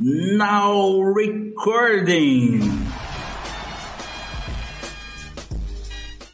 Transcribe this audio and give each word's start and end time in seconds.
Now 0.00 1.00
recording. 1.00 2.87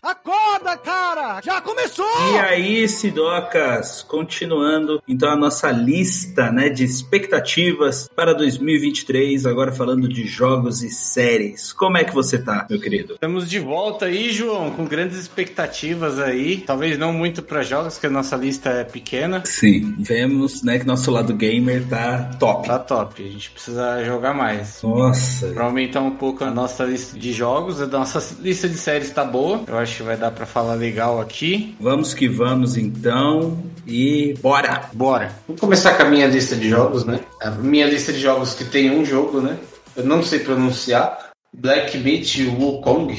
Acorda, 0.04 0.76
cara! 0.76 1.40
Já 1.42 1.62
começou! 1.62 2.04
E 2.34 2.38
aí, 2.38 2.86
Sidocas, 2.86 4.02
continuando 4.02 5.02
então 5.08 5.30
a 5.30 5.36
nossa 5.36 5.70
lista, 5.70 6.52
né, 6.52 6.68
de 6.68 6.84
expectativas 6.84 8.06
para 8.14 8.34
2023, 8.34 9.46
agora 9.46 9.72
falando 9.72 10.06
de 10.06 10.26
jogos 10.26 10.82
e 10.82 10.90
séries. 10.90 11.72
Como 11.72 11.96
é 11.96 12.04
que 12.04 12.12
você 12.12 12.36
tá, 12.36 12.66
meu 12.68 12.78
querido? 12.78 13.14
Estamos 13.14 13.48
de 13.48 13.58
volta 13.58 14.04
aí, 14.04 14.30
João, 14.30 14.72
com 14.72 14.84
grandes 14.84 15.16
expectativas 15.16 16.18
aí. 16.18 16.58
Talvez 16.58 16.98
não 16.98 17.10
muito 17.10 17.42
para 17.42 17.62
jogos, 17.62 17.96
que 17.96 18.06
a 18.06 18.10
nossa 18.10 18.36
lista 18.36 18.68
é 18.68 18.84
pequena. 18.84 19.42
Sim, 19.46 19.94
vemos, 19.98 20.62
né, 20.62 20.78
que 20.78 20.86
nosso 20.86 21.10
lado 21.10 21.32
gamer 21.32 21.82
tá 21.88 22.24
top. 22.38 22.68
Tá 22.68 22.78
top, 22.78 23.26
a 23.26 23.30
gente 23.30 23.50
precisa 23.50 24.04
jogar 24.04 24.34
mais. 24.34 24.82
Nossa. 24.82 25.46
Pra 25.46 25.64
aumentar 25.64 26.02
um 26.02 26.10
pouco 26.10 26.44
a 26.44 26.50
nossa 26.50 26.84
lista 26.84 27.18
de 27.18 27.32
jogos, 27.32 27.80
a 27.80 27.86
nossa 27.86 28.22
lista 28.42 28.68
de 28.68 28.76
séries 28.76 29.10
tá 29.10 29.24
boa. 29.24 29.62
Eu 29.66 29.78
acho 29.78 29.93
que 29.96 30.02
vai 30.02 30.16
dar 30.16 30.30
para 30.30 30.46
falar 30.46 30.74
legal 30.74 31.20
aqui. 31.20 31.74
Vamos 31.80 32.12
que 32.14 32.28
vamos 32.28 32.76
então 32.76 33.58
e 33.86 34.34
bora! 34.42 34.82
Bora! 34.92 35.32
Vou 35.46 35.56
começar 35.56 35.94
com 35.94 36.02
a 36.02 36.06
minha 36.10 36.26
lista 36.26 36.54
de 36.56 36.68
jogos, 36.68 37.04
né? 37.04 37.20
A 37.42 37.50
minha 37.50 37.86
lista 37.86 38.12
de 38.12 38.18
jogos 38.20 38.54
que 38.54 38.64
tem 38.64 38.90
um 38.90 39.04
jogo, 39.04 39.40
né? 39.40 39.56
Eu 39.96 40.04
não 40.04 40.22
sei 40.22 40.40
pronunciar. 40.40 41.30
Black 41.56 41.96
Meat 41.98 42.42
Wukong. 42.58 43.14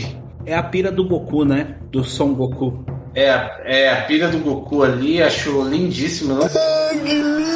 É 0.46 0.54
a 0.56 0.62
pira 0.62 0.92
do 0.92 1.08
Goku, 1.08 1.46
né? 1.46 1.78
Do 1.92 2.04
Son 2.04 2.34
Goku. 2.34 2.86
É, 3.16 3.30
a- 3.30 3.62
é 3.64 3.90
a 3.90 4.02
pira 4.02 4.28
do 4.28 4.40
Goku 4.40 4.84
ali, 4.84 5.22
acho 5.24 5.64
lindíssimo. 5.64 6.34
Não... 6.36 7.55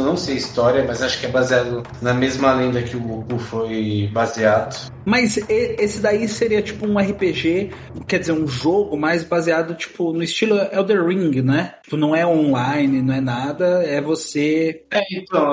Eu 0.00 0.04
não 0.06 0.16
sei 0.16 0.34
a 0.34 0.38
história, 0.38 0.84
mas 0.86 1.02
acho 1.02 1.18
que 1.20 1.26
é 1.26 1.28
baseado 1.28 1.82
na 2.02 2.12
mesma 2.14 2.52
lenda 2.52 2.82
que 2.82 2.96
o 2.96 3.00
Goku 3.00 3.38
foi 3.38 4.08
baseado. 4.12 4.90
Mas 5.04 5.38
esse 5.48 6.00
daí 6.00 6.26
seria 6.28 6.60
tipo 6.60 6.86
um 6.86 6.98
RPG, 6.98 7.70
quer 8.08 8.18
dizer, 8.18 8.32
um 8.32 8.46
jogo 8.48 8.96
mais 8.96 9.22
baseado 9.22 9.74
tipo 9.74 10.12
no 10.12 10.22
estilo 10.22 10.56
Elder 10.72 11.04
Ring, 11.06 11.40
né? 11.42 11.74
Tipo, 11.84 11.96
não 11.96 12.14
é 12.14 12.26
online, 12.26 13.00
não 13.02 13.14
é 13.14 13.20
nada, 13.20 13.82
é 13.84 14.00
você. 14.00 14.82
É, 14.90 15.00
então, 15.12 15.52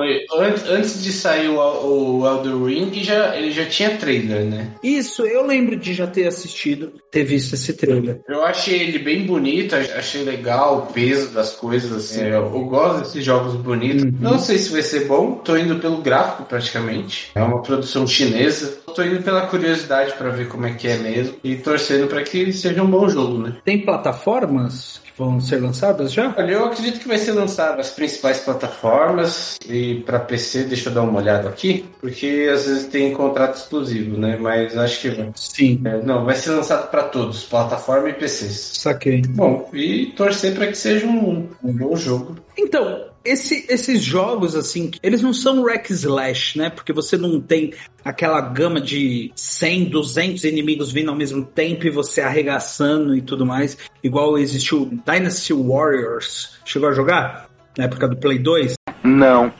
antes 0.70 1.04
de 1.04 1.12
sair 1.12 1.50
o, 1.50 2.20
o 2.22 2.28
Elder 2.28 2.64
Ring, 2.64 3.04
já, 3.04 3.36
ele 3.38 3.52
já 3.52 3.66
tinha 3.66 3.96
trailer, 3.98 4.44
né? 4.46 4.72
Isso, 4.84 5.24
eu 5.26 5.46
lembro 5.46 5.76
de 5.76 5.94
já 5.94 6.08
ter 6.08 6.28
assistido, 6.28 6.94
ter 7.12 7.24
visto 7.24 7.54
esse 7.54 7.74
trailer. 7.74 8.22
Eu 8.28 8.44
achei 8.44 8.82
ele 8.82 8.98
bem 9.00 9.26
bonito, 9.26 9.76
ach- 9.76 9.92
achei 9.96 10.24
legal 10.24 10.80
o 10.90 10.94
peso 10.94 11.30
das 11.32 11.54
coisas, 11.54 11.92
assim. 11.92 12.24
Eu, 12.24 12.44
eu 12.46 12.66
gosto 12.66 13.00
desses 13.04 13.24
jogos 13.24 13.54
bonitos. 13.56 14.04
Não 14.20 14.33
sei 14.40 14.58
se 14.58 14.72
vai 14.72 14.82
ser 14.82 15.06
bom, 15.06 15.34
tô 15.36 15.56
indo 15.58 15.76
pelo 15.80 15.98
gráfico 15.98 16.44
praticamente. 16.44 17.32
É 17.36 17.42
uma 17.44 17.62
produção 17.62 18.06
chinesa. 18.08 18.78
Tô 18.96 19.02
indo 19.04 19.24
pela 19.24 19.48
curiosidade 19.48 20.14
pra 20.14 20.30
ver 20.30 20.48
como 20.48 20.66
é 20.68 20.74
que 20.74 20.88
é 20.88 20.98
mesmo 20.98 21.36
e 21.44 21.56
torcendo 21.56 22.08
pra 22.08 22.22
que 22.22 22.52
seja 22.54 22.84
um 22.84 22.90
bom 22.90 23.10
jogo, 23.10 23.40
né? 23.40 23.56
Tem 23.66 23.80
plataformas 23.84 25.02
que 25.04 25.12
vão 25.18 25.40
ser 25.42 25.58
lançadas 25.62 26.14
já? 26.14 26.34
Olha, 26.38 26.52
eu 26.52 26.66
acredito 26.66 27.00
que 27.00 27.08
vai 27.08 27.18
ser 27.18 27.32
lançado 27.32 27.80
as 27.80 27.90
principais 27.90 28.38
plataformas 28.40 29.58
e 29.68 29.96
pra 30.06 30.20
PC, 30.20 30.64
deixa 30.66 30.90
eu 30.90 30.94
dar 30.94 31.02
uma 31.02 31.20
olhada 31.20 31.50
aqui, 31.50 31.86
porque 32.00 32.50
às 32.54 32.66
vezes 32.68 32.86
tem 32.88 33.14
contrato 33.14 33.56
exclusivo, 33.58 34.18
né? 34.18 34.38
Mas 34.40 34.78
acho 34.78 35.02
que 35.02 35.10
vai. 35.10 35.32
Sim, 35.36 35.82
É, 35.86 36.02
não, 36.04 36.26
vai 36.26 36.36
ser 36.36 36.52
lançado 36.52 36.90
pra 36.90 37.04
todos, 37.04 37.44
plataforma 37.44 38.10
e 38.10 38.14
PCs. 38.14 38.74
saquei. 38.78 39.22
Bom, 39.28 39.70
e 39.74 40.08
torcer 40.16 40.54
pra 40.54 40.68
que 40.68 40.76
seja 40.78 41.06
um, 41.08 41.48
um 41.64 41.74
bom 41.74 41.96
jogo. 41.96 42.36
Então, 42.58 43.06
esse- 43.26 43.66
esses 43.70 44.04
jogos, 44.04 44.56
assim, 44.56 44.92
eles 45.02 45.22
não 45.22 45.34
são 45.34 45.64
Rack 45.64 45.92
Slash, 45.92 46.58
né? 46.58 46.70
Porque 46.70 46.92
você 46.94 47.18
não 47.18 47.40
tem 47.40 47.74
aquela 48.04 48.40
gama 48.42 48.82
de 48.82 49.32
100, 49.36 49.86
200 49.86 50.44
inimigos 50.44 50.92
vindo 50.92 51.10
ao 51.10 51.16
mesmo 51.16 51.44
tempo 51.46 51.86
e 51.86 51.90
você 51.90 52.22
arregaçando 52.22 53.16
e 53.16 53.22
tudo 53.22 53.46
mais. 53.46 53.78
Igual 54.04 54.38
existiu 54.38 54.86
Dynasty 55.06 55.54
Warriors. 55.54 56.58
Chegou 56.66 56.90
a 56.90 56.94
jogar? 56.94 57.50
Na 57.78 57.86
época 57.86 58.08
do 58.08 58.18
Play 58.18 58.40
2? 58.40 58.74
Não. 59.04 59.52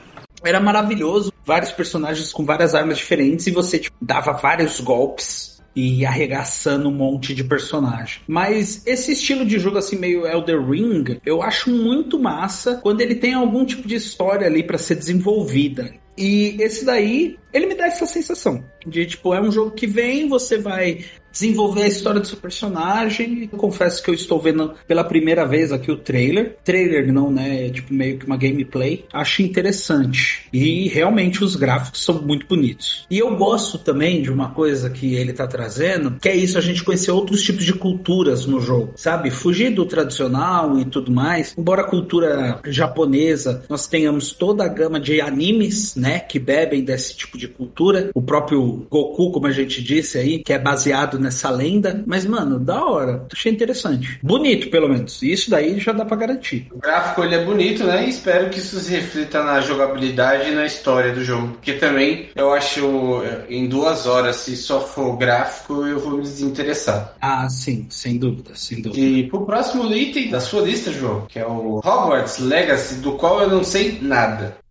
Era 0.44 0.60
maravilhoso. 0.60 1.32
Vários 1.44 1.72
personagens 1.72 2.32
com 2.32 2.44
várias 2.44 2.74
armas 2.74 2.98
diferentes 2.98 3.46
e 3.46 3.50
você 3.50 3.78
tipo, 3.78 3.96
dava 4.00 4.32
vários 4.32 4.78
golpes 4.80 5.53
e 5.74 6.04
arregaçando 6.06 6.88
um 6.88 6.92
monte 6.92 7.34
de 7.34 7.44
personagem. 7.44 8.20
Mas 8.26 8.82
esse 8.86 9.12
estilo 9.12 9.44
de 9.44 9.58
jogo 9.58 9.78
assim 9.78 9.96
meio 9.96 10.26
Elder 10.26 10.64
Ring, 10.64 11.18
eu 11.24 11.42
acho 11.42 11.70
muito 11.70 12.18
massa 12.18 12.76
quando 12.82 13.00
ele 13.00 13.14
tem 13.14 13.34
algum 13.34 13.64
tipo 13.64 13.86
de 13.88 13.94
história 13.94 14.46
ali 14.46 14.62
pra 14.62 14.78
ser 14.78 14.94
desenvolvida. 14.94 15.92
E 16.16 16.56
esse 16.60 16.84
daí, 16.84 17.36
ele 17.52 17.66
me 17.66 17.74
dá 17.74 17.86
essa 17.86 18.06
sensação 18.06 18.64
de 18.86 19.04
tipo, 19.06 19.34
é 19.34 19.40
um 19.40 19.50
jogo 19.50 19.72
que 19.72 19.86
vem, 19.86 20.28
você 20.28 20.58
vai 20.58 21.04
desenvolver 21.34 21.82
a 21.82 21.88
história 21.88 22.20
do 22.20 22.26
seu 22.26 22.38
personagem. 22.38 23.50
Eu 23.52 23.58
confesso 23.58 24.02
que 24.02 24.08
eu 24.08 24.14
estou 24.14 24.40
vendo 24.40 24.72
pela 24.86 25.02
primeira 25.02 25.44
vez 25.44 25.72
aqui 25.72 25.90
o 25.90 25.96
trailer. 25.96 26.56
Trailer 26.64 27.12
não, 27.12 27.30
né? 27.30 27.66
É 27.66 27.70
tipo 27.70 27.92
meio 27.92 28.18
que 28.18 28.24
uma 28.24 28.36
gameplay. 28.36 29.04
Acho 29.12 29.42
interessante. 29.42 30.46
E 30.52 30.88
realmente 30.88 31.42
os 31.42 31.56
gráficos 31.56 32.04
são 32.04 32.22
muito 32.22 32.46
bonitos. 32.46 33.04
E 33.10 33.18
eu 33.18 33.36
gosto 33.36 33.78
também 33.78 34.22
de 34.22 34.30
uma 34.30 34.50
coisa 34.50 34.88
que 34.88 35.14
ele 35.14 35.32
tá 35.32 35.46
trazendo, 35.46 36.12
que 36.20 36.28
é 36.28 36.36
isso, 36.36 36.56
a 36.56 36.60
gente 36.60 36.84
conhecer 36.84 37.10
outros 37.10 37.42
tipos 37.42 37.64
de 37.64 37.72
culturas 37.72 38.46
no 38.46 38.60
jogo, 38.60 38.92
sabe? 38.94 39.30
Fugir 39.30 39.70
do 39.70 39.84
tradicional 39.84 40.78
e 40.78 40.84
tudo 40.84 41.10
mais. 41.10 41.54
Embora 41.58 41.82
a 41.82 41.86
cultura 41.86 42.60
japonesa, 42.66 43.64
nós 43.68 43.88
tenhamos 43.88 44.32
toda 44.32 44.64
a 44.64 44.68
gama 44.68 45.00
de 45.00 45.20
animes, 45.20 45.96
né? 45.96 46.20
Que 46.20 46.38
bebem 46.38 46.84
desse 46.84 47.16
tipo 47.16 47.36
de 47.36 47.48
cultura. 47.48 48.10
O 48.14 48.22
próprio 48.22 48.86
Goku, 48.88 49.32
como 49.32 49.48
a 49.48 49.52
gente 49.52 49.82
disse 49.82 50.16
aí, 50.16 50.38
que 50.38 50.52
é 50.52 50.58
baseado 50.58 51.18
nessa 51.24 51.50
lenda. 51.50 52.04
Mas, 52.06 52.24
mano, 52.24 52.58
da 52.58 52.84
hora. 52.84 53.26
Achei 53.32 53.52
interessante. 53.52 54.18
Bonito, 54.22 54.70
pelo 54.70 54.88
menos. 54.88 55.22
Isso 55.22 55.50
daí 55.50 55.78
já 55.80 55.92
dá 55.92 56.04
pra 56.04 56.16
garantir. 56.16 56.68
O 56.70 56.78
gráfico 56.78 57.24
ele 57.24 57.34
é 57.34 57.44
bonito, 57.44 57.84
né? 57.84 58.06
E 58.06 58.10
espero 58.10 58.50
que 58.50 58.58
isso 58.58 58.78
se 58.78 58.92
reflita 58.92 59.42
na 59.42 59.60
jogabilidade 59.60 60.50
e 60.50 60.54
na 60.54 60.66
história 60.66 61.12
do 61.12 61.24
jogo. 61.24 61.48
Porque 61.54 61.74
também 61.74 62.28
eu 62.34 62.52
acho 62.52 63.22
eh, 63.24 63.46
em 63.48 63.68
duas 63.68 64.06
horas, 64.06 64.36
se 64.36 64.56
só 64.56 64.80
for 64.80 65.16
gráfico, 65.16 65.86
eu 65.86 65.98
vou 65.98 66.18
me 66.18 66.22
desinteressar. 66.22 67.14
Ah, 67.20 67.48
sim, 67.48 67.86
sem 67.88 68.18
dúvida, 68.18 68.50
sem 68.54 68.82
dúvida. 68.82 69.00
E 69.00 69.28
pro 69.28 69.46
próximo 69.46 69.92
item 69.92 70.30
da 70.30 70.40
sua 70.40 70.62
lista, 70.62 70.92
João, 70.92 71.26
que 71.28 71.38
é 71.38 71.46
o 71.46 71.78
Hogwarts 71.78 72.38
Legacy, 72.38 72.96
do 72.96 73.12
qual 73.12 73.40
eu 73.40 73.48
não 73.48 73.64
sei 73.64 73.98
nada. 74.00 74.63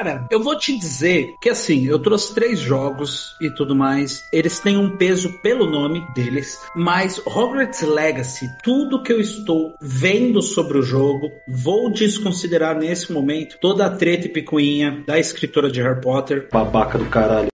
Cara, 0.00 0.26
eu 0.30 0.42
vou 0.42 0.56
te 0.56 0.78
dizer 0.78 1.34
que 1.42 1.50
assim, 1.50 1.84
eu 1.84 1.98
trouxe 1.98 2.34
três 2.34 2.58
jogos 2.58 3.36
e 3.38 3.50
tudo 3.50 3.76
mais. 3.76 4.24
Eles 4.32 4.58
têm 4.58 4.78
um 4.78 4.96
peso 4.96 5.30
pelo 5.42 5.66
nome 5.70 6.02
deles, 6.14 6.58
mas 6.74 7.20
Hogwarts 7.26 7.82
Legacy, 7.82 8.48
tudo 8.64 9.02
que 9.02 9.12
eu 9.12 9.20
estou 9.20 9.74
vendo 9.78 10.40
sobre 10.40 10.78
o 10.78 10.82
jogo, 10.82 11.30
vou 11.46 11.92
desconsiderar 11.92 12.78
nesse 12.78 13.12
momento 13.12 13.58
toda 13.60 13.84
a 13.84 13.90
treta 13.90 14.24
e 14.26 14.30
picuinha 14.30 15.04
da 15.06 15.18
escritora 15.18 15.70
de 15.70 15.82
Harry 15.82 16.00
Potter. 16.00 16.48
Babaca 16.50 16.96
do 16.96 17.04
caralho. 17.04 17.50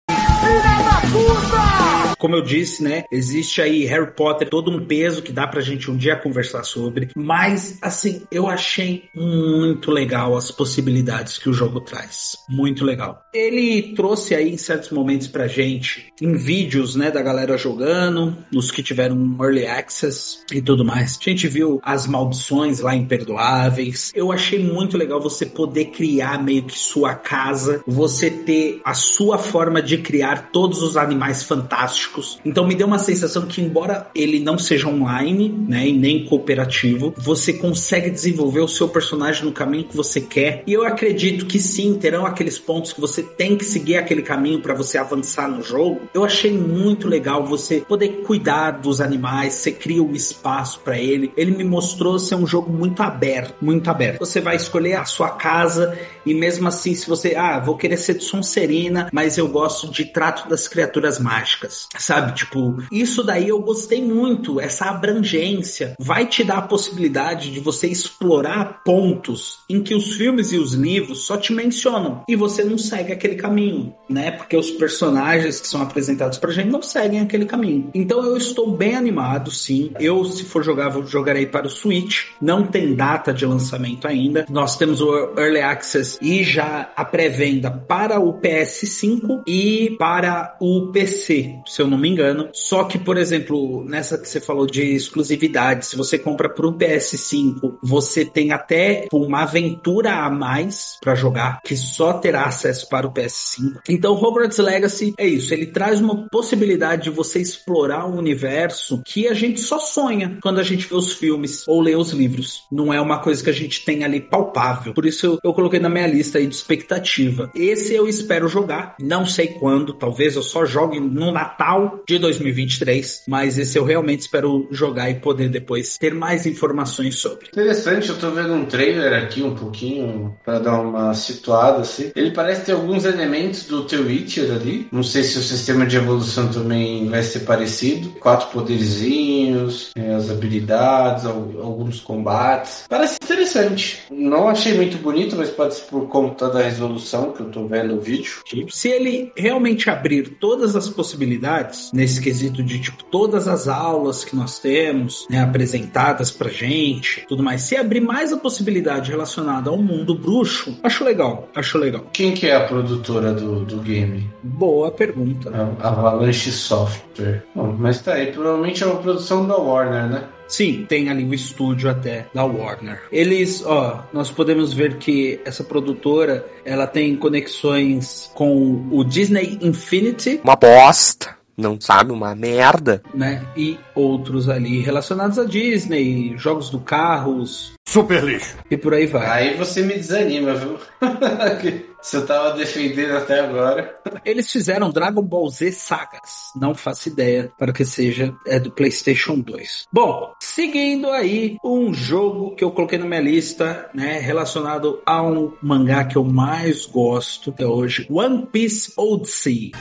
Como 2.18 2.34
eu 2.34 2.42
disse, 2.42 2.82
né? 2.82 3.04
Existe 3.10 3.60
aí 3.60 3.84
Harry 3.84 4.12
Potter, 4.12 4.48
todo 4.48 4.70
um 4.70 4.84
peso 4.84 5.22
que 5.22 5.32
dá 5.32 5.46
pra 5.46 5.60
gente 5.60 5.90
um 5.90 5.96
dia 5.96 6.16
conversar 6.16 6.64
sobre. 6.64 7.10
Mas, 7.14 7.78
assim, 7.82 8.22
eu 8.30 8.46
achei 8.46 9.04
muito 9.14 9.90
legal 9.90 10.36
as 10.36 10.50
possibilidades 10.50 11.38
que 11.38 11.48
o 11.48 11.52
jogo 11.52 11.80
traz. 11.80 12.36
Muito 12.48 12.84
legal. 12.84 13.22
Ele 13.32 13.94
trouxe 13.94 14.34
aí 14.34 14.52
em 14.52 14.56
certos 14.56 14.90
momentos 14.90 15.26
pra 15.28 15.46
gente, 15.46 16.12
em 16.20 16.34
vídeos, 16.34 16.96
né, 16.96 17.10
da 17.10 17.22
galera 17.22 17.56
jogando, 17.58 18.36
os 18.54 18.70
que 18.70 18.82
tiveram 18.82 19.36
early 19.40 19.66
access 19.66 20.38
e 20.52 20.60
tudo 20.60 20.84
mais. 20.84 21.18
A 21.20 21.30
gente 21.30 21.48
viu 21.48 21.80
as 21.82 22.06
maldições 22.06 22.80
lá 22.80 22.94
imperdoáveis. 22.94 24.12
Eu 24.14 24.32
achei 24.32 24.58
muito 24.58 24.96
legal 24.96 25.20
você 25.20 25.44
poder 25.44 25.86
criar 25.86 26.42
meio 26.42 26.64
que 26.64 26.78
sua 26.78 27.14
casa, 27.14 27.82
você 27.86 28.30
ter 28.30 28.80
a 28.84 28.94
sua 28.94 29.38
forma 29.38 29.82
de 29.82 29.98
criar 29.98 30.50
todos 30.50 30.82
os 30.82 30.96
animais 30.96 31.42
fantásticos. 31.42 32.05
Então 32.44 32.66
me 32.66 32.74
deu 32.74 32.86
uma 32.86 32.98
sensação 32.98 33.46
que, 33.46 33.60
embora 33.60 34.08
ele 34.14 34.40
não 34.40 34.58
seja 34.58 34.88
online, 34.88 35.48
né, 35.68 35.88
e 35.88 35.92
nem 35.92 36.24
cooperativo, 36.24 37.14
você 37.16 37.52
consegue 37.52 38.10
desenvolver 38.10 38.60
o 38.60 38.68
seu 38.68 38.88
personagem 38.88 39.44
no 39.44 39.52
caminho 39.52 39.84
que 39.84 39.96
você 39.96 40.20
quer. 40.20 40.62
E 40.66 40.72
eu 40.72 40.84
acredito 40.84 41.46
que 41.46 41.58
sim, 41.58 41.94
terão 41.94 42.26
aqueles 42.26 42.58
pontos 42.58 42.92
que 42.92 43.00
você 43.00 43.22
tem 43.22 43.56
que 43.56 43.64
seguir 43.64 43.96
aquele 43.96 44.22
caminho 44.22 44.60
para 44.60 44.74
você 44.74 44.98
avançar 44.98 45.48
no 45.48 45.62
jogo. 45.62 46.02
Eu 46.14 46.24
achei 46.24 46.52
muito 46.52 47.08
legal 47.08 47.44
você 47.44 47.80
poder 47.80 48.22
cuidar 48.24 48.72
dos 48.72 49.00
animais, 49.00 49.54
você 49.54 49.72
cria 49.72 50.02
um 50.02 50.14
espaço 50.14 50.80
para 50.80 50.98
ele. 50.98 51.32
Ele 51.36 51.50
me 51.50 51.64
mostrou 51.64 52.18
ser 52.18 52.34
um 52.34 52.46
jogo 52.46 52.72
muito 52.72 53.02
aberto, 53.02 53.54
muito 53.60 53.88
aberto. 53.90 54.18
Você 54.18 54.40
vai 54.40 54.56
escolher 54.56 54.94
a 54.94 55.04
sua 55.04 55.30
casa 55.30 55.96
e 56.24 56.34
mesmo 56.34 56.66
assim, 56.68 56.94
se 56.94 57.08
você, 57.08 57.34
ah, 57.36 57.60
vou 57.60 57.76
querer 57.76 57.96
ser 57.96 58.14
de 58.14 58.24
Sonserina, 58.24 59.08
mas 59.12 59.38
eu 59.38 59.48
gosto 59.48 59.90
de 59.90 60.04
trato 60.04 60.48
das 60.48 60.68
criaturas 60.68 61.18
mágicas. 61.18 61.88
Sabe? 61.98 62.34
Tipo, 62.34 62.82
isso 62.90 63.22
daí 63.22 63.48
eu 63.48 63.60
gostei 63.60 64.02
muito, 64.02 64.60
essa 64.60 64.86
abrangência 64.86 65.94
vai 65.98 66.26
te 66.26 66.44
dar 66.44 66.58
a 66.58 66.62
possibilidade 66.62 67.50
de 67.50 67.60
você 67.60 67.86
explorar 67.88 68.82
pontos 68.84 69.58
em 69.68 69.82
que 69.82 69.94
os 69.94 70.12
filmes 70.12 70.52
e 70.52 70.58
os 70.58 70.72
livros 70.72 71.26
só 71.26 71.36
te 71.36 71.52
mencionam 71.52 72.22
e 72.28 72.36
você 72.36 72.64
não 72.64 72.78
segue 72.78 73.12
aquele 73.12 73.36
caminho, 73.36 73.94
né? 74.08 74.30
Porque 74.30 74.56
os 74.56 74.70
personagens 74.70 75.60
que 75.60 75.68
são 75.68 75.82
apresentados 75.82 76.38
pra 76.38 76.52
gente 76.52 76.70
não 76.70 76.82
seguem 76.82 77.20
aquele 77.20 77.46
caminho. 77.46 77.90
Então 77.94 78.24
eu 78.24 78.36
estou 78.36 78.70
bem 78.76 78.94
animado, 78.94 79.50
sim. 79.50 79.92
Eu, 79.98 80.24
se 80.24 80.44
for 80.44 80.62
jogar, 80.62 80.88
vou 80.88 81.06
jogarei 81.06 81.46
para 81.46 81.66
o 81.66 81.70
Switch. 81.70 82.26
Não 82.40 82.66
tem 82.66 82.94
data 82.94 83.32
de 83.32 83.46
lançamento 83.46 84.06
ainda. 84.06 84.46
Nós 84.48 84.76
temos 84.76 85.00
o 85.00 85.34
Early 85.38 85.60
Access 85.60 86.18
e 86.20 86.42
já 86.42 86.90
a 86.96 87.04
pré-venda 87.04 87.70
para 87.70 88.20
o 88.20 88.40
PS5 88.40 89.42
e 89.46 89.96
para 89.98 90.56
o 90.60 90.92
PC, 90.92 91.56
se 91.66 91.82
eu 91.82 91.85
não 91.86 91.98
me 91.98 92.08
engano. 92.08 92.48
Só 92.52 92.84
que, 92.84 92.98
por 92.98 93.16
exemplo, 93.16 93.84
nessa 93.84 94.18
que 94.18 94.28
você 94.28 94.40
falou 94.40 94.66
de 94.66 94.82
exclusividade, 94.82 95.86
se 95.86 95.96
você 95.96 96.18
compra 96.18 96.48
para 96.48 96.66
o 96.66 96.76
PS5, 96.76 97.78
você 97.82 98.24
tem 98.24 98.52
até 98.52 99.06
uma 99.12 99.42
aventura 99.42 100.12
a 100.12 100.30
mais 100.30 100.96
para 101.00 101.14
jogar, 101.14 101.60
que 101.62 101.76
só 101.76 102.14
terá 102.14 102.44
acesso 102.44 102.88
para 102.88 103.06
o 103.06 103.12
PS5. 103.12 103.80
Então, 103.88 104.14
Hogwarts 104.14 104.58
Legacy 104.58 105.14
é 105.18 105.26
isso, 105.26 105.52
ele 105.52 105.66
traz 105.66 106.00
uma 106.00 106.28
possibilidade 106.28 107.04
de 107.04 107.10
você 107.10 107.40
explorar 107.40 108.06
um 108.06 108.16
universo 108.16 109.02
que 109.04 109.28
a 109.28 109.34
gente 109.34 109.60
só 109.60 109.78
sonha 109.78 110.38
quando 110.42 110.58
a 110.58 110.62
gente 110.62 110.86
vê 110.86 110.94
os 110.94 111.12
filmes 111.12 111.66
ou 111.66 111.80
lê 111.80 111.94
os 111.94 112.10
livros. 112.10 112.64
Não 112.70 112.92
é 112.92 113.00
uma 113.00 113.18
coisa 113.18 113.42
que 113.42 113.50
a 113.50 113.54
gente 113.54 113.84
tem 113.84 114.04
ali 114.04 114.20
palpável. 114.20 114.94
Por 114.94 115.06
isso 115.06 115.26
eu, 115.26 115.38
eu 115.42 115.54
coloquei 115.54 115.80
na 115.80 115.88
minha 115.88 116.06
lista 116.06 116.38
aí 116.38 116.46
de 116.46 116.54
expectativa. 116.54 117.50
Esse 117.54 117.94
eu 117.94 118.08
espero 118.08 118.48
jogar, 118.48 118.96
não 119.00 119.26
sei 119.26 119.48
quando, 119.48 119.94
talvez 119.94 120.36
eu 120.36 120.42
só 120.42 120.64
jogue 120.64 121.00
no 121.00 121.30
Natal 121.32 121.75
de 122.06 122.18
2023, 122.18 123.22
mas 123.26 123.58
esse 123.58 123.78
eu 123.78 123.84
realmente 123.84 124.20
espero 124.20 124.66
jogar 124.70 125.10
e 125.10 125.14
poder 125.14 125.48
depois 125.48 125.96
ter 125.98 126.14
mais 126.14 126.46
informações 126.46 127.16
sobre. 127.16 127.48
Interessante, 127.48 128.08
eu 128.08 128.18
tô 128.18 128.30
vendo 128.30 128.54
um 128.54 128.64
trailer 128.64 129.12
aqui 129.22 129.42
um 129.42 129.54
pouquinho 129.54 130.36
para 130.44 130.58
dar 130.58 130.80
uma 130.80 131.14
situada 131.14 131.80
assim. 131.80 132.10
Ele 132.14 132.30
parece 132.30 132.64
ter 132.64 132.72
alguns 132.72 133.04
elementos 133.04 133.64
do 133.64 133.84
The 133.84 133.96
Witcher 133.96 134.50
ali. 134.52 134.88
Não 134.92 135.02
sei 135.02 135.22
se 135.22 135.38
o 135.38 135.42
sistema 135.42 135.86
de 135.86 135.96
evolução 135.96 136.48
também 136.48 137.08
vai 137.08 137.22
ser 137.22 137.40
parecido. 137.40 138.10
Quatro 138.20 138.48
poderzinhos, 138.48 139.90
é, 139.96 140.14
as 140.14 140.30
habilidades, 140.30 141.24
alguns 141.24 142.00
combates. 142.00 142.84
Parece 142.88 143.18
interessante. 143.22 144.02
Não 144.10 144.48
achei 144.48 144.74
muito 144.74 144.98
bonito, 144.98 145.36
mas 145.36 145.50
pode 145.50 145.74
ser 145.74 145.82
por 145.82 146.08
conta 146.08 146.48
da 146.48 146.62
resolução 146.62 147.32
que 147.32 147.40
eu 147.40 147.50
tô 147.50 147.66
vendo 147.66 147.96
o 147.96 148.00
vídeo. 148.00 148.42
Se 148.70 148.88
ele 148.88 149.32
realmente 149.36 149.88
abrir 149.90 150.36
todas 150.40 150.76
as 150.76 150.88
possibilidades 150.88 151.46
nesse 151.92 152.20
quesito 152.20 152.62
de 152.62 152.80
tipo 152.80 153.04
todas 153.04 153.48
as 153.48 153.68
aulas 153.68 154.24
que 154.24 154.36
nós 154.36 154.58
temos 154.58 155.26
né, 155.30 155.40
apresentadas 155.42 156.30
pra 156.30 156.48
gente, 156.48 157.24
tudo 157.28 157.42
mais, 157.42 157.62
se 157.62 157.76
abrir 157.76 158.00
mais 158.00 158.32
a 158.32 158.36
possibilidade 158.36 159.10
relacionada 159.10 159.70
ao 159.70 159.78
mundo 159.78 160.14
bruxo, 160.14 160.78
acho 160.82 161.04
legal, 161.04 161.48
acho 161.54 161.78
legal. 161.78 162.06
Quem 162.12 162.32
que 162.32 162.46
é 162.46 162.54
a 162.54 162.64
produtora 162.64 163.32
do, 163.32 163.64
do 163.64 163.78
game? 163.78 164.30
Boa 164.42 164.90
pergunta. 164.90 165.50
A 165.80 165.88
Avalanche 165.88 166.50
Software. 166.50 167.44
Bom, 167.54 167.74
mas 167.78 168.00
tá 168.00 168.14
aí, 168.14 168.32
provavelmente 168.32 168.82
é 168.82 168.86
uma 168.86 169.00
produção 169.00 169.46
da 169.46 169.56
Warner, 169.56 170.08
né? 170.08 170.24
Sim, 170.48 170.86
tem 170.88 171.08
ali 171.08 171.24
o 171.24 171.34
estúdio 171.34 171.90
até 171.90 172.26
da 172.32 172.44
Warner. 172.44 173.02
Eles, 173.10 173.64
ó, 173.64 174.04
nós 174.12 174.30
podemos 174.30 174.72
ver 174.72 174.96
que 174.96 175.40
essa 175.44 175.64
produtora, 175.64 176.46
ela 176.64 176.86
tem 176.86 177.16
conexões 177.16 178.30
com 178.34 178.86
o 178.90 179.04
Disney 179.04 179.58
Infinity. 179.60 180.40
Uma 180.44 180.56
bosta 180.56 181.35
não 181.56 181.80
sabe, 181.80 182.12
uma 182.12 182.34
merda. 182.34 183.02
Né? 183.14 183.42
E 183.56 183.78
outros 183.94 184.48
ali 184.48 184.80
relacionados 184.80 185.38
a 185.38 185.44
Disney, 185.44 186.36
jogos 186.36 186.70
do 186.70 186.78
carros. 186.80 187.74
Super 187.88 188.22
lixo. 188.22 188.56
E 188.70 188.76
por 188.76 188.92
aí 188.92 189.06
vai. 189.06 189.26
Aí 189.26 189.56
você 189.56 189.80
me 189.82 189.94
desanima, 189.94 190.54
viu? 190.54 190.78
Se 192.02 192.16
eu 192.16 192.26
tava 192.26 192.56
defendendo 192.56 193.16
até 193.16 193.40
agora. 193.40 193.98
Eles 194.24 194.50
fizeram 194.50 194.90
Dragon 194.90 195.22
Ball 195.22 195.48
Z 195.48 195.72
Sagas. 195.72 196.52
Não 196.54 196.74
faço 196.74 197.08
ideia 197.08 197.50
para 197.58 197.72
que 197.72 197.84
seja 197.84 198.34
é 198.46 198.60
do 198.60 198.70
PlayStation 198.70 199.40
2. 199.40 199.86
Bom, 199.92 200.32
seguindo 200.40 201.10
aí 201.10 201.56
um 201.64 201.92
jogo 201.92 202.54
que 202.54 202.62
eu 202.62 202.70
coloquei 202.70 202.98
na 202.98 203.06
minha 203.06 203.20
lista, 203.20 203.88
né, 203.94 204.18
relacionado 204.18 205.00
a 205.06 205.22
um 205.22 205.52
mangá 205.62 206.04
que 206.04 206.16
eu 206.16 206.24
mais 206.24 206.86
gosto 206.86 207.50
até 207.50 207.66
hoje, 207.66 208.06
One 208.10 208.46
Piece 208.46 208.92
Odyssey. 208.96 209.72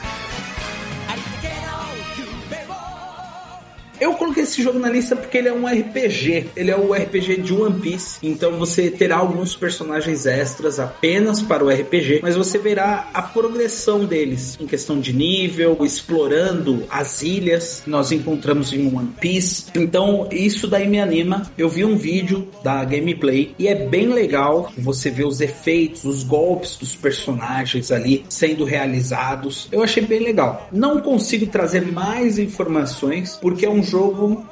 Eu 4.06 4.14
coloquei 4.14 4.44
esse 4.44 4.62
jogo 4.62 4.78
na 4.78 4.88
lista 4.88 5.16
porque 5.16 5.36
ele 5.36 5.48
é 5.48 5.54
um 5.54 5.66
RPG. 5.66 6.52
Ele 6.56 6.70
é 6.70 6.78
o 6.78 6.94
RPG 6.94 7.42
de 7.42 7.52
One 7.52 7.82
Piece. 7.82 8.20
Então 8.22 8.52
você 8.52 8.92
terá 8.92 9.18
alguns 9.18 9.56
personagens 9.56 10.28
extras 10.28 10.80
apenas 10.80 11.42
para 11.42 11.66
o 11.66 11.70
RPG, 11.70 12.20
mas 12.22 12.36
você 12.36 12.60
verá 12.60 13.10
a 13.12 13.24
progressão 13.24 14.06
deles 14.06 14.60
em 14.62 14.68
questão 14.68 15.00
de 15.00 15.12
nível, 15.12 15.76
explorando 15.82 16.84
as 16.88 17.24
ilhas 17.24 17.82
que 17.84 17.90
nós 17.90 18.12
encontramos 18.12 18.72
em 18.74 18.96
One 18.96 19.12
Piece. 19.20 19.72
Então 19.74 20.30
isso 20.32 20.68
daí 20.68 20.88
me 20.88 21.00
anima. 21.00 21.42
Eu 21.58 21.68
vi 21.68 21.84
um 21.84 21.98
vídeo 21.98 22.48
da 22.64 22.86
gameplay 22.86 23.56
e 23.58 23.68
é 23.68 23.74
bem 23.74 24.10
legal 24.10 24.72
você 24.78 25.10
ver 25.10 25.26
os 25.26 25.42
efeitos, 25.42 26.06
os 26.06 26.24
golpes 26.24 26.76
dos 26.76 26.96
personagens 26.96 27.92
ali 27.92 28.24
sendo 28.30 28.66
realizados. 28.66 29.68
Eu 29.72 29.82
achei 29.82 30.06
bem 30.06 30.20
legal. 30.20 30.70
Não 30.72 31.02
consigo 31.02 31.48
trazer 31.48 31.92
mais 31.92 32.38
informações 32.38 33.40
porque 33.42 33.66
é 33.66 33.70
um 33.70 33.82
jogo 33.82 33.95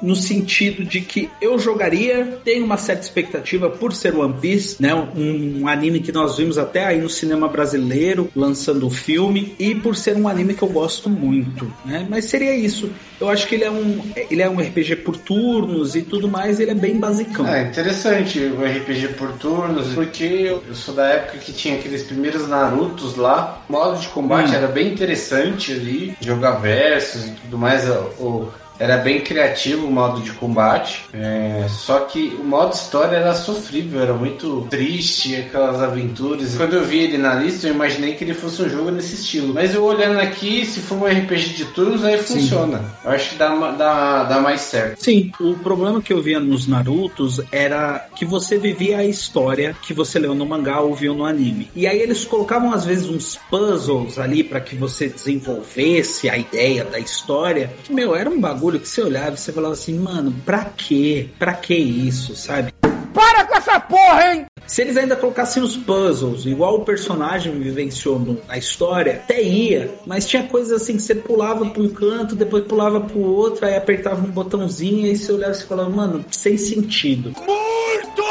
no 0.00 0.16
sentido 0.16 0.84
de 0.84 1.00
que 1.00 1.30
eu 1.40 1.58
jogaria, 1.58 2.38
tenho 2.44 2.64
uma 2.64 2.76
certa 2.76 3.02
expectativa 3.02 3.68
por 3.70 3.92
ser 3.92 4.14
One 4.14 4.34
Piece, 4.40 4.82
né? 4.82 4.94
Um, 4.94 5.62
um 5.62 5.68
anime 5.68 6.00
que 6.00 6.12
nós 6.12 6.36
vimos 6.36 6.58
até 6.58 6.84
aí 6.84 7.00
no 7.00 7.08
cinema 7.08 7.48
brasileiro 7.48 8.30
lançando 8.34 8.86
o 8.86 8.90
filme 8.90 9.54
e 9.58 9.74
por 9.74 9.96
ser 9.96 10.16
um 10.16 10.28
anime 10.28 10.54
que 10.54 10.62
eu 10.62 10.68
gosto 10.68 11.08
muito, 11.08 11.70
né? 11.84 12.06
Mas 12.08 12.26
seria 12.26 12.54
isso. 12.54 12.90
Eu 13.20 13.28
acho 13.28 13.46
que 13.46 13.54
ele 13.54 13.64
é 13.64 13.70
um 13.70 14.00
ele 14.30 14.42
é 14.42 14.48
um 14.48 14.58
RPG 14.58 14.96
por 14.96 15.16
turnos 15.16 15.94
e 15.94 16.02
tudo 16.02 16.28
mais, 16.28 16.60
ele 16.60 16.72
é 16.72 16.74
bem 16.74 16.98
basicão. 16.98 17.46
É 17.46 17.62
interessante 17.62 18.38
o 18.40 18.64
RPG 18.64 19.14
por 19.14 19.32
turnos, 19.32 19.92
porque 19.94 20.24
eu 20.24 20.74
sou 20.74 20.94
da 20.94 21.06
época 21.06 21.38
que 21.38 21.52
tinha 21.52 21.76
aqueles 21.76 22.02
primeiros 22.02 22.48
Narutos 22.48 23.16
lá. 23.16 23.62
O 23.68 23.72
modo 23.72 24.00
de 24.00 24.08
combate 24.08 24.50
hum. 24.50 24.54
era 24.54 24.66
bem 24.66 24.92
interessante 24.92 25.72
ali, 25.72 26.16
jogar 26.20 26.52
versus 26.56 27.26
e 27.26 27.30
tudo 27.30 27.58
mais. 27.58 27.88
O, 28.18 28.48
era 28.78 28.96
bem 28.96 29.20
criativo 29.20 29.86
o 29.86 29.90
modo 29.90 30.20
de 30.20 30.32
combate, 30.32 31.04
é, 31.12 31.66
só 31.68 32.00
que 32.00 32.36
o 32.40 32.44
modo 32.44 32.74
história 32.74 33.16
era 33.16 33.34
sofrível, 33.34 34.00
era 34.00 34.14
muito 34.14 34.66
triste, 34.68 35.36
aquelas 35.36 35.80
aventuras. 35.80 36.54
Quando 36.56 36.74
eu 36.74 36.84
vi 36.84 37.00
ele 37.00 37.18
na 37.18 37.34
lista, 37.34 37.66
eu 37.66 37.74
imaginei 37.74 38.14
que 38.14 38.24
ele 38.24 38.34
fosse 38.34 38.62
um 38.62 38.68
jogo 38.68 38.90
nesse 38.90 39.14
estilo. 39.14 39.54
Mas 39.54 39.74
eu 39.74 39.84
olhando 39.84 40.18
aqui, 40.18 40.66
se 40.66 40.80
for 40.80 40.98
um 40.98 41.06
RPG 41.06 41.54
de 41.54 41.64
turnos, 41.66 42.04
aí 42.04 42.18
Sim. 42.22 42.34
funciona. 42.34 42.84
Eu 43.04 43.10
acho 43.10 43.30
que 43.30 43.36
dá, 43.36 43.54
dá, 43.72 44.24
dá 44.24 44.40
mais 44.40 44.62
certo. 44.62 45.02
Sim, 45.02 45.30
o 45.40 45.54
problema 45.54 46.02
que 46.02 46.12
eu 46.12 46.22
via 46.22 46.40
nos 46.40 46.66
Narutos 46.66 47.40
era 47.52 48.06
que 48.16 48.24
você 48.24 48.58
vivia 48.58 48.98
a 48.98 49.04
história 49.04 49.74
que 49.82 49.94
você 49.94 50.18
leu 50.18 50.34
no 50.34 50.46
mangá 50.46 50.80
ou 50.80 50.94
viu 50.94 51.14
no 51.14 51.24
anime. 51.24 51.70
E 51.74 51.86
aí 51.86 52.00
eles 52.00 52.24
colocavam 52.24 52.72
às 52.72 52.84
vezes 52.84 53.08
uns 53.08 53.38
puzzles 53.48 54.18
ali 54.18 54.42
para 54.42 54.60
que 54.60 54.74
você 54.74 55.08
desenvolvesse 55.08 56.28
a 56.28 56.36
ideia 56.36 56.84
da 56.84 56.98
história. 56.98 57.72
Meu, 57.88 58.14
era 58.14 58.28
um 58.28 58.40
bagulho 58.40 58.63
bagulho 58.64 58.80
que 58.80 58.88
você 58.88 59.02
olhava 59.02 59.34
e 59.34 59.36
você 59.36 59.52
falava 59.52 59.74
assim, 59.74 59.98
mano, 59.98 60.34
pra 60.44 60.64
quê? 60.64 61.28
Pra 61.38 61.52
que 61.52 61.74
isso, 61.74 62.34
sabe? 62.34 62.72
Para 63.12 63.44
com 63.44 63.56
essa 63.56 63.78
porra, 63.78 64.32
hein? 64.32 64.46
Se 64.66 64.80
eles 64.80 64.96
ainda 64.96 65.14
colocassem 65.14 65.62
os 65.62 65.76
puzzles, 65.76 66.46
igual 66.46 66.76
o 66.76 66.84
personagem 66.84 67.52
vivenciou 67.60 68.42
na 68.48 68.56
história, 68.56 69.16
até 69.16 69.42
ia, 69.42 69.94
mas 70.06 70.26
tinha 70.26 70.44
coisas 70.44 70.80
assim 70.80 70.96
que 70.96 71.02
você 71.02 71.14
pulava 71.14 71.66
pra 71.66 71.82
um 71.82 71.88
canto, 71.88 72.34
depois 72.34 72.64
pulava 72.64 73.00
pro 73.00 73.20
outro, 73.20 73.66
aí 73.66 73.76
apertava 73.76 74.26
um 74.26 74.30
botãozinho, 74.30 75.06
e 75.06 75.10
aí 75.10 75.16
você 75.16 75.30
olhava 75.30 75.52
e 75.52 75.62
falava, 75.62 75.90
mano, 75.90 76.24
sem 76.30 76.56
sentido. 76.56 77.34
Muito 77.46 78.22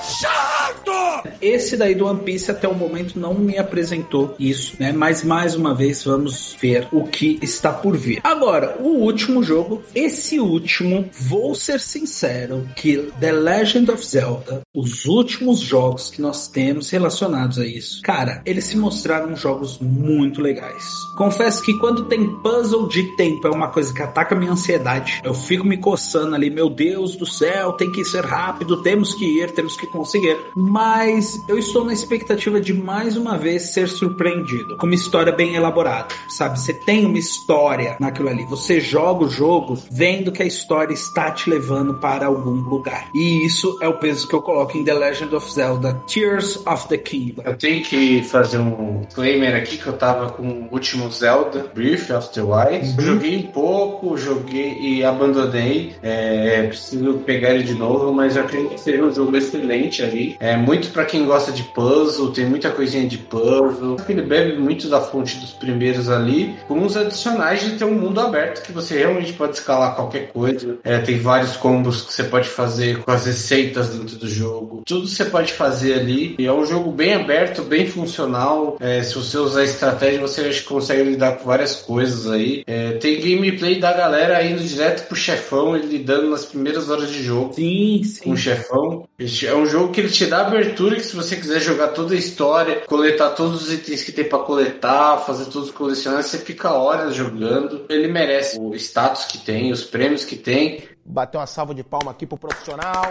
chato! 0.00 1.28
Esse 1.40 1.76
daí 1.76 1.94
do 1.94 2.06
One 2.06 2.20
Piece 2.20 2.50
até 2.50 2.68
o 2.68 2.74
momento 2.74 3.18
não 3.18 3.34
me 3.34 3.58
apresentou 3.58 4.34
isso, 4.38 4.74
né? 4.78 4.92
Mas 4.92 5.22
mais 5.22 5.54
uma 5.54 5.74
vez 5.74 6.04
vamos 6.04 6.56
ver 6.60 6.88
o 6.92 7.04
que 7.04 7.38
está 7.42 7.72
por 7.72 7.96
vir. 7.96 8.20
Agora, 8.24 8.76
o 8.80 8.88
último 8.88 9.42
jogo, 9.42 9.82
esse 9.94 10.38
último, 10.40 11.08
vou 11.12 11.54
ser 11.54 11.80
sincero, 11.80 12.68
que 12.76 13.10
The 13.20 13.32
Legend 13.32 13.90
of 13.90 14.06
Zelda, 14.06 14.62
os 14.74 15.06
últimos 15.06 15.60
jogos 15.60 16.10
que 16.10 16.20
nós 16.20 16.48
temos 16.48 16.90
relacionados 16.90 17.58
a 17.58 17.66
isso, 17.66 18.02
cara, 18.02 18.42
eles 18.44 18.64
se 18.64 18.76
mostraram 18.76 19.36
jogos 19.36 19.78
muito 19.78 20.40
legais. 20.40 20.84
Confesso 21.16 21.62
que 21.62 21.78
quando 21.78 22.04
tem 22.04 22.26
puzzle 22.40 22.88
de 22.88 23.02
tempo 23.16 23.46
é 23.46 23.50
uma 23.50 23.68
coisa 23.68 23.92
que 23.92 24.02
ataca 24.02 24.34
minha 24.34 24.52
ansiedade. 24.52 25.20
Eu 25.24 25.34
fico 25.34 25.66
me 25.66 25.76
coçando 25.76 26.34
ali, 26.34 26.50
meu 26.50 26.68
Deus 26.68 27.16
do 27.16 27.26
céu, 27.26 27.72
tem 27.72 27.90
que 27.90 28.04
ser 28.04 28.24
rápido, 28.24 28.82
temos 28.82 29.14
que 29.14 29.24
ir, 29.24 29.50
temos 29.52 29.76
que 29.76 29.85
conseguir. 29.86 30.36
Mas 30.54 31.42
eu 31.48 31.58
estou 31.58 31.84
na 31.84 31.92
expectativa 31.92 32.60
de 32.60 32.72
mais 32.72 33.16
uma 33.16 33.36
vez 33.36 33.74
ser 33.74 33.88
surpreendido 33.88 34.76
com 34.76 34.86
uma 34.86 34.94
história 34.94 35.32
bem 35.32 35.54
elaborada, 35.54 36.08
sabe? 36.28 36.58
Você 36.58 36.72
tem 36.72 37.04
uma 37.04 37.18
história 37.18 37.96
naquilo 38.00 38.28
ali. 38.28 38.44
Você 38.46 38.80
joga 38.80 39.24
o 39.24 39.28
jogo 39.28 39.78
vendo 39.90 40.32
que 40.32 40.42
a 40.42 40.46
história 40.46 40.92
está 40.92 41.30
te 41.30 41.48
levando 41.50 41.94
para 41.94 42.26
algum 42.26 42.60
lugar. 42.60 43.10
E 43.14 43.44
isso 43.44 43.78
é 43.80 43.88
o 43.88 43.98
peso 43.98 44.28
que 44.28 44.34
eu 44.34 44.42
coloco 44.42 44.76
em 44.76 44.84
The 44.84 44.94
Legend 44.94 45.34
of 45.34 45.52
Zelda 45.52 45.94
Tears 46.06 46.56
of 46.66 46.88
the 46.88 46.98
Kingdom. 46.98 47.42
Eu 47.44 47.56
tenho 47.56 47.82
que 47.82 48.22
fazer 48.22 48.58
um 48.58 49.02
disclaimer 49.06 49.54
aqui 49.56 49.76
que 49.76 49.86
eu 49.86 49.92
tava 49.92 50.30
com 50.30 50.42
o 50.42 50.68
último 50.72 51.10
Zelda, 51.10 51.70
Breath 51.74 52.10
of 52.10 52.32
the 52.32 52.42
Wild. 52.42 52.88
Uhum. 52.88 53.00
Joguei 53.00 53.42
pouco, 53.52 54.16
joguei 54.16 54.78
e 54.80 55.04
abandonei. 55.04 55.94
É, 56.02 56.62
preciso 56.64 57.14
pegar 57.24 57.50
ele 57.50 57.64
de 57.64 57.74
novo, 57.74 58.12
mas 58.12 58.36
eu 58.36 58.42
acredito 58.42 58.74
que 58.74 58.80
seja 58.80 59.02
um 59.02 59.12
jogo 59.12 59.36
excelente 59.36 59.75
ali. 60.02 60.36
É 60.40 60.56
muito 60.56 60.90
pra 60.90 61.04
quem 61.04 61.24
gosta 61.24 61.52
de 61.52 61.62
puzzle, 61.62 62.32
tem 62.32 62.46
muita 62.46 62.70
coisinha 62.70 63.06
de 63.06 63.18
puzzle. 63.18 63.96
Ele 64.08 64.22
bebe 64.22 64.58
muito 64.58 64.88
da 64.88 65.00
fonte 65.00 65.36
dos 65.38 65.52
primeiros 65.52 66.08
ali, 66.08 66.54
com 66.66 66.74
uns 66.78 66.96
adicionais 66.96 67.60
de 67.60 67.72
ter 67.72 67.84
um 67.84 67.94
mundo 67.94 68.20
aberto 68.20 68.64
que 68.64 68.72
você 68.72 68.98
realmente 68.98 69.32
pode 69.32 69.54
escalar 69.54 69.94
qualquer 69.94 70.28
coisa. 70.32 70.78
É, 70.84 70.98
tem 70.98 71.18
vários 71.18 71.56
combos 71.56 72.02
que 72.02 72.12
você 72.12 72.24
pode 72.24 72.48
fazer 72.48 72.98
com 73.02 73.10
as 73.10 73.26
receitas 73.26 73.88
dentro 73.90 74.16
do 74.16 74.28
jogo. 74.28 74.82
Tudo 74.84 75.06
você 75.06 75.24
pode 75.24 75.52
fazer 75.52 75.94
ali. 75.94 76.34
E 76.38 76.46
é 76.46 76.52
um 76.52 76.64
jogo 76.64 76.90
bem 76.90 77.14
aberto, 77.14 77.62
bem 77.62 77.86
funcional. 77.86 78.76
É, 78.80 79.02
se 79.02 79.14
você 79.14 79.38
usar 79.38 79.64
estratégia, 79.64 80.20
você 80.20 80.50
consegue 80.62 81.02
lidar 81.02 81.36
com 81.36 81.44
várias 81.44 81.76
coisas 81.76 82.30
aí. 82.30 82.62
É, 82.66 82.92
tem 82.92 83.20
gameplay 83.20 83.78
da 83.78 83.92
galera 83.92 84.42
indo 84.44 84.62
direto 84.62 85.06
pro 85.08 85.16
chefão, 85.16 85.76
ele 85.76 85.86
lidando 85.86 86.30
nas 86.30 86.44
primeiras 86.44 86.88
horas 86.90 87.10
de 87.10 87.22
jogo 87.22 87.54
Sim, 87.54 88.02
com 88.22 88.30
o 88.32 88.36
sim. 88.36 88.42
chefão. 88.42 89.08
É 89.18 89.54
um 89.54 89.65
jogo 89.68 89.92
que 89.92 90.00
ele 90.00 90.10
te 90.10 90.26
dá 90.26 90.46
abertura 90.46 90.96
que 90.96 91.02
se 91.02 91.14
você 91.14 91.36
quiser 91.36 91.60
jogar 91.60 91.88
toda 91.88 92.14
a 92.14 92.18
história, 92.18 92.82
coletar 92.86 93.30
todos 93.30 93.62
os 93.62 93.72
itens 93.72 94.02
que 94.02 94.12
tem 94.12 94.24
pra 94.24 94.38
coletar, 94.40 95.18
fazer 95.18 95.46
todos 95.46 95.68
os 95.68 95.74
colecionáveis, 95.74 96.26
você 96.26 96.38
fica 96.38 96.72
horas 96.72 97.14
jogando. 97.14 97.86
Ele 97.88 98.08
merece 98.08 98.58
o 98.58 98.74
status 98.74 99.24
que 99.24 99.38
tem, 99.38 99.72
os 99.72 99.84
prêmios 99.84 100.24
que 100.24 100.36
tem. 100.36 100.84
Bater 101.04 101.38
uma 101.38 101.46
salva 101.46 101.74
de 101.74 101.84
palma 101.84 102.10
aqui 102.10 102.26
pro 102.26 102.38
profissional. 102.38 103.10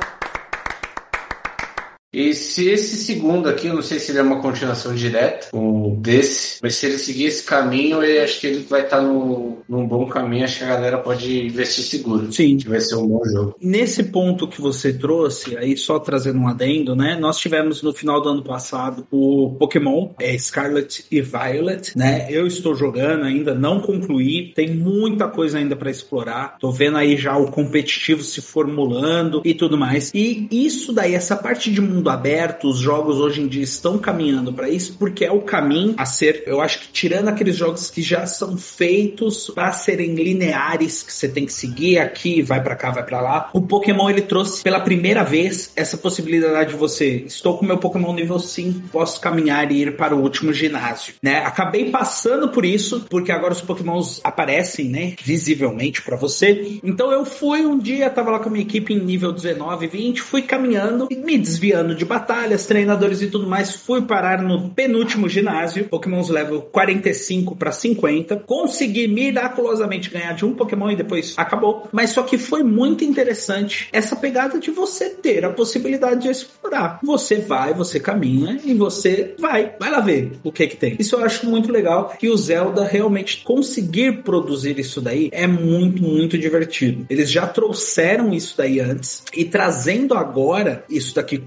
E 2.16 2.34
se 2.34 2.70
esse 2.70 2.96
segundo 2.96 3.50
aqui, 3.50 3.68
eu 3.68 3.74
não 3.74 3.82
sei 3.82 4.00
se 4.00 4.10
ele 4.10 4.20
é 4.20 4.22
uma 4.22 4.42
continuação 4.42 4.96
direta 4.96 5.50
com 5.52 5.96
desse, 6.00 6.60
mas 6.64 6.76
se 6.76 6.86
ele 6.86 6.98
seguir 6.98 7.26
esse 7.26 7.44
caminho, 7.44 8.02
eu 8.02 8.24
acho 8.24 8.40
que 8.40 8.48
ele 8.48 8.66
vai 8.70 8.84
estar 8.84 9.02
no, 9.02 9.58
num 9.68 9.86
bom 9.86 10.08
caminho. 10.08 10.46
Acho 10.46 10.60
que 10.60 10.64
a 10.64 10.68
galera 10.68 10.98
pode 10.98 11.48
investir 11.48 11.84
seguro. 11.84 12.32
Sim. 12.32 12.56
Que 12.56 12.70
vai 12.70 12.80
ser 12.80 12.96
um 12.96 13.06
bom 13.06 13.22
jogo. 13.26 13.56
Nesse 13.62 14.02
ponto 14.02 14.48
que 14.48 14.62
você 14.62 14.94
trouxe, 14.94 15.58
aí 15.58 15.76
só 15.76 16.00
trazendo 16.00 16.40
um 16.40 16.48
adendo, 16.48 16.96
né? 16.96 17.18
Nós 17.20 17.38
tivemos 17.38 17.82
no 17.82 17.94
final 17.94 18.22
do 18.22 18.30
ano 18.30 18.44
passado 18.44 19.06
o 19.12 19.54
Pokémon 19.60 20.12
é, 20.18 20.38
Scarlet 20.38 21.06
e 21.12 21.20
Violet, 21.20 21.98
né? 21.98 22.28
Eu 22.30 22.48
estou 22.48 22.76
jogando 22.76 23.26
ainda, 23.26 23.54
não 23.54 23.82
concluí, 23.82 24.54
tem 24.54 24.74
muita 24.74 25.28
coisa 25.28 25.58
ainda 25.58 25.76
para 25.76 25.92
explorar. 25.92 26.58
Tô 26.62 26.72
vendo 26.72 26.98
aí 26.98 27.18
já 27.18 27.36
o 27.36 27.52
competitivo 27.52 28.24
se 28.24 28.40
formulando 28.42 29.42
e 29.44 29.54
tudo 29.54 29.78
mais. 29.78 30.14
E 30.16 30.48
isso 30.50 30.94
daí, 30.94 31.14
essa 31.14 31.36
parte 31.36 31.70
de 31.70 31.82
mundo 31.82 32.05
aberto, 32.10 32.68
os 32.68 32.78
jogos 32.78 33.18
hoje 33.18 33.42
em 33.42 33.48
dia 33.48 33.64
estão 33.64 33.98
caminhando 33.98 34.54
para 34.54 34.70
isso, 34.70 34.96
porque 34.98 35.26
é 35.26 35.32
o 35.32 35.42
caminho 35.42 35.96
a 35.98 36.06
ser, 36.06 36.44
eu 36.46 36.62
acho 36.62 36.80
que 36.80 36.88
tirando 36.90 37.28
aqueles 37.28 37.56
jogos 37.56 37.90
que 37.90 38.02
já 38.02 38.26
são 38.26 38.58
feitos 38.58 39.52
para 39.54 39.72
serem 39.72 40.16
lineares, 40.16 41.04
que 41.04 41.14
você 41.14 41.28
tem 41.28 41.46
que 41.46 41.54
seguir 41.54 42.00
aqui, 42.00 42.42
vai 42.42 42.62
para 42.62 42.76
cá, 42.76 42.92
vai 42.92 43.04
para 43.04 43.22
lá. 43.22 43.50
O 43.54 43.62
Pokémon 43.62 44.10
ele 44.10 44.22
trouxe 44.22 44.64
pela 44.64 44.80
primeira 44.80 45.24
vez 45.24 45.72
essa 45.76 45.98
possibilidade 45.98 46.72
de 46.72 46.76
você, 46.76 47.24
estou 47.28 47.58
com 47.58 47.66
meu 47.66 47.78
Pokémon 47.78 48.14
nível 48.14 48.40
5, 48.40 48.90
posso 48.90 49.20
caminhar 49.20 49.72
e 49.72 49.82
ir 49.82 49.96
para 49.96 50.16
o 50.16 50.22
último 50.22 50.54
ginásio, 50.54 51.14
né? 51.22 51.40
Acabei 51.40 51.90
passando 51.90 52.50
por 52.50 52.66
isso, 52.66 53.06
porque 53.10 53.32
agora 53.32 53.54
os 53.54 53.62
Pokémons 53.62 54.22
aparecem, 54.24 54.90
né, 54.90 55.16
visivelmente 55.24 56.02
para 56.02 56.16
você. 56.16 56.80
Então 56.84 57.12
eu 57.12 57.26
fui 57.26 57.66
um 57.66 57.78
dia, 57.78 58.10
tava 58.10 58.32
lá 58.32 58.40
com 58.40 58.50
a 58.50 58.52
minha 58.52 58.64
equipe 58.64 58.94
em 58.94 59.00
nível 59.00 59.32
19, 59.32 59.88
20, 59.88 60.22
fui 60.22 60.42
caminhando 60.42 61.08
e 61.10 61.16
me 61.16 61.38
desviando 61.38 61.95
de 61.96 62.06
batalhas, 62.06 62.66
treinadores 62.66 63.22
e 63.22 63.28
tudo 63.28 63.48
mais, 63.48 63.76
fui 63.76 64.02
parar 64.02 64.42
no 64.42 64.70
penúltimo 64.70 65.28
ginásio, 65.30 65.86
Pokémons 65.86 66.30
level 66.30 66.62
45 66.62 67.56
para 67.56 67.72
50, 67.72 68.38
consegui 68.46 69.08
miraculosamente 69.08 70.10
ganhar 70.10 70.34
de 70.34 70.46
um 70.46 70.54
Pokémon 70.54 70.92
e 70.92 70.96
depois 70.96 71.34
acabou. 71.38 71.88
Mas 71.92 72.12
só 72.12 72.24
que 72.24 72.38
foi 72.38 72.64
muito 72.64 73.04
interessante 73.04 73.90
essa 73.92 74.16
pegada 74.16 74.60
de 74.60 74.72
você 74.72 75.10
ter 75.10 75.46
a 75.46 75.50
possibilidade 75.50 76.24
de 76.24 76.30
explorar. 76.30 77.00
Você 77.04 77.38
vai, 77.38 77.74
você 77.74 78.00
caminha 78.00 78.60
e 78.64 78.74
você 78.74 79.36
vai, 79.40 79.74
vai 79.80 79.92
lá 79.92 80.00
ver 80.00 80.34
o 80.44 80.52
que 80.52 80.68
que 80.68 80.78
tem. 80.78 80.96
Isso 81.00 81.16
eu 81.16 81.24
acho 81.24 81.48
muito 81.48 81.72
legal 81.72 82.14
que 82.20 82.30
o 82.30 82.38
Zelda 82.38 82.84
realmente 82.84 83.44
conseguir 83.44 84.24
produzir 84.24 84.78
isso 84.80 85.02
daí 85.02 85.30
é 85.32 85.48
muito, 85.48 86.02
muito 86.02 86.38
divertido. 86.38 87.06
Eles 87.10 87.30
já 87.30 87.48
trouxeram 87.48 88.34
isso 88.34 88.56
daí 88.58 88.80
antes 88.80 89.24
e 89.34 89.46
trazendo 89.46 90.14
agora 90.14 90.84
isso 90.90 91.16
daqui 91.16 91.38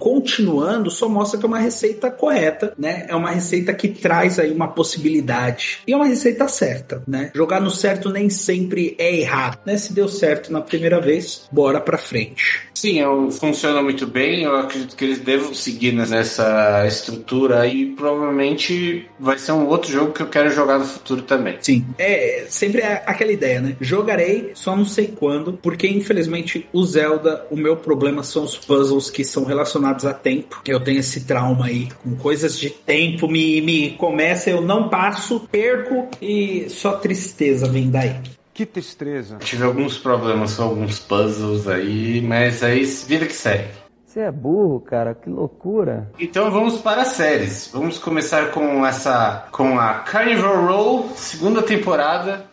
continuando 0.48 0.90
só 0.90 1.08
mostra 1.08 1.38
que 1.38 1.44
é 1.44 1.48
uma 1.48 1.58
receita 1.58 2.10
correta, 2.10 2.72
né? 2.78 3.06
É 3.08 3.14
uma 3.14 3.30
receita 3.30 3.72
que 3.74 3.88
traz 3.88 4.38
aí 4.38 4.50
uma 4.52 4.68
possibilidade 4.68 5.80
e 5.86 5.92
é 5.92 5.96
uma 5.96 6.06
receita 6.06 6.46
certa, 6.46 7.02
né? 7.06 7.30
Jogar 7.34 7.60
no 7.60 7.70
certo 7.70 8.08
nem 8.10 8.30
sempre 8.30 8.94
é 8.98 9.16
errado, 9.16 9.58
né? 9.66 9.76
Se 9.76 9.92
deu 9.92 10.08
certo 10.08 10.52
na 10.52 10.60
primeira 10.60 11.00
vez, 11.00 11.48
bora 11.50 11.80
pra 11.80 11.98
frente. 11.98 12.68
Sim, 12.72 13.00
é 13.00 13.08
um- 13.08 13.30
funciona 13.30 13.82
muito 13.82 14.06
bem. 14.06 14.44
Eu 14.44 14.56
acredito 14.56 14.94
que 14.96 15.04
eles 15.04 15.18
devam 15.18 15.52
seguir 15.52 15.92
nessa 15.92 16.86
estrutura 16.86 17.66
e 17.66 17.86
provavelmente 17.86 19.06
vai 19.18 19.36
ser 19.38 19.52
um 19.52 19.66
outro 19.66 19.90
jogo 19.90 20.12
que 20.12 20.22
eu 20.22 20.28
quero 20.28 20.50
jogar 20.50 20.78
no 20.78 20.84
futuro 20.84 21.22
também. 21.22 21.56
Sim, 21.60 21.84
é 21.98 22.46
sempre 22.48 22.80
é 22.82 23.02
aquela 23.04 23.32
ideia, 23.32 23.60
né? 23.60 23.76
Jogarei, 23.80 24.52
só 24.54 24.76
não 24.76 24.84
sei 24.84 25.08
quando, 25.08 25.54
porque 25.54 25.88
infelizmente 25.88 26.68
o 26.72 26.84
Zelda, 26.84 27.44
o 27.50 27.56
meu 27.56 27.76
problema 27.76 28.22
são 28.22 28.44
os 28.44 28.56
puzzles 28.56 29.10
que 29.10 29.24
são 29.24 29.44
relacionados 29.44 30.04
a 30.04 30.14
tempo. 30.28 30.60
Eu 30.66 30.80
tenho 30.80 31.00
esse 31.00 31.24
trauma 31.24 31.66
aí, 31.66 31.88
com 32.02 32.14
coisas 32.16 32.58
de 32.58 32.68
tempo, 32.68 33.26
me, 33.26 33.60
me 33.62 33.90
começa, 33.92 34.50
eu 34.50 34.60
não 34.60 34.88
passo, 34.88 35.40
perco 35.50 36.08
e 36.20 36.68
só 36.68 36.92
tristeza 36.92 37.66
vem 37.66 37.90
daí. 37.90 38.16
Que 38.52 38.66
tristeza. 38.66 39.36
Tive 39.38 39.64
alguns 39.64 39.96
problemas 39.96 40.54
com 40.56 40.64
alguns 40.64 40.98
puzzles 40.98 41.66
aí, 41.68 42.20
mas 42.20 42.62
aí 42.62 42.84
vida 42.84 43.24
que 43.24 43.32
segue. 43.32 43.68
Você 44.04 44.20
é 44.20 44.32
burro, 44.32 44.80
cara, 44.80 45.14
que 45.14 45.30
loucura. 45.30 46.10
Então 46.18 46.50
vamos 46.50 46.78
para 46.78 47.02
as 47.02 47.08
séries. 47.08 47.70
Vamos 47.72 47.98
começar 47.98 48.50
com 48.50 48.84
essa 48.84 49.46
com 49.52 49.78
a 49.78 50.00
Carnival 50.00 50.66
Row, 50.66 51.12
segunda 51.14 51.62
temporada. 51.62 52.47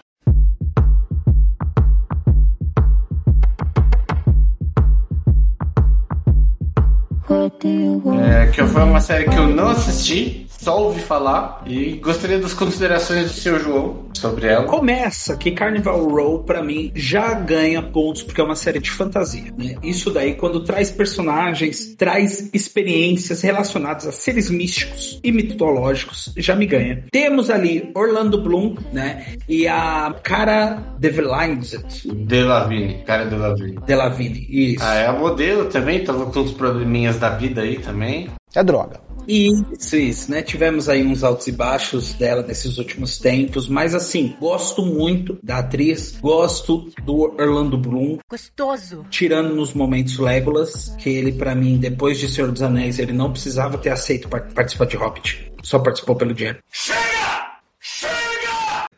É, 8.22 8.48
que 8.48 8.64
foi 8.64 8.84
uma 8.84 9.02
série 9.02 9.26
que 9.26 9.38
eu 9.38 9.48
não 9.48 9.70
assisti, 9.70 10.45
só 10.66 10.82
ouvi 10.82 11.00
falar 11.00 11.62
e 11.68 11.98
gostaria 11.98 12.40
das 12.40 12.52
considerações 12.52 13.32
do 13.32 13.38
seu 13.38 13.60
João 13.60 14.06
sobre 14.16 14.48
ela. 14.48 14.66
Começa 14.66 15.38
que 15.38 15.52
Carnival 15.52 16.10
Row, 16.10 16.44
pra 16.44 16.64
mim, 16.64 16.92
já 16.96 17.36
ganha 17.36 17.84
pontos 17.84 18.24
porque 18.24 18.42
é 18.42 18.44
uma 18.44 18.56
série 18.56 18.80
de 18.80 18.90
fantasia, 18.90 19.54
né? 19.56 19.76
Isso 19.84 20.10
daí, 20.10 20.34
quando 20.34 20.64
traz 20.64 20.90
personagens, 20.90 21.94
traz 21.96 22.50
experiências 22.52 23.44
relacionadas 23.44 24.08
a 24.08 24.12
seres 24.12 24.50
místicos 24.50 25.20
e 25.24 25.32
mitológicos, 25.32 26.34
já 26.36 26.56
me 26.56 26.66
ganha. 26.66 27.04
Temos 27.12 27.52
ali 27.52 27.92
Orlando 27.94 28.42
Bloom, 28.42 28.76
né? 28.92 29.24
E 29.48 29.68
a 29.68 30.16
Cara 30.24 30.82
Delevingne. 30.98 31.62
Delavine, 32.26 33.04
cara 33.06 33.26
Delavine. 33.26 33.78
Delavigne, 33.86 34.48
isso. 34.50 34.84
Ah, 34.84 34.96
é 34.96 35.06
a 35.06 35.14
modelo 35.14 35.66
também, 35.66 36.04
tava 36.04 36.26
com 36.26 36.40
uns 36.40 36.52
probleminhas 36.52 37.20
da 37.20 37.30
vida 37.30 37.62
aí 37.62 37.78
também. 37.78 38.32
É 38.56 38.64
droga. 38.64 39.05
Isso, 39.28 39.96
isso, 39.96 40.32
né? 40.32 40.42
Tivemos 40.42 40.88
aí 40.90 41.04
uns 41.06 41.24
altos 41.24 41.48
e 41.48 41.52
baixos 41.52 42.14
dela 42.14 42.44
nesses 42.44 42.78
últimos 42.78 43.18
tempos, 43.18 43.68
mas 43.68 43.96
assim, 43.96 44.36
gosto 44.40 44.86
muito 44.86 45.38
da 45.44 45.60
atriz, 45.60 46.16
gosto 46.22 46.90
do 47.04 47.22
Orlando 47.22 47.78
Bloom, 47.78 48.18
Gostoso. 48.30 49.06
tirando 49.10 49.56
nos 49.56 49.74
momentos 49.74 50.18
Legolas, 50.18 50.96
que 51.00 51.10
ele 51.10 51.32
pra 51.32 51.56
mim, 51.56 51.78
depois 51.78 52.20
de 52.20 52.28
Senhor 52.28 52.52
dos 52.52 52.62
Anéis, 52.62 53.00
ele 53.00 53.14
não 53.14 53.32
precisava 53.32 53.78
ter 53.78 53.90
aceito 53.90 54.28
par- 54.28 54.48
participar 54.54 54.86
de 54.86 54.98
Hobbit, 54.98 55.52
só 55.64 55.80
participou 55.80 56.16
pelo 56.16 56.34
dinheiro. 56.34 56.60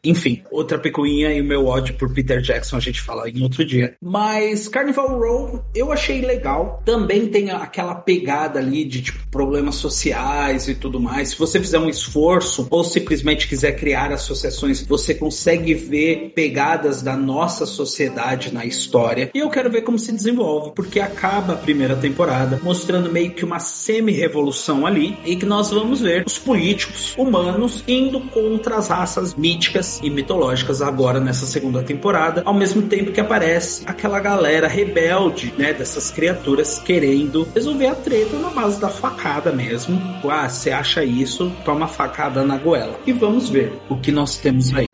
Enfim, 0.03 0.43
outra 0.51 0.77
picuinha 0.77 1.33
e 1.33 1.41
o 1.41 1.43
meu 1.43 1.67
ódio 1.67 1.95
por 1.95 2.13
Peter 2.13 2.41
Jackson 2.41 2.77
a 2.77 2.79
gente 2.79 3.01
fala 3.01 3.29
em 3.29 3.41
outro 3.41 3.65
dia. 3.65 3.95
Mas 4.01 4.67
Carnival 4.67 5.19
Row 5.19 5.63
eu 5.75 5.91
achei 5.91 6.21
legal. 6.21 6.81
Também 6.85 7.27
tem 7.27 7.51
aquela 7.51 7.95
pegada 7.95 8.59
ali 8.59 8.83
de 8.85 9.01
tipo 9.01 9.27
problemas 9.29 9.75
sociais 9.75 10.67
e 10.67 10.75
tudo 10.75 10.99
mais. 10.99 11.29
Se 11.29 11.39
você 11.39 11.59
fizer 11.59 11.79
um 11.79 11.89
esforço 11.89 12.67
ou 12.69 12.83
simplesmente 12.83 13.47
quiser 13.47 13.73
criar 13.73 14.11
associações, 14.11 14.81
você 14.81 15.13
consegue 15.13 15.73
ver 15.73 16.31
pegadas 16.35 17.01
da 17.01 17.15
nossa 17.15 17.65
sociedade 17.65 18.53
na 18.53 18.65
história. 18.65 19.29
E 19.33 19.39
eu 19.39 19.49
quero 19.49 19.69
ver 19.69 19.81
como 19.81 19.99
se 19.99 20.11
desenvolve, 20.11 20.71
porque 20.75 20.99
acaba 20.99 21.53
a 21.53 21.57
primeira 21.57 21.95
temporada 21.95 22.59
mostrando 22.63 23.11
meio 23.11 23.31
que 23.31 23.45
uma 23.45 23.59
semi-revolução 23.59 24.85
ali 24.85 25.17
e 25.25 25.35
que 25.35 25.45
nós 25.45 25.69
vamos 25.69 26.01
ver 26.01 26.25
os 26.25 26.37
políticos 26.37 27.13
humanos 27.17 27.83
indo 27.87 28.19
contra 28.21 28.77
as 28.77 28.87
raças 28.87 29.35
míticas 29.35 29.96
e 30.01 30.09
mitológicas 30.09 30.81
agora 30.81 31.19
nessa 31.19 31.45
segunda 31.45 31.83
temporada, 31.83 32.41
ao 32.45 32.53
mesmo 32.53 32.83
tempo 32.83 33.11
que 33.11 33.19
aparece 33.19 33.83
aquela 33.85 34.19
galera 34.19 34.67
rebelde, 34.67 35.53
né, 35.57 35.73
dessas 35.73 36.11
criaturas 36.11 36.79
querendo 36.79 37.47
resolver 37.53 37.87
a 37.87 37.95
treta 37.95 38.37
na 38.37 38.49
base 38.49 38.79
da 38.79 38.89
facada 38.89 39.51
mesmo. 39.51 39.99
Ah, 40.29 40.49
você 40.49 40.71
acha 40.71 41.03
isso? 41.03 41.51
Toma 41.63 41.87
facada 41.87 42.43
na 42.43 42.57
goela. 42.57 42.99
E 43.05 43.13
vamos 43.13 43.49
ver 43.49 43.73
o 43.89 43.97
que 43.97 44.11
nós 44.11 44.37
temos 44.37 44.73
aí. 44.73 44.85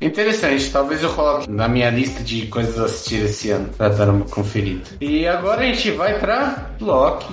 Interessante, 0.00 0.70
talvez 0.70 1.02
eu 1.02 1.10
coloque 1.10 1.50
na 1.50 1.68
minha 1.68 1.90
lista 1.90 2.22
de 2.22 2.46
coisas 2.46 2.78
a 2.78 2.84
assistir 2.84 3.24
esse 3.24 3.50
ano 3.50 3.68
pra 3.76 3.88
dar 3.88 4.10
uma 4.10 4.24
conferida. 4.26 4.84
E 5.00 5.26
agora 5.26 5.62
a 5.62 5.64
gente 5.64 5.90
vai 5.92 6.18
pra 6.18 6.70
Loki. 6.80 7.26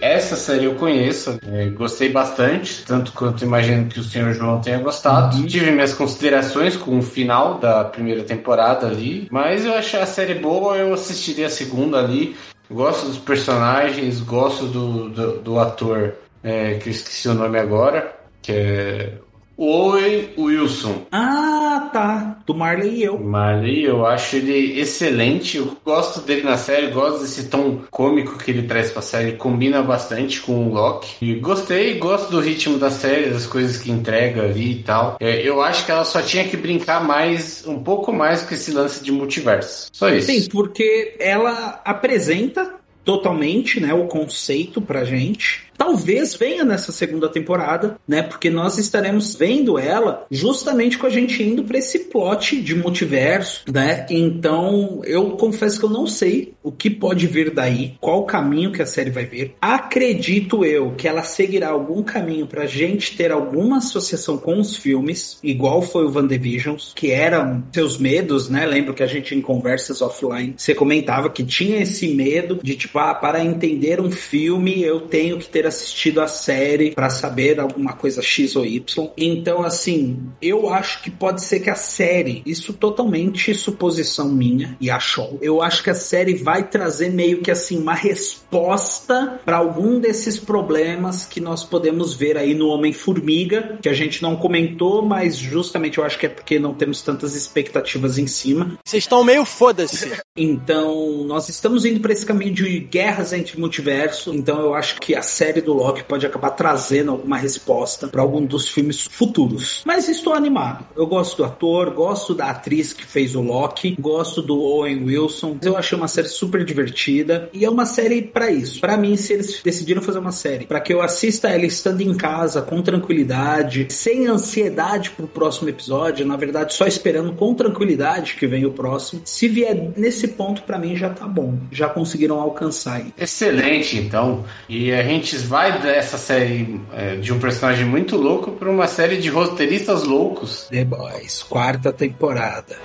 Essa 0.00 0.36
série 0.36 0.64
eu 0.66 0.74
conheço, 0.74 1.38
é, 1.50 1.66
gostei 1.66 2.10
bastante, 2.10 2.84
tanto 2.84 3.12
quanto 3.12 3.44
imagino 3.44 3.86
que 3.86 3.98
o 3.98 4.04
senhor 4.04 4.32
João 4.32 4.60
tenha 4.60 4.78
gostado. 4.78 5.36
Uhum. 5.36 5.46
Tive 5.46 5.70
minhas 5.70 5.94
considerações 5.94 6.76
com 6.76 6.98
o 6.98 7.02
final 7.02 7.58
da 7.58 7.84
primeira 7.84 8.22
temporada 8.22 8.86
ali, 8.86 9.26
mas 9.30 9.64
eu 9.64 9.74
achei 9.74 10.00
a 10.00 10.06
série 10.06 10.34
boa, 10.34 10.76
eu 10.76 10.92
assistiria 10.92 11.46
a 11.46 11.50
segunda 11.50 11.98
ali. 11.98 12.36
Gosto 12.70 13.06
dos 13.06 13.18
personagens, 13.18 14.20
gosto 14.20 14.66
do, 14.66 15.08
do, 15.08 15.38
do 15.38 15.58
ator, 15.58 16.14
é, 16.42 16.74
que 16.74 16.88
eu 16.88 16.92
esqueci 16.92 17.28
o 17.28 17.34
nome 17.34 17.58
agora, 17.58 18.12
que 18.42 18.52
é 18.52 19.12
Owen 19.56 20.30
Wilson. 20.36 21.06
Ah, 21.10 21.88
tá. 21.92 22.38
Do 22.46 22.54
Marley 22.54 22.96
e 22.96 23.04
eu. 23.04 23.18
Marley, 23.18 23.84
eu 23.84 24.04
acho 24.06 24.36
ele 24.36 24.78
excelente. 24.78 25.56
Eu 25.56 25.76
gosto 25.84 26.20
dele 26.20 26.42
na 26.42 26.56
série, 26.56 26.88
gosto 26.88 27.20
desse 27.20 27.48
tom 27.48 27.80
cômico 27.90 28.38
que 28.38 28.50
ele 28.50 28.62
traz 28.64 28.90
pra 28.90 29.02
série, 29.02 29.32
combina 29.32 29.82
bastante 29.82 30.40
com 30.40 30.68
o 30.68 30.72
Loki. 30.72 31.16
E 31.24 31.34
gostei, 31.36 31.98
gosto 31.98 32.30
do 32.30 32.40
ritmo 32.40 32.78
da 32.78 32.90
série, 32.90 33.30
das 33.30 33.46
coisas 33.46 33.78
que 33.78 33.90
entrega 33.90 34.42
ali 34.42 34.72
e 34.72 34.82
tal. 34.82 35.16
É, 35.20 35.40
eu 35.46 35.62
acho 35.62 35.84
que 35.86 35.90
ela 35.90 36.04
só 36.04 36.20
tinha 36.20 36.44
que 36.44 36.56
brincar 36.56 37.02
mais, 37.02 37.66
um 37.66 37.82
pouco 37.82 38.12
mais 38.12 38.42
com 38.42 38.54
esse 38.54 38.70
lance 38.70 39.02
de 39.02 39.10
multiverso. 39.10 39.88
Só 39.92 40.08
isso. 40.10 40.26
Sim, 40.26 40.48
porque 40.50 41.16
ela 41.18 41.80
apresenta 41.84 42.74
totalmente, 43.06 43.78
né, 43.78 43.94
o 43.94 44.06
conceito 44.06 44.82
pra 44.82 45.04
gente. 45.04 45.65
Talvez 45.76 46.34
venha 46.34 46.64
nessa 46.64 46.92
segunda 46.92 47.28
temporada, 47.28 47.98
né? 48.06 48.22
Porque 48.22 48.50
nós 48.50 48.78
estaremos 48.78 49.34
vendo 49.34 49.78
ela 49.78 50.26
justamente 50.30 50.98
com 50.98 51.06
a 51.06 51.10
gente 51.10 51.42
indo 51.42 51.64
para 51.64 51.78
esse 51.78 52.00
plot 52.00 52.60
de 52.60 52.74
multiverso, 52.74 53.64
né? 53.72 54.06
Então, 54.10 55.00
eu 55.04 55.30
confesso 55.32 55.78
que 55.78 55.84
eu 55.84 55.90
não 55.90 56.06
sei 56.06 56.54
o 56.62 56.72
que 56.72 56.90
pode 56.90 57.26
vir 57.26 57.50
daí, 57.50 57.94
qual 58.00 58.24
caminho 58.24 58.72
que 58.72 58.82
a 58.82 58.86
série 58.86 59.10
vai 59.10 59.24
ver. 59.24 59.54
Acredito 59.60 60.64
eu 60.64 60.92
que 60.96 61.06
ela 61.06 61.22
seguirá 61.22 61.68
algum 61.68 62.02
caminho 62.02 62.46
pra 62.46 62.66
gente 62.66 63.16
ter 63.16 63.30
alguma 63.30 63.78
associação 63.78 64.36
com 64.36 64.58
os 64.58 64.76
filmes, 64.76 65.38
igual 65.42 65.82
foi 65.82 66.04
o 66.04 66.12
WandaVision, 66.12 66.76
que 66.94 67.10
eram 67.10 67.62
seus 67.72 67.98
medos, 67.98 68.48
né? 68.48 68.66
Lembro 68.66 68.94
que 68.94 69.02
a 69.02 69.06
gente 69.06 69.34
em 69.34 69.40
conversas 69.40 70.02
offline, 70.02 70.54
você 70.56 70.74
comentava 70.74 71.30
que 71.30 71.44
tinha 71.44 71.80
esse 71.82 72.08
medo 72.08 72.58
de 72.62 72.74
tipo, 72.74 72.98
ah, 72.98 73.14
para 73.14 73.44
entender 73.44 74.00
um 74.00 74.10
filme, 74.10 74.82
eu 74.82 75.00
tenho 75.00 75.38
que 75.38 75.48
ter 75.48 75.65
assistido 75.66 76.20
a 76.20 76.28
série 76.28 76.92
para 76.92 77.10
saber 77.10 77.60
alguma 77.60 77.92
coisa 77.92 78.22
X 78.22 78.56
ou 78.56 78.64
Y. 78.64 79.10
Então, 79.16 79.62
assim, 79.62 80.18
eu 80.40 80.72
acho 80.72 81.02
que 81.02 81.10
pode 81.10 81.42
ser 81.42 81.60
que 81.60 81.70
a 81.70 81.74
série, 81.74 82.42
isso 82.46 82.72
totalmente 82.72 83.54
suposição 83.54 84.28
minha 84.28 84.76
e 84.80 84.90
achou. 84.90 85.38
Eu 85.40 85.62
acho 85.62 85.82
que 85.82 85.90
a 85.90 85.94
série 85.94 86.34
vai 86.34 86.68
trazer 86.68 87.10
meio 87.10 87.40
que 87.40 87.50
assim 87.50 87.78
uma 87.78 87.94
resposta 87.94 89.40
para 89.44 89.56
algum 89.56 89.98
desses 89.98 90.38
problemas 90.38 91.24
que 91.24 91.40
nós 91.40 91.64
podemos 91.64 92.14
ver 92.14 92.36
aí 92.36 92.54
no 92.54 92.68
Homem-Formiga, 92.68 93.78
que 93.82 93.88
a 93.88 93.94
gente 93.94 94.22
não 94.22 94.36
comentou, 94.36 95.02
mas 95.02 95.36
justamente 95.36 95.98
eu 95.98 96.04
acho 96.04 96.18
que 96.18 96.26
é 96.26 96.28
porque 96.28 96.58
não 96.58 96.74
temos 96.74 97.02
tantas 97.02 97.34
expectativas 97.34 98.18
em 98.18 98.26
cima. 98.26 98.78
Vocês 98.84 99.04
estão 99.04 99.24
meio 99.24 99.44
foda-se. 99.44 100.12
Então, 100.38 101.24
nós 101.24 101.48
estamos 101.48 101.86
indo 101.86 101.98
para 101.98 102.12
esse 102.12 102.26
caminho 102.26 102.52
de 102.52 102.78
guerras 102.78 103.32
entre 103.32 103.58
multiverso. 103.58 104.34
Então, 104.34 104.60
eu 104.60 104.74
acho 104.74 105.00
que 105.00 105.14
a 105.14 105.22
série 105.22 105.55
do 105.60 105.72
Loki 105.72 106.04
pode 106.04 106.26
acabar 106.26 106.50
trazendo 106.50 107.12
alguma 107.12 107.36
resposta 107.36 108.08
para 108.08 108.22
algum 108.22 108.44
dos 108.44 108.68
filmes 108.68 109.06
futuros. 109.10 109.82
Mas 109.84 110.08
estou 110.08 110.34
animado. 110.34 110.86
Eu 110.96 111.06
gosto 111.06 111.38
do 111.38 111.44
ator, 111.44 111.90
gosto 111.90 112.34
da 112.34 112.50
atriz 112.50 112.92
que 112.92 113.04
fez 113.04 113.34
o 113.34 113.40
Loki, 113.40 113.96
gosto 113.98 114.42
do 114.42 114.60
Owen 114.60 115.04
Wilson. 115.04 115.58
Eu 115.62 115.76
achei 115.76 115.96
uma 115.96 116.08
série 116.08 116.28
super 116.28 116.64
divertida 116.64 117.48
e 117.52 117.64
é 117.64 117.70
uma 117.70 117.86
série 117.86 118.22
para 118.22 118.50
isso. 118.50 118.80
Para 118.80 118.96
mim, 118.96 119.16
se 119.16 119.32
eles 119.32 119.60
decidiram 119.62 120.02
fazer 120.02 120.18
uma 120.18 120.32
série 120.32 120.66
para 120.66 120.80
que 120.80 120.92
eu 120.92 121.00
assista 121.00 121.48
ela 121.48 121.64
estando 121.64 122.00
em 122.00 122.14
casa 122.14 122.62
com 122.62 122.82
tranquilidade, 122.82 123.86
sem 123.90 124.26
ansiedade 124.26 125.10
pro 125.10 125.26
próximo 125.26 125.68
episódio, 125.68 126.26
na 126.26 126.36
verdade, 126.36 126.74
só 126.74 126.86
esperando 126.86 127.32
com 127.32 127.54
tranquilidade 127.54 128.36
que 128.36 128.46
venha 128.46 128.68
o 128.68 128.72
próximo. 128.72 129.22
Se 129.24 129.48
vier 129.48 129.92
nesse 129.96 130.28
ponto, 130.28 130.62
para 130.62 130.78
mim 130.78 130.96
já 130.96 131.10
tá 131.10 131.26
bom. 131.26 131.54
Já 131.70 131.88
conseguiram 131.88 132.40
alcançar 132.40 132.96
aí. 132.96 133.12
Excelente, 133.18 133.98
então. 133.98 134.44
E 134.68 134.92
a 134.92 135.02
gente 135.02 135.34
vai 135.46 135.80
dessa 135.80 136.18
série 136.18 136.80
é, 136.92 137.16
de 137.16 137.32
um 137.32 137.38
personagem 137.38 137.86
muito 137.86 138.16
louco 138.16 138.52
para 138.52 138.70
uma 138.70 138.86
série 138.86 139.16
de 139.16 139.30
roteiristas 139.30 140.02
loucos. 140.02 140.66
The 140.70 140.84
Boys, 140.84 141.42
quarta 141.42 141.92
temporada. 141.92 142.76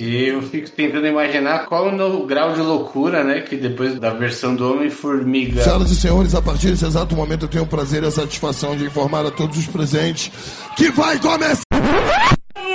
Eu 0.00 0.42
fico 0.42 0.70
tentando 0.70 1.06
imaginar 1.06 1.66
qual 1.66 1.88
é 1.88 2.04
o 2.04 2.26
grau 2.26 2.52
de 2.52 2.60
loucura, 2.60 3.22
né? 3.22 3.40
Que 3.42 3.56
depois 3.56 3.98
da 3.98 4.10
versão 4.10 4.54
do 4.56 4.72
Homem-Formiga. 4.72 5.62
Senhoras 5.62 5.90
e 5.90 5.96
senhores, 5.96 6.34
a 6.34 6.42
partir 6.42 6.70
desse 6.70 6.84
exato 6.84 7.14
momento 7.14 7.44
eu 7.44 7.48
tenho 7.48 7.64
o 7.64 7.66
prazer 7.66 8.02
e 8.02 8.06
a 8.06 8.10
satisfação 8.10 8.76
de 8.76 8.84
informar 8.84 9.24
a 9.24 9.30
todos 9.30 9.56
os 9.56 9.66
presentes 9.66 10.32
que 10.76 10.90
vai 10.90 11.18
começar. 11.18 11.62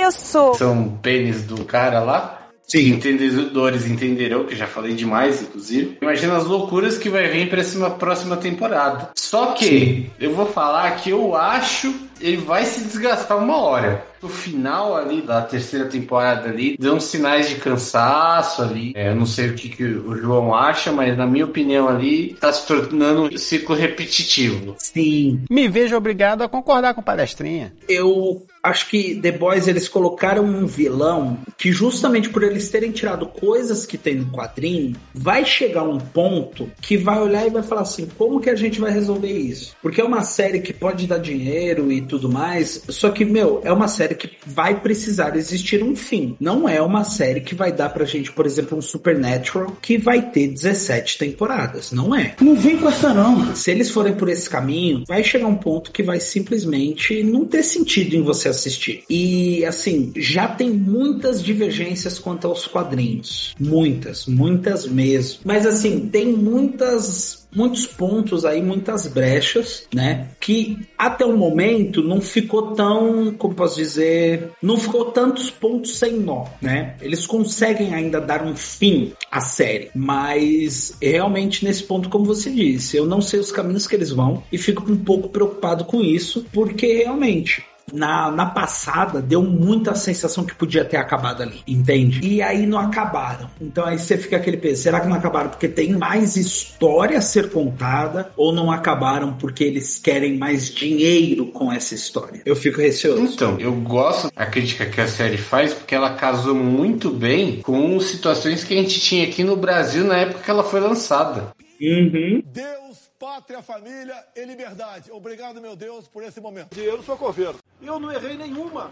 Isso! 0.08 0.54
São 0.54 0.98
pênis 1.02 1.44
do 1.44 1.64
cara 1.64 2.00
lá. 2.00 2.39
Sim. 2.70 2.90
Entendedores 2.92 3.86
entenderão, 3.86 4.44
que 4.44 4.54
já 4.54 4.66
falei 4.66 4.94
demais, 4.94 5.42
inclusive. 5.42 5.98
Imagina 6.00 6.36
as 6.36 6.46
loucuras 6.46 6.96
que 6.96 7.08
vai 7.08 7.28
vir 7.28 7.48
para 7.48 7.60
essa 7.60 7.90
próxima 7.90 8.36
temporada. 8.36 9.10
Só 9.16 9.52
que 9.52 9.64
Sim. 9.64 10.10
eu 10.20 10.32
vou 10.32 10.46
falar 10.46 10.96
que 10.96 11.10
eu 11.10 11.34
acho 11.34 11.92
ele 12.20 12.36
vai 12.36 12.64
se 12.64 12.84
desgastar 12.84 13.38
uma 13.38 13.56
hora. 13.56 14.04
O 14.22 14.28
final 14.28 14.94
ali 14.94 15.22
da 15.22 15.40
terceira 15.40 15.86
temporada 15.86 16.48
ali 16.48 16.76
deu 16.78 16.94
uns 16.94 17.04
sinais 17.04 17.48
de 17.48 17.54
cansaço 17.54 18.62
ali. 18.62 18.92
É, 18.94 19.08
eu 19.08 19.16
não 19.16 19.24
sei 19.24 19.48
o 19.48 19.54
que, 19.54 19.70
que 19.70 19.84
o 19.84 20.14
João 20.14 20.54
acha, 20.54 20.92
mas 20.92 21.16
na 21.16 21.26
minha 21.26 21.46
opinião 21.46 21.88
ali 21.88 22.34
tá 22.34 22.52
se 22.52 22.66
tornando 22.66 23.22
um 23.22 23.38
ciclo 23.38 23.74
repetitivo. 23.74 24.74
Sim. 24.78 25.42
Me 25.50 25.68
vejo 25.68 25.96
obrigado 25.96 26.42
a 26.42 26.48
concordar 26.48 26.94
com 26.94 27.02
palestrinha. 27.02 27.72
Eu 27.88 28.42
acho 28.62 28.88
que 28.88 29.14
The 29.16 29.32
Boys 29.32 29.68
eles 29.68 29.88
colocaram 29.88 30.44
um 30.44 30.66
vilão 30.66 31.38
que 31.56 31.72
justamente 31.72 32.28
por 32.28 32.42
eles 32.42 32.68
terem 32.68 32.90
tirado 32.90 33.26
coisas 33.26 33.86
que 33.86 33.98
tem 33.98 34.16
no 34.16 34.26
quadrinho, 34.26 34.96
vai 35.14 35.44
chegar 35.44 35.82
um 35.82 35.98
ponto 35.98 36.70
que 36.80 36.96
vai 36.96 37.18
olhar 37.20 37.46
e 37.46 37.50
vai 37.50 37.62
falar 37.62 37.82
assim, 37.82 38.08
como 38.18 38.40
que 38.40 38.50
a 38.50 38.54
gente 38.54 38.80
vai 38.80 38.90
resolver 38.90 39.32
isso? 39.32 39.74
Porque 39.82 40.00
é 40.00 40.04
uma 40.04 40.22
série 40.22 40.60
que 40.60 40.72
pode 40.72 41.06
dar 41.06 41.18
dinheiro 41.18 41.90
e 41.90 42.00
tudo 42.00 42.28
mais, 42.28 42.82
só 42.88 43.10
que, 43.10 43.24
meu, 43.24 43.60
é 43.64 43.72
uma 43.72 43.88
série 43.88 44.14
que 44.14 44.30
vai 44.46 44.78
precisar 44.80 45.36
existir 45.36 45.82
um 45.82 45.96
fim. 45.96 46.36
Não 46.40 46.68
é 46.68 46.80
uma 46.80 47.04
série 47.04 47.40
que 47.40 47.54
vai 47.54 47.72
dar 47.72 47.90
pra 47.90 48.04
gente, 48.04 48.32
por 48.32 48.46
exemplo, 48.46 48.76
um 48.76 48.82
Supernatural 48.82 49.76
que 49.80 49.96
vai 49.96 50.20
ter 50.30 50.48
17 50.48 51.18
temporadas. 51.18 51.92
Não 51.92 52.14
é. 52.14 52.34
Não 52.40 52.56
vem 52.56 52.76
com 52.76 52.88
essa 52.88 53.14
não. 53.14 53.54
Se 53.54 53.70
eles 53.70 53.90
forem 53.90 54.14
por 54.14 54.28
esse 54.28 54.48
caminho, 54.48 55.04
vai 55.06 55.22
chegar 55.22 55.46
um 55.46 55.56
ponto 55.56 55.92
que 55.92 56.02
vai 56.02 56.20
simplesmente 56.20 57.22
não 57.22 57.44
ter 57.44 57.62
sentido 57.62 58.14
em 58.16 58.22
você 58.22 58.49
assistir. 58.50 59.04
E 59.08 59.64
assim, 59.64 60.12
já 60.16 60.48
tem 60.48 60.70
muitas 60.70 61.42
divergências 61.42 62.18
quanto 62.18 62.46
aos 62.46 62.66
quadrinhos. 62.66 63.54
Muitas, 63.58 64.26
muitas 64.26 64.86
mesmo. 64.86 65.40
Mas 65.44 65.66
assim, 65.66 66.08
tem 66.08 66.32
muitas 66.32 67.40
muitos 67.54 67.86
pontos 67.86 68.44
aí, 68.44 68.62
muitas 68.62 69.06
brechas, 69.06 69.86
né? 69.92 70.28
Que 70.38 70.78
até 70.96 71.24
o 71.24 71.36
momento 71.36 72.02
não 72.02 72.20
ficou 72.20 72.74
tão, 72.74 73.34
como 73.34 73.54
posso 73.54 73.76
dizer, 73.76 74.50
não 74.62 74.76
ficou 74.76 75.06
tantos 75.06 75.50
pontos 75.50 75.98
sem 75.98 76.12
nó, 76.14 76.46
né? 76.60 76.94
Eles 77.00 77.26
conseguem 77.26 77.94
ainda 77.94 78.20
dar 78.20 78.44
um 78.44 78.54
fim 78.54 79.12
à 79.30 79.40
série, 79.40 79.90
mas 79.94 80.96
realmente 81.02 81.64
nesse 81.64 81.82
ponto, 81.82 82.08
como 82.08 82.24
você 82.24 82.50
disse, 82.50 82.96
eu 82.96 83.06
não 83.06 83.20
sei 83.20 83.40
os 83.40 83.52
caminhos 83.52 83.86
que 83.86 83.96
eles 83.96 84.10
vão 84.10 84.42
e 84.52 84.58
fico 84.58 84.90
um 84.90 84.96
pouco 84.96 85.28
preocupado 85.28 85.84
com 85.84 86.00
isso, 86.00 86.46
porque 86.52 87.02
realmente 87.02 87.64
na, 87.92 88.30
na 88.30 88.46
passada 88.46 89.20
deu 89.20 89.42
muita 89.42 89.94
sensação 89.94 90.44
que 90.44 90.54
podia 90.54 90.84
ter 90.84 90.96
acabado 90.96 91.42
ali, 91.42 91.62
entende? 91.66 92.20
E 92.26 92.42
aí 92.42 92.66
não 92.66 92.78
acabaram. 92.78 93.50
Então 93.60 93.84
aí 93.84 93.98
você 93.98 94.16
fica 94.16 94.36
aquele 94.36 94.56
peso. 94.56 94.82
Será 94.82 95.00
que 95.00 95.08
não 95.08 95.16
acabaram 95.16 95.50
porque 95.50 95.68
tem 95.68 95.92
mais 95.92 96.36
história 96.36 97.18
a 97.18 97.22
ser 97.22 97.50
contada 97.50 98.30
ou 98.36 98.52
não 98.52 98.70
acabaram 98.70 99.32
porque 99.34 99.64
eles 99.64 99.98
querem 99.98 100.36
mais 100.36 100.72
dinheiro 100.72 101.46
com 101.46 101.72
essa 101.72 101.94
história? 101.94 102.42
Eu 102.44 102.56
fico 102.56 102.80
receoso. 102.80 103.34
Então, 103.34 103.58
eu 103.58 103.72
gosto 103.72 104.32
da 104.34 104.46
crítica 104.46 104.86
que 104.86 105.00
a 105.00 105.08
série 105.08 105.38
faz 105.38 105.72
porque 105.72 105.94
ela 105.94 106.14
casou 106.14 106.54
muito 106.54 107.10
bem 107.10 107.60
com 107.62 107.98
situações 108.00 108.64
que 108.64 108.74
a 108.74 108.76
gente 108.76 109.00
tinha 109.00 109.24
aqui 109.24 109.44
no 109.44 109.56
Brasil 109.56 110.04
na 110.04 110.16
época 110.16 110.40
que 110.44 110.50
ela 110.50 110.64
foi 110.64 110.80
lançada. 110.80 111.52
Uhum. 111.80 112.42
Deus, 112.52 112.89
pátria, 113.20 113.60
família 113.60 114.16
e 114.34 114.42
liberdade. 114.46 115.12
Obrigado, 115.12 115.60
meu 115.60 115.76
Deus, 115.76 116.08
por 116.08 116.22
esse 116.22 116.40
momento. 116.40 116.80
Eu 116.80 116.96
não 116.96 117.04
sou 117.04 117.18
coveiro. 117.18 117.56
Eu 117.82 118.00
não 118.00 118.10
errei 118.10 118.34
nenhuma. 118.34 118.90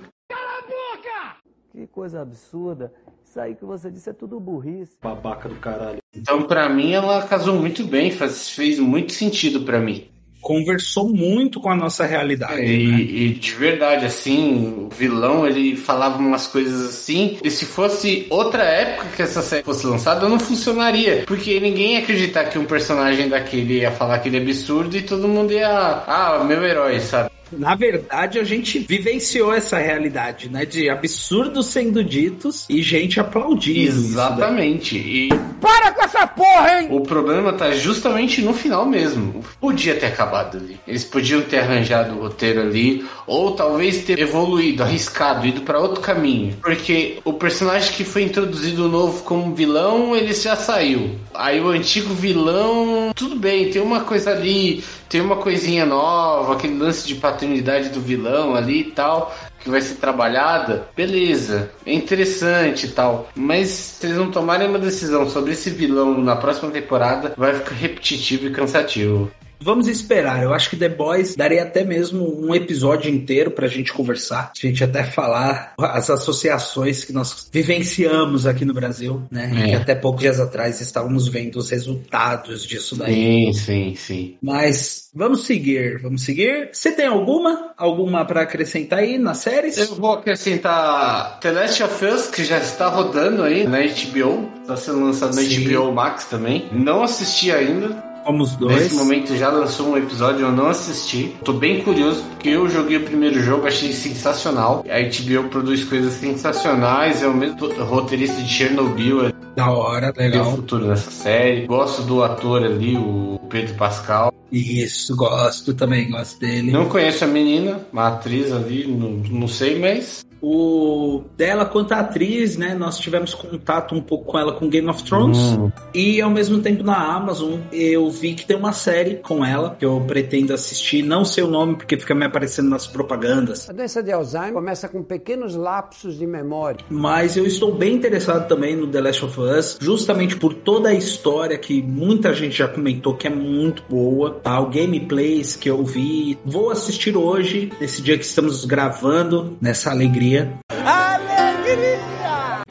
Que 1.73 1.87
coisa 1.87 2.21
absurda. 2.21 2.93
Isso 3.25 3.41
aí 3.41 3.55
que 3.55 3.65
você 3.65 3.91
disse 3.91 4.11
é 4.11 4.13
tudo 4.13 4.39
burrice. 4.39 4.99
Babaca 5.01 5.49
do 5.49 5.57
caralho. 5.57 5.99
Então, 6.15 6.43
pra 6.43 6.69
mim, 6.69 6.93
ela 6.93 7.27
casou 7.27 7.55
muito 7.55 7.85
bem, 7.85 8.11
faz, 8.11 8.51
fez 8.51 8.79
muito 8.79 9.13
sentido 9.13 9.65
pra 9.65 9.81
mim. 9.81 10.11
Conversou 10.49 11.11
muito 11.11 11.61
com 11.61 11.71
a 11.71 11.77
nossa 11.77 12.07
realidade. 12.07 12.63
E, 12.63 12.87
né? 12.87 13.01
e 13.01 13.29
de 13.35 13.53
verdade, 13.53 14.07
assim, 14.07 14.87
o 14.87 14.89
vilão 14.89 15.47
ele 15.47 15.77
falava 15.77 16.17
umas 16.17 16.47
coisas 16.47 16.89
assim. 16.89 17.37
E 17.45 17.51
se 17.51 17.67
fosse 17.67 18.27
outra 18.31 18.63
época 18.63 19.09
que 19.15 19.21
essa 19.21 19.43
série 19.43 19.63
fosse 19.63 19.87
lançada, 19.87 20.27
não 20.27 20.41
funcionaria. 20.41 21.25
Porque 21.27 21.61
ninguém 21.61 21.93
ia 21.93 21.99
acreditar 21.99 22.45
que 22.45 22.59
um 22.59 22.65
personagem 22.65 23.29
daquele 23.29 23.81
ia 23.81 23.91
falar 23.91 24.15
aquele 24.15 24.39
absurdo 24.39 24.97
e 24.97 25.03
todo 25.03 25.29
mundo 25.29 25.53
ia. 25.53 25.69
Ah, 25.69 26.43
meu 26.43 26.65
herói, 26.65 26.99
sabe? 27.01 27.29
Na 27.53 27.75
verdade, 27.75 28.39
a 28.39 28.45
gente 28.45 28.79
vivenciou 28.79 29.53
essa 29.53 29.79
realidade, 29.79 30.49
né? 30.49 30.65
De 30.65 30.89
absurdos 30.89 31.67
sendo 31.67 32.03
ditos 32.05 32.67
e 32.69 32.83
gente 32.83 33.19
aplaudindo. 33.21 33.91
daí. 33.91 33.99
Exatamente. 33.99 34.97
E 34.97 35.29
Para 35.61 35.93
com 35.93 36.03
essa 36.03 36.27
porra, 36.27 36.81
hein? 36.81 36.89
o 36.91 37.01
problema 37.01 37.53
tá 37.53 37.71
justamente 37.73 38.41
no 38.43 38.53
final 38.53 38.87
mesmo. 38.87 39.43
Podia 39.61 39.95
ter 39.95 40.07
acabado 40.07 40.59
ali. 40.59 40.79
Eles 40.87 41.05
podiam 41.05 41.43
ter 41.43 41.59
arranjado 41.59 42.15
o 42.15 42.21
roteiro 42.21 42.61
ali, 42.61 43.05
ou 43.27 43.53
talvez 43.53 44.05
ter 44.05 44.19
evoluído, 44.19 44.83
arriscado, 44.83 45.47
ido 45.47 45.63
pra 45.63 45.79
outro 45.81 46.01
caminho. 46.01 46.57
Porque 46.63 47.19
o 47.25 47.33
personagem 47.33 47.93
que 47.93 48.05
foi 48.05 48.23
introduzido 48.23 48.89
novo 48.89 49.23
como 49.25 49.55
vilão, 49.55 50.15
ele 50.17 50.33
já 50.33 50.57
saiu. 50.57 51.17
Aí 51.35 51.61
o 51.61 51.69
antigo 51.69 52.13
vilão, 52.15 53.13
tudo 53.15 53.37
bem, 53.37 53.71
tem 53.71 53.81
uma 53.83 54.01
coisa 54.01 54.31
ali, 54.31 54.83
tem 55.09 55.21
uma 55.21 55.37
coisinha 55.37 55.87
nova, 55.87 56.55
aquele 56.55 56.79
lance 56.79 57.07
de 57.07 57.15
paternidade 57.39 57.91
do 57.91 58.01
vilão 58.01 58.57
ali 58.57 58.81
e 58.81 58.91
tal, 58.91 59.33
que 59.61 59.71
vai 59.71 59.81
ser 59.81 59.95
trabalhada, 59.95 60.89
beleza, 60.97 61.71
é 61.87 61.93
interessante 61.93 62.87
e 62.87 62.91
tal. 62.91 63.29
Mas 63.37 63.69
se 63.69 64.07
eles 64.07 64.19
não 64.19 64.31
tomarem 64.31 64.69
uma 64.69 64.79
decisão 64.79 65.29
sobre 65.29 65.53
esse 65.53 65.71
vilão 65.71 66.19
na 66.19 66.35
próxima 66.35 66.71
temporada, 66.71 67.33
vai 67.37 67.55
ficar 67.55 67.77
repetitivo 67.77 68.47
e 68.47 68.51
cansativo. 68.51 69.31
Vamos 69.61 69.89
esperar. 69.89 70.43
Eu 70.43 70.55
acho 70.55 70.71
que 70.71 70.77
The 70.77 70.89
Boys 70.89 71.37
daria 71.37 71.63
até 71.63 71.85
mesmo 71.85 72.47
um 72.47 72.55
episódio 72.55 73.11
inteiro 73.11 73.51
pra 73.51 73.67
gente 73.67 73.93
conversar. 73.93 74.53
A 74.57 74.67
gente 74.67 74.83
até 74.83 75.05
falar 75.05 75.75
as 75.79 76.09
associações 76.11 77.05
que 77.05 77.13
nós 77.13 77.49
vivenciamos 77.53 78.47
aqui 78.47 78.65
no 78.65 78.75
Brasil, 78.75 79.23
né? 79.31 79.51
É. 79.57 79.69
Que 79.69 79.75
até 79.75 79.95
poucos 79.95 80.21
dias 80.21 80.41
atrás 80.41 80.81
estávamos 80.81 81.29
vendo 81.29 81.57
os 81.57 81.71
resultados 81.71 82.65
disso 82.65 82.97
daí. 82.97 83.53
Sim, 83.53 83.53
sim, 83.53 83.95
sim. 83.97 84.37
Mas 84.43 85.11
vamos 85.15 85.45
seguir, 85.45 86.01
vamos 86.01 86.23
seguir. 86.23 86.71
Você 86.73 86.93
tem 86.93 87.07
alguma? 87.07 87.73
Alguma 87.77 88.25
pra 88.25 88.43
acrescentar 88.43 89.01
aí 89.01 89.19
nas 89.19 89.39
séries? 89.39 89.77
Eu 89.77 89.95
vou 89.97 90.13
acrescentar 90.13 91.39
The 91.41 91.53
Last 91.53 91.83
of 91.83 92.05
Us, 92.05 92.27
que 92.29 92.45
já 92.45 92.59
está 92.59 92.89
rodando 92.89 93.43
aí 93.43 93.67
na 93.67 93.79
HBO. 93.79 94.49
Está 94.63 94.77
sendo 94.77 95.01
lançado 95.01 95.35
na 95.35 95.43
Sim. 95.43 95.65
HBO 95.65 95.93
Max 95.93 96.25
também. 96.27 96.69
Não 96.73 97.03
assisti 97.03 97.51
ainda. 97.51 98.08
Somos 98.29 98.55
dois. 98.57 98.77
Nesse 98.77 98.95
momento 98.95 99.35
já 99.35 99.49
lançou 99.49 99.89
um 99.89 99.97
episódio, 99.97 100.43
eu 100.43 100.53
não 100.53 100.69
assisti. 100.69 101.35
Tô 101.43 101.55
bem 101.55 101.81
curioso 101.81 102.23
porque 102.25 102.51
eu 102.51 102.69
joguei 102.69 102.99
o 102.99 103.05
primeiro 103.05 103.41
jogo, 103.43 103.67
achei 103.67 103.91
sensacional. 103.91 104.85
A 104.87 105.01
HBO 105.01 105.49
produz 105.49 105.83
coisas 105.85 106.13
sensacionais, 106.13 107.23
é 107.23 107.27
o 107.27 107.33
mesmo 107.33 107.67
roteirista 107.85 108.43
de 108.43 108.49
Chernobyl, 108.51 109.33
Da 109.57 109.71
hora, 109.71 110.13
tem 110.13 110.29
legal. 110.29 110.51
futuro 110.51 110.89
nessa 110.89 111.11
série. 111.11 111.67
Gosto 111.67 112.03
do 112.03 112.23
ator 112.23 112.63
ali, 112.63 112.99
o 112.99 113.41
Pedro 113.49 113.75
Pascal. 113.77 114.31
Isso, 114.53 115.17
gosto 115.17 115.73
também, 115.73 116.11
gosto 116.11 116.39
dele. 116.39 116.71
Não 116.71 116.87
conheço 116.87 117.25
a 117.25 117.27
menina, 117.27 117.81
uma 117.91 118.09
atriz 118.09 118.53
ali, 118.53 118.87
não, 118.87 119.11
não 119.41 119.49
sei, 119.49 119.79
mas 119.79 120.28
O 120.41 121.25
dela 121.37 121.65
quanto 121.65 121.93
a 121.93 122.01
atriz, 122.01 122.57
né? 122.57 122.75
Nós 122.75 122.99
tivemos 122.99 123.35
contato 123.35 123.95
um 123.95 124.01
pouco 124.01 124.25
com 124.33 124.39
ela 124.39 124.53
com 124.53 124.69
Game 124.69 124.89
of 124.89 125.03
Thrones. 125.03 125.39
Hum. 125.39 125.71
E 125.95 126.21
ao 126.21 126.31
mesmo 126.31 126.61
tempo 126.61 126.83
na 126.83 126.97
Amazon 126.97 127.61
eu 127.73 128.09
vi 128.11 128.35
que 128.35 128.47
tem 128.47 128.57
uma 128.57 128.73
série 128.73 129.17
com 129.17 129.45
ela 129.45 129.77
que 129.79 129.85
eu 129.85 130.01
pretendo 130.07 130.53
assistir. 130.53 131.03
Não 131.03 131.25
sei 131.25 131.45
o 131.45 131.49
nome 131.49 131.77
porque 131.77 131.97
fica 131.97 132.15
me 132.15 132.25
aparecendo 132.25 132.69
nas 132.69 132.87
propagandas. 132.87 133.69
A 133.69 133.73
doença 133.73 134.03
de 134.03 134.13
Alzheimer 134.13 134.53
começa 134.53 134.89
com 134.89 135.03
pequenos 135.03 135.55
lapsos 135.55 136.19
de 136.19 136.27
memória. 136.27 136.85
Mas 136.89 137.37
eu 137.37 137.47
estou 137.47 137.75
bem 137.75 137.95
interessado 137.95 138.49
também 138.49 138.77
no 138.77 138.87
The 138.87 139.01
Last 139.01 139.25
of 139.25 139.41
Us, 139.41 139.79
justamente 139.81 140.37
por 140.37 140.55
toda 140.55 140.91
a 140.91 140.95
história 140.95 141.59
que 141.59 141.83
muita 141.83 142.33
gente 142.33 142.57
já 142.57 142.69
comentou 142.69 143.15
que 143.15 143.27
é 143.27 143.31
muito 143.31 143.83
boa, 143.89 144.31
tá? 144.31 144.61
O 144.61 144.67
gameplays 144.67 145.57
que 145.57 145.69
eu 145.69 145.85
vi. 145.85 146.39
Vou 146.45 146.71
assistir 146.71 147.17
hoje, 147.17 147.73
nesse 147.81 148.03
dia 148.03 148.17
que 148.17 148.25
estamos 148.25 148.65
gravando, 148.65 149.57
nessa 149.61 149.91
alegria. 149.91 150.28
dia. 150.29 150.43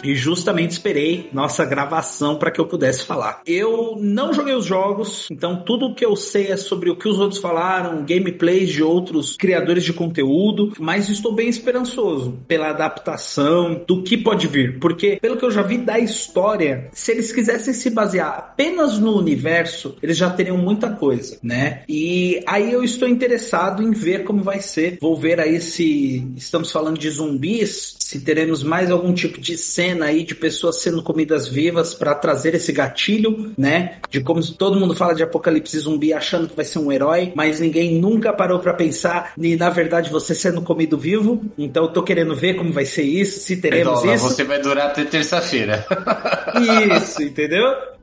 E 0.04 0.16
justamente 0.16 0.72
esperei 0.72 1.30
nossa 1.34 1.66
gravação 1.66 2.38
para 2.38 2.52
que 2.52 2.60
eu 2.60 2.66
pudesse 2.66 3.04
falar. 3.04 3.42
Eu 3.46 3.96
não 4.00 4.34
joguei 4.34 4.54
os 4.54 4.66
jogos, 4.66 5.28
então 5.32 5.64
tudo 5.64 5.94
que 5.94 6.06
eu 6.06 6.16
sei 6.16 6.48
é 6.48 6.58
sobre 6.58 6.90
o 6.90 6.96
que 6.96 7.08
os 7.08 7.20
outros 7.20 7.42
falaram, 7.42 8.06
gameplays 8.06 8.70
de 8.70 8.84
outros 8.84 9.36
criadores 9.38 9.84
de 9.84 9.94
conteúdo, 9.94 10.74
mas 10.80 11.10
estou 11.10 11.34
bem 11.34 11.50
esperançoso 11.50 12.40
pela 12.48 12.70
adaptação 12.70 13.84
do 13.88 14.04
que 14.04 14.18
pode 14.18 14.48
vir, 14.48 14.80
porque 14.80 15.18
pelo 15.22 15.38
que 15.38 15.46
eu 15.46 15.52
já 15.52 15.62
vi 15.62 15.78
da 15.78 16.00
história, 16.00 16.90
se 16.92 17.12
eles 17.12 17.32
quisessem 17.32 17.74
se 17.74 17.90
basear 17.90 18.30
apenas 18.30 19.00
no 19.00 19.18
universo, 19.18 19.96
eles 20.02 20.18
já 20.18 20.30
teriam 20.30 20.58
muita 20.58 20.90
coisa, 20.90 21.38
né? 21.42 21.84
E 21.88 22.42
aí 22.46 22.72
eu 22.72 22.84
estou 22.84 23.08
interessado 23.08 23.82
em 23.82 23.92
ver 23.92 24.24
como 24.24 24.44
vai 24.44 24.62
ser. 24.62 24.98
Vou 25.02 25.16
ver 25.16 25.40
aí 25.40 25.60
se 25.60 26.26
estamos 26.36 26.72
falando 26.72 26.98
de 26.98 27.10
zumbis, 27.10 27.96
se 28.08 28.22
teremos 28.22 28.64
mais 28.64 28.90
algum 28.90 29.14
tipo 29.14 29.38
de 29.38 29.58
cena 29.58 30.06
aí 30.06 30.24
de 30.24 30.34
pessoas 30.34 30.80
sendo 30.80 31.04
comidas 31.04 31.46
vivas 31.46 31.94
para 31.94 32.16
trazer 32.16 32.56
esse 32.56 32.72
gatilho, 32.72 33.52
né? 33.58 33.98
De 34.10 34.22
como 34.22 34.42
todo 34.54 34.80
mundo 34.80 34.96
fala 34.96 35.14
de 35.14 35.24
apocalipse 35.24 35.78
zumbi 35.78 36.14
achando 36.14 36.48
que 36.48 36.56
vai 36.56 36.64
ser 36.64 36.80
um 36.80 36.90
herói, 36.90 37.34
mas 37.36 37.60
ninguém 37.60 38.00
nunca 38.00 38.32
parou 38.32 38.60
para 38.60 38.74
pensar 38.74 39.34
e 39.38 39.58
na 39.58 39.70
verdade 39.70 40.10
você 40.10 40.34
sendo 40.34 40.62
comido 40.62 40.98
vivo. 40.98 41.44
Então 41.58 41.84
eu 41.84 41.90
tô 41.90 42.02
querendo 42.02 42.34
ver 42.34 42.54
como 42.54 42.72
vai 42.72 42.86
ser 42.86 43.04
isso, 43.04 43.42
se 43.42 43.58
teremos 43.58 44.00
Pedola, 44.00 44.16
isso. 44.16 44.30
você 44.30 44.46
vai 44.46 44.62
durar 44.62 44.88
até 44.88 45.04
terça-feira. 45.04 45.86
Isso, 46.98 47.22
entendeu? 47.22 47.97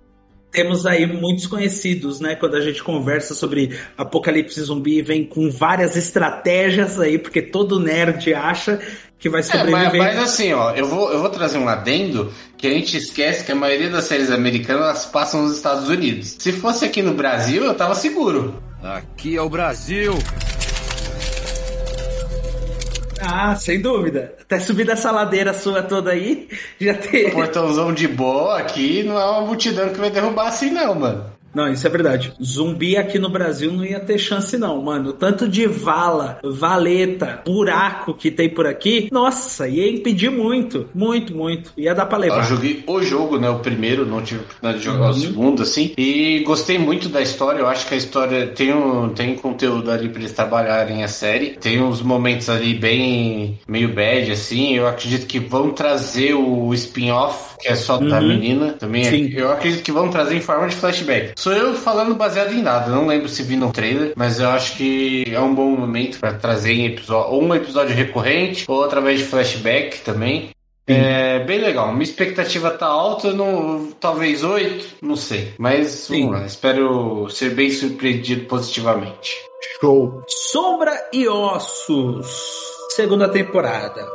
Temos 0.55 0.87
aí 0.87 1.05
muitos 1.05 1.49
conhecidos, 1.49 2.21
né? 2.21 2.37
Quando 2.37 2.55
a 2.57 2.61
gente 2.61 2.81
conversa 2.83 3.35
sobre 3.35 3.77
apocalipse 3.99 4.61
zumbi, 4.63 5.03
vem 5.03 5.25
com 5.25 5.51
várias 5.51 5.97
estratégias 5.97 6.99
aí, 7.01 7.19
porque 7.19 7.43
todo 7.43 7.81
nerd 7.81 8.33
acha 8.33 8.79
que 9.19 9.29
vai 9.29 9.41
É, 9.41 9.43
sobreviver. 9.43 9.97
mas, 9.97 10.15
mas 10.17 10.19
assim, 10.19 10.53
ó, 10.53 10.71
eu 10.73 10.87
vou, 10.87 11.11
eu 11.11 11.19
vou 11.19 11.29
trazer 11.29 11.59
um 11.59 11.69
adendo 11.69 12.33
que 12.57 12.69
a 12.69 12.71
gente 12.71 12.97
esquece 12.97 13.45
que 13.45 13.51
a 13.51 13.55
maioria 13.57 13.91
das 13.91 14.05
séries 14.05 14.31
americanas 14.31 14.83
elas 14.85 15.05
passam 15.07 15.43
nos 15.43 15.57
Estados 15.57 15.89
Unidos. 15.89 16.37
Se 16.39 16.53
fosse 16.53 16.85
aqui 16.85 17.03
no 17.03 17.15
Brasil, 17.15 17.65
eu 17.65 17.75
tava 17.75 17.95
seguro. 17.97 18.63
Aqui 18.83 19.37
é 19.37 19.43
o 19.43 19.49
Brasil. 19.49 20.13
Ah, 23.27 23.57
sem 23.57 23.81
dúvida. 23.81 24.35
Até 24.41 24.61
subir 24.61 24.87
dessa 24.87 25.11
ladeira 25.11 25.55
sua 25.55 25.83
toda 25.83 26.11
aí, 26.11 26.49
já 26.81 26.95
tem. 26.95 27.31
Portãozão 27.31 27.93
de 27.93 28.07
boa 28.07 28.59
aqui 28.59 29.03
não 29.03 29.19
é 29.19 29.25
uma 29.25 29.41
multidão 29.43 29.89
que 29.91 29.99
vai 29.99 30.11
derrubar 30.11 30.49
assim, 30.49 30.71
não, 30.71 30.95
mano. 30.95 31.34
Não, 31.55 31.71
isso 31.73 31.87
é 31.87 31.91
verdade. 31.91 32.33
Zumbi 32.43 32.97
aqui 32.97 33.19
no 33.19 33.29
Brasil 33.29 33.73
não 33.73 33.85
ia 33.85 34.01
ter 34.01 34.19
chance, 34.19 34.57
não, 34.59 34.83
mano. 34.83 35.13
Tanto 35.13 35.49
de 35.49 35.67
vala, 35.67 36.39
valeta, 36.43 37.43
buraco 37.45 38.15
que 38.15 38.31
tem 38.31 38.49
por 38.49 38.67
aqui, 38.67 39.09
nossa, 39.13 39.69
ia 39.69 39.91
impedir 39.91 40.31
muito. 40.31 40.89
Muito, 40.95 41.35
muito. 41.35 41.73
Ia 41.77 41.95
dar 41.95 42.07
pra 42.07 42.19
levar. 42.19 42.39
Eu 42.39 42.45
joguei 42.45 42.83
o 42.87 43.03
jogo, 43.03 43.39
né? 43.39 43.49
O 43.49 43.59
primeiro, 43.61 44.05
não 44.05 44.23
tive 44.23 44.41
oportunidade 44.41 44.79
de 44.79 44.85
jogar 44.85 45.05
uhum. 45.05 45.11
o 45.11 45.15
segundo, 45.15 45.63
assim. 45.63 45.93
E 45.97 46.43
gostei 46.45 46.79
muito 46.79 47.09
da 47.09 47.21
história. 47.21 47.61
Eu 47.61 47.67
acho 47.67 47.87
que 47.87 47.95
a 47.95 47.97
história 47.97 48.47
tem, 48.49 48.73
um, 48.73 49.11
tem 49.11 49.35
conteúdo 49.37 49.91
ali 49.91 50.09
pra 50.09 50.21
eles 50.21 50.33
trabalharem 50.33 51.05
a 51.05 51.09
série. 51.09 51.51
Tem 51.51 51.83
uns 51.83 52.03
momentos 52.03 52.49
ali 52.49 52.75
bem 52.75 53.59
meio 53.69 53.93
bad, 53.93 54.31
assim. 54.31 54.75
Eu 54.75 54.87
acredito 54.87 55.27
que 55.27 55.39
vão 55.39 55.71
trazer 55.71 56.35
o 56.35 56.73
spin-off, 56.75 57.57
que 57.61 57.69
é 57.69 57.75
só 57.75 57.99
uhum. 57.99 58.09
da 58.09 58.21
menina. 58.21 58.73
Também 58.73 59.05
é, 59.07 59.41
eu 59.41 59.51
acredito 59.51 59.83
que 59.83 59.93
vão 59.93 60.09
trazer 60.09 60.37
em 60.37 60.41
forma 60.41 60.69
de 60.69 60.77
flashback. 60.77 61.33
Sou 61.45 61.53
eu 61.53 61.75
falando 61.75 62.15
baseado 62.15 62.55
em 62.55 62.63
nada. 62.63 62.91
Não 62.91 63.07
lembro 63.07 63.29
se 63.29 63.43
vi 63.43 63.55
no 63.55 63.71
trailer, 63.71 64.15
mas 64.17 64.41
eu 64.41 64.49
acho 64.49 64.79
que 64.79 65.25
é 65.31 65.39
um 65.39 65.55
bom 65.55 65.77
momento 65.77 66.19
para 66.19 66.33
trazer 66.33 66.73
em 66.73 66.87
episódio, 66.87 67.35
ou 67.35 67.43
um 67.43 67.55
episódio 67.55 67.95
recorrente, 67.95 68.65
ou 68.67 68.83
através 68.83 69.19
de 69.19 69.27
flashback 69.27 70.01
também. 70.01 70.49
É 70.87 71.41
bem 71.41 71.61
legal. 71.61 71.93
Minha 71.93 72.05
expectativa 72.05 72.71
tá 72.71 72.87
alta, 72.87 73.31
no, 73.35 73.93
talvez 74.01 74.43
oito, 74.43 74.87
não 75.03 75.17
sei. 75.17 75.53
Mas 75.59 76.09
vamos 76.09 76.33
lá, 76.33 76.47
espero 76.47 77.29
ser 77.29 77.51
bem 77.51 77.71
surpreendido 77.71 78.47
positivamente. 78.47 79.37
Show. 79.79 80.23
Sombra 80.27 81.11
e 81.13 81.29
Ossos, 81.29 82.27
segunda 82.97 83.29
temporada. 83.29 84.09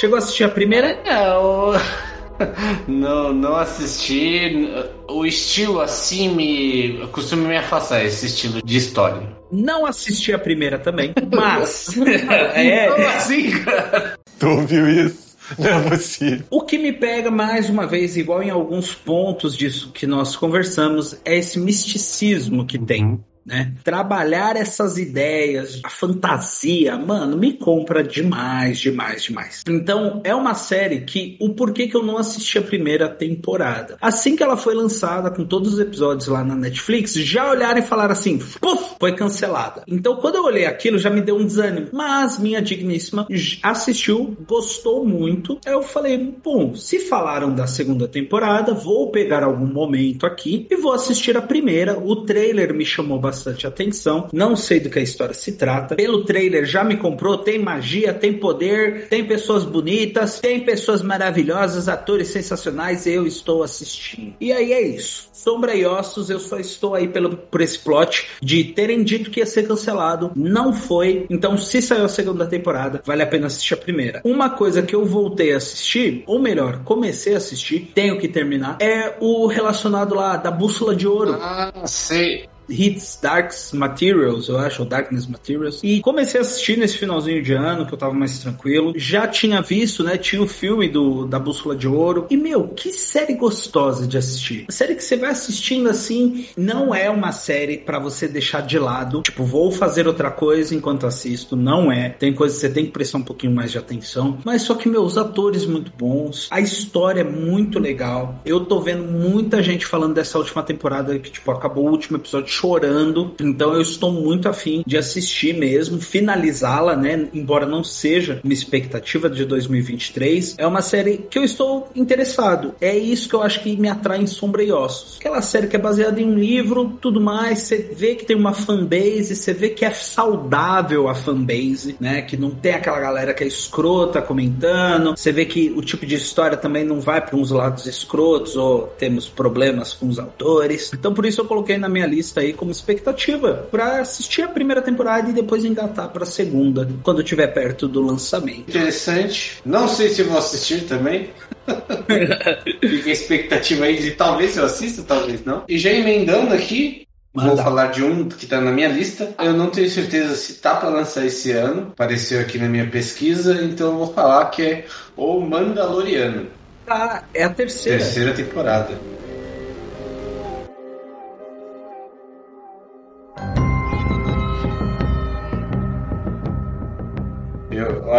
Chegou 0.00 0.16
a 0.16 0.18
assistir 0.20 0.44
a 0.44 0.48
primeira? 0.48 0.98
Não. 1.04 1.74
Não, 2.88 3.32
não 3.32 3.56
assisti. 3.56 4.68
O 5.08 5.24
estilo 5.24 5.80
assim 5.80 6.28
me. 6.28 7.06
costuma 7.12 7.48
me 7.48 7.56
afastar, 7.56 8.04
esse 8.04 8.26
estilo 8.26 8.62
de 8.62 8.76
história. 8.76 9.26
Não 9.50 9.86
assisti 9.86 10.32
a 10.32 10.38
primeira 10.38 10.78
também, 10.78 11.12
mas. 11.32 11.96
é. 12.54 12.88
Como 12.88 13.06
assim, 13.08 13.50
cara? 13.64 14.18
Tu 14.38 14.48
ouviu 14.48 14.88
isso? 14.88 15.24
Não 15.58 15.68
é 15.68 15.90
possível. 15.90 16.46
O 16.50 16.62
que 16.62 16.78
me 16.78 16.92
pega 16.92 17.30
mais 17.30 17.68
uma 17.68 17.86
vez, 17.86 18.16
igual 18.16 18.42
em 18.42 18.50
alguns 18.50 18.94
pontos 18.94 19.56
disso 19.56 19.90
que 19.92 20.06
nós 20.06 20.36
conversamos, 20.36 21.18
é 21.24 21.36
esse 21.36 21.58
misticismo 21.58 22.66
que 22.66 22.78
tem. 22.78 23.20
Né? 23.44 23.72
Trabalhar 23.84 24.56
essas 24.56 24.96
ideias, 24.96 25.80
a 25.84 25.90
fantasia, 25.90 26.96
mano, 26.96 27.36
me 27.36 27.52
compra 27.52 28.02
demais, 28.02 28.78
demais, 28.78 29.22
demais. 29.22 29.62
Então, 29.68 30.22
é 30.24 30.34
uma 30.34 30.54
série 30.54 31.02
que 31.02 31.36
o 31.38 31.50
porquê 31.50 31.86
que 31.86 31.94
eu 31.94 32.02
não 32.02 32.16
assisti 32.16 32.56
a 32.58 32.62
primeira 32.62 33.06
temporada. 33.06 33.98
Assim 34.00 34.34
que 34.34 34.42
ela 34.42 34.56
foi 34.56 34.74
lançada, 34.74 35.30
com 35.30 35.44
todos 35.44 35.74
os 35.74 35.78
episódios 35.78 36.26
lá 36.26 36.42
na 36.42 36.54
Netflix, 36.54 37.12
já 37.12 37.50
olharam 37.50 37.78
e 37.78 37.82
falaram 37.82 38.12
assim, 38.12 38.38
puf, 38.38 38.96
foi 38.98 39.14
cancelada. 39.14 39.82
Então, 39.86 40.16
quando 40.16 40.36
eu 40.36 40.44
olhei 40.44 40.64
aquilo, 40.64 40.98
já 40.98 41.10
me 41.10 41.20
deu 41.20 41.36
um 41.36 41.44
desânimo. 41.44 41.88
Mas 41.92 42.38
minha 42.38 42.62
digníssima 42.62 43.26
assistiu, 43.62 44.36
gostou 44.48 45.04
muito. 45.04 45.58
Eu 45.66 45.82
falei, 45.82 46.16
bom, 46.42 46.74
se 46.74 46.98
falaram 46.98 47.54
da 47.54 47.66
segunda 47.66 48.08
temporada, 48.08 48.72
vou 48.72 49.10
pegar 49.10 49.42
algum 49.42 49.66
momento 49.66 50.24
aqui 50.24 50.66
e 50.70 50.76
vou 50.76 50.92
assistir 50.92 51.36
a 51.36 51.42
primeira. 51.42 51.98
O 51.98 52.24
trailer 52.24 52.72
me 52.72 52.86
chamou 52.86 53.18
bastante 53.18 53.33
bastante 53.34 53.66
atenção. 53.66 54.28
Não 54.32 54.54
sei 54.54 54.78
do 54.78 54.88
que 54.88 54.98
a 54.98 55.02
história 55.02 55.34
se 55.34 55.52
trata. 55.52 55.96
Pelo 55.96 56.24
trailer 56.24 56.64
já 56.64 56.84
me 56.84 56.96
comprou. 56.96 57.38
Tem 57.38 57.58
magia, 57.58 58.14
tem 58.14 58.32
poder, 58.32 59.08
tem 59.08 59.24
pessoas 59.24 59.64
bonitas, 59.64 60.38
tem 60.38 60.60
pessoas 60.60 61.02
maravilhosas, 61.02 61.88
atores 61.88 62.28
sensacionais. 62.28 63.06
Eu 63.06 63.26
estou 63.26 63.62
assistindo. 63.62 64.34
E 64.40 64.52
aí 64.52 64.72
é 64.72 64.82
isso. 64.82 65.28
Sombra 65.32 65.74
e 65.74 65.84
Ossos, 65.84 66.30
eu 66.30 66.40
só 66.40 66.58
estou 66.58 66.94
aí 66.94 67.06
pelo, 67.06 67.36
por 67.36 67.60
esse 67.60 67.78
plot 67.78 68.28
de 68.40 68.64
terem 68.64 69.02
dito 69.02 69.30
que 69.30 69.40
ia 69.40 69.46
ser 69.46 69.68
cancelado. 69.68 70.32
Não 70.34 70.72
foi. 70.72 71.26
Então, 71.28 71.58
se 71.58 71.82
saiu 71.82 72.06
a 72.06 72.08
segunda 72.08 72.46
temporada, 72.46 73.02
vale 73.04 73.22
a 73.22 73.26
pena 73.26 73.48
assistir 73.48 73.74
a 73.74 73.76
primeira. 73.76 74.22
Uma 74.24 74.48
coisa 74.48 74.80
que 74.80 74.94
eu 74.94 75.04
voltei 75.04 75.52
a 75.52 75.58
assistir, 75.58 76.22
ou 76.26 76.38
melhor, 76.38 76.82
comecei 76.84 77.34
a 77.34 77.38
assistir, 77.38 77.90
tenho 77.94 78.18
que 78.18 78.28
terminar, 78.28 78.78
é 78.80 79.16
o 79.20 79.46
relacionado 79.46 80.14
lá 80.14 80.36
da 80.36 80.50
Bússola 80.50 80.96
de 80.96 81.06
Ouro. 81.06 81.34
Ah, 81.34 81.72
sei. 81.84 82.48
Hits 82.68 83.18
Darks 83.20 83.72
Materials, 83.72 84.48
eu 84.48 84.58
acho, 84.58 84.82
ou 84.82 84.88
Darkness 84.88 85.26
Materials. 85.26 85.80
E 85.82 86.00
comecei 86.00 86.40
a 86.40 86.42
assistir 86.42 86.78
nesse 86.78 86.98
finalzinho 86.98 87.42
de 87.42 87.52
ano, 87.52 87.86
que 87.86 87.94
eu 87.94 87.98
tava 87.98 88.12
mais 88.12 88.38
tranquilo. 88.38 88.92
Já 88.96 89.26
tinha 89.26 89.60
visto, 89.60 90.02
né? 90.02 90.16
Tinha 90.16 90.42
o 90.42 90.46
filme 90.46 90.88
do, 90.88 91.26
da 91.26 91.38
Bússola 91.38 91.76
de 91.76 91.88
Ouro. 91.88 92.26
E, 92.30 92.36
meu, 92.36 92.68
que 92.68 92.92
série 92.92 93.34
gostosa 93.34 94.06
de 94.06 94.16
assistir. 94.16 94.66
A 94.68 94.72
série 94.72 94.94
que 94.94 95.04
você 95.04 95.16
vai 95.16 95.30
assistindo 95.30 95.88
assim, 95.88 96.46
não 96.56 96.94
é 96.94 97.10
uma 97.10 97.32
série 97.32 97.78
para 97.78 97.98
você 97.98 98.26
deixar 98.28 98.62
de 98.62 98.78
lado. 98.78 99.22
Tipo, 99.22 99.44
vou 99.44 99.70
fazer 99.70 100.06
outra 100.06 100.30
coisa 100.30 100.74
enquanto 100.74 101.06
assisto. 101.06 101.56
Não 101.56 101.90
é. 101.90 102.10
Tem 102.10 102.32
coisas 102.32 102.58
que 102.58 102.66
você 102.66 102.72
tem 102.72 102.86
que 102.86 102.92
prestar 102.92 103.18
um 103.18 103.22
pouquinho 103.22 103.54
mais 103.54 103.70
de 103.70 103.78
atenção. 103.78 104.38
Mas 104.44 104.62
só 104.62 104.74
que, 104.74 104.88
meus 104.88 105.18
atores 105.18 105.66
muito 105.66 105.92
bons. 105.96 106.48
A 106.50 106.60
história 106.60 107.20
é 107.20 107.24
muito 107.24 107.78
legal. 107.78 108.40
Eu 108.44 108.64
tô 108.64 108.80
vendo 108.80 109.04
muita 109.04 109.62
gente 109.62 109.86
falando 109.86 110.14
dessa 110.14 110.38
última 110.38 110.62
temporada 110.62 111.18
que, 111.18 111.30
tipo, 111.30 111.50
acabou 111.50 111.86
o 111.86 111.90
último 111.90 112.16
episódio 112.16 112.53
chorando. 112.54 113.34
Então 113.40 113.74
eu 113.74 113.80
estou 113.80 114.12
muito 114.12 114.48
afim 114.48 114.82
de 114.86 114.96
assistir 114.96 115.54
mesmo, 115.54 116.00
finalizá-la, 116.00 116.96
né? 116.96 117.28
Embora 117.34 117.66
não 117.66 117.82
seja 117.82 118.40
uma 118.44 118.52
expectativa 118.52 119.28
de 119.28 119.44
2023, 119.44 120.54
é 120.58 120.66
uma 120.66 120.82
série 120.82 121.18
que 121.18 121.38
eu 121.38 121.44
estou 121.44 121.88
interessado. 121.94 122.74
É 122.80 122.96
isso 122.96 123.28
que 123.28 123.34
eu 123.34 123.42
acho 123.42 123.62
que 123.62 123.76
me 123.76 123.88
atrai 123.88 124.20
em 124.20 124.26
Sombra 124.26 124.62
e 124.62 124.70
Ossos. 124.70 125.16
Aquela 125.18 125.42
série 125.42 125.66
que 125.66 125.76
é 125.76 125.78
baseada 125.78 126.20
em 126.20 126.26
um 126.26 126.38
livro, 126.38 126.96
tudo 127.00 127.20
mais, 127.20 127.60
você 127.60 127.90
vê 127.94 128.14
que 128.14 128.24
tem 128.24 128.36
uma 128.36 128.52
fanbase, 128.52 129.34
você 129.34 129.52
vê 129.52 129.70
que 129.70 129.84
é 129.84 129.90
saudável 129.90 131.08
a 131.08 131.14
fanbase, 131.14 131.96
né? 131.98 132.22
Que 132.22 132.36
não 132.36 132.50
tem 132.50 132.74
aquela 132.74 133.00
galera 133.00 133.34
que 133.34 133.42
é 133.42 133.46
escrota 133.46 134.22
comentando. 134.22 135.16
Você 135.16 135.32
vê 135.32 135.44
que 135.44 135.72
o 135.76 135.82
tipo 135.82 136.06
de 136.06 136.14
história 136.14 136.56
também 136.56 136.84
não 136.84 137.00
vai 137.00 137.20
para 137.20 137.36
uns 137.36 137.50
lados 137.50 137.86
escrotos 137.86 138.56
ou 138.56 138.82
temos 138.98 139.28
problemas 139.28 139.92
com 139.92 140.08
os 140.08 140.18
autores. 140.18 140.92
Então 140.92 141.12
por 141.12 141.26
isso 141.26 141.40
eu 141.40 141.44
coloquei 141.44 141.78
na 141.78 141.88
minha 141.88 142.06
lista 142.06 142.43
aí 142.44 142.52
como 142.52 142.70
expectativa 142.70 143.66
para 143.70 144.00
assistir 144.00 144.42
a 144.42 144.48
primeira 144.48 144.82
temporada 144.82 145.30
e 145.30 145.32
depois 145.32 145.64
engatar 145.64 146.08
para 146.08 146.24
a 146.24 146.26
segunda, 146.26 146.88
quando 147.02 147.22
estiver 147.22 147.48
perto 147.48 147.88
do 147.88 148.00
lançamento. 148.00 148.68
Interessante. 148.68 149.60
Não 149.64 149.88
sei 149.88 150.08
se 150.08 150.22
vou 150.22 150.38
assistir 150.38 150.84
também. 150.84 151.30
Fica 152.80 153.08
a 153.08 153.12
expectativa 153.12 153.84
aí 153.86 153.98
de 153.98 154.12
talvez 154.12 154.56
eu 154.56 154.64
assista, 154.64 155.02
talvez 155.02 155.44
não. 155.44 155.64
E 155.68 155.78
já 155.78 155.90
emendando 155.90 156.54
aqui, 156.54 157.04
Manda. 157.34 157.56
Vou 157.56 157.64
falar 157.64 157.86
de 157.88 158.00
um 158.00 158.28
que 158.28 158.46
tá 158.46 158.60
na 158.60 158.70
minha 158.70 158.86
lista. 158.86 159.34
Eu 159.40 159.52
não 159.52 159.68
tenho 159.68 159.90
certeza 159.90 160.36
se 160.36 160.54
tá 160.54 160.76
para 160.76 160.88
lançar 160.88 161.26
esse 161.26 161.50
ano. 161.50 161.88
Apareceu 161.92 162.40
aqui 162.40 162.58
na 162.58 162.68
minha 162.68 162.86
pesquisa, 162.86 163.60
então 163.60 163.88
eu 163.88 163.98
vou 163.98 164.14
falar 164.14 164.46
que 164.50 164.62
é 164.62 164.86
O 165.16 165.40
Mandaloriano. 165.40 166.46
Ah, 166.86 167.24
é 167.34 167.42
a 167.42 167.50
terceira. 167.50 167.98
Terceira 167.98 168.34
temporada. 168.34 168.96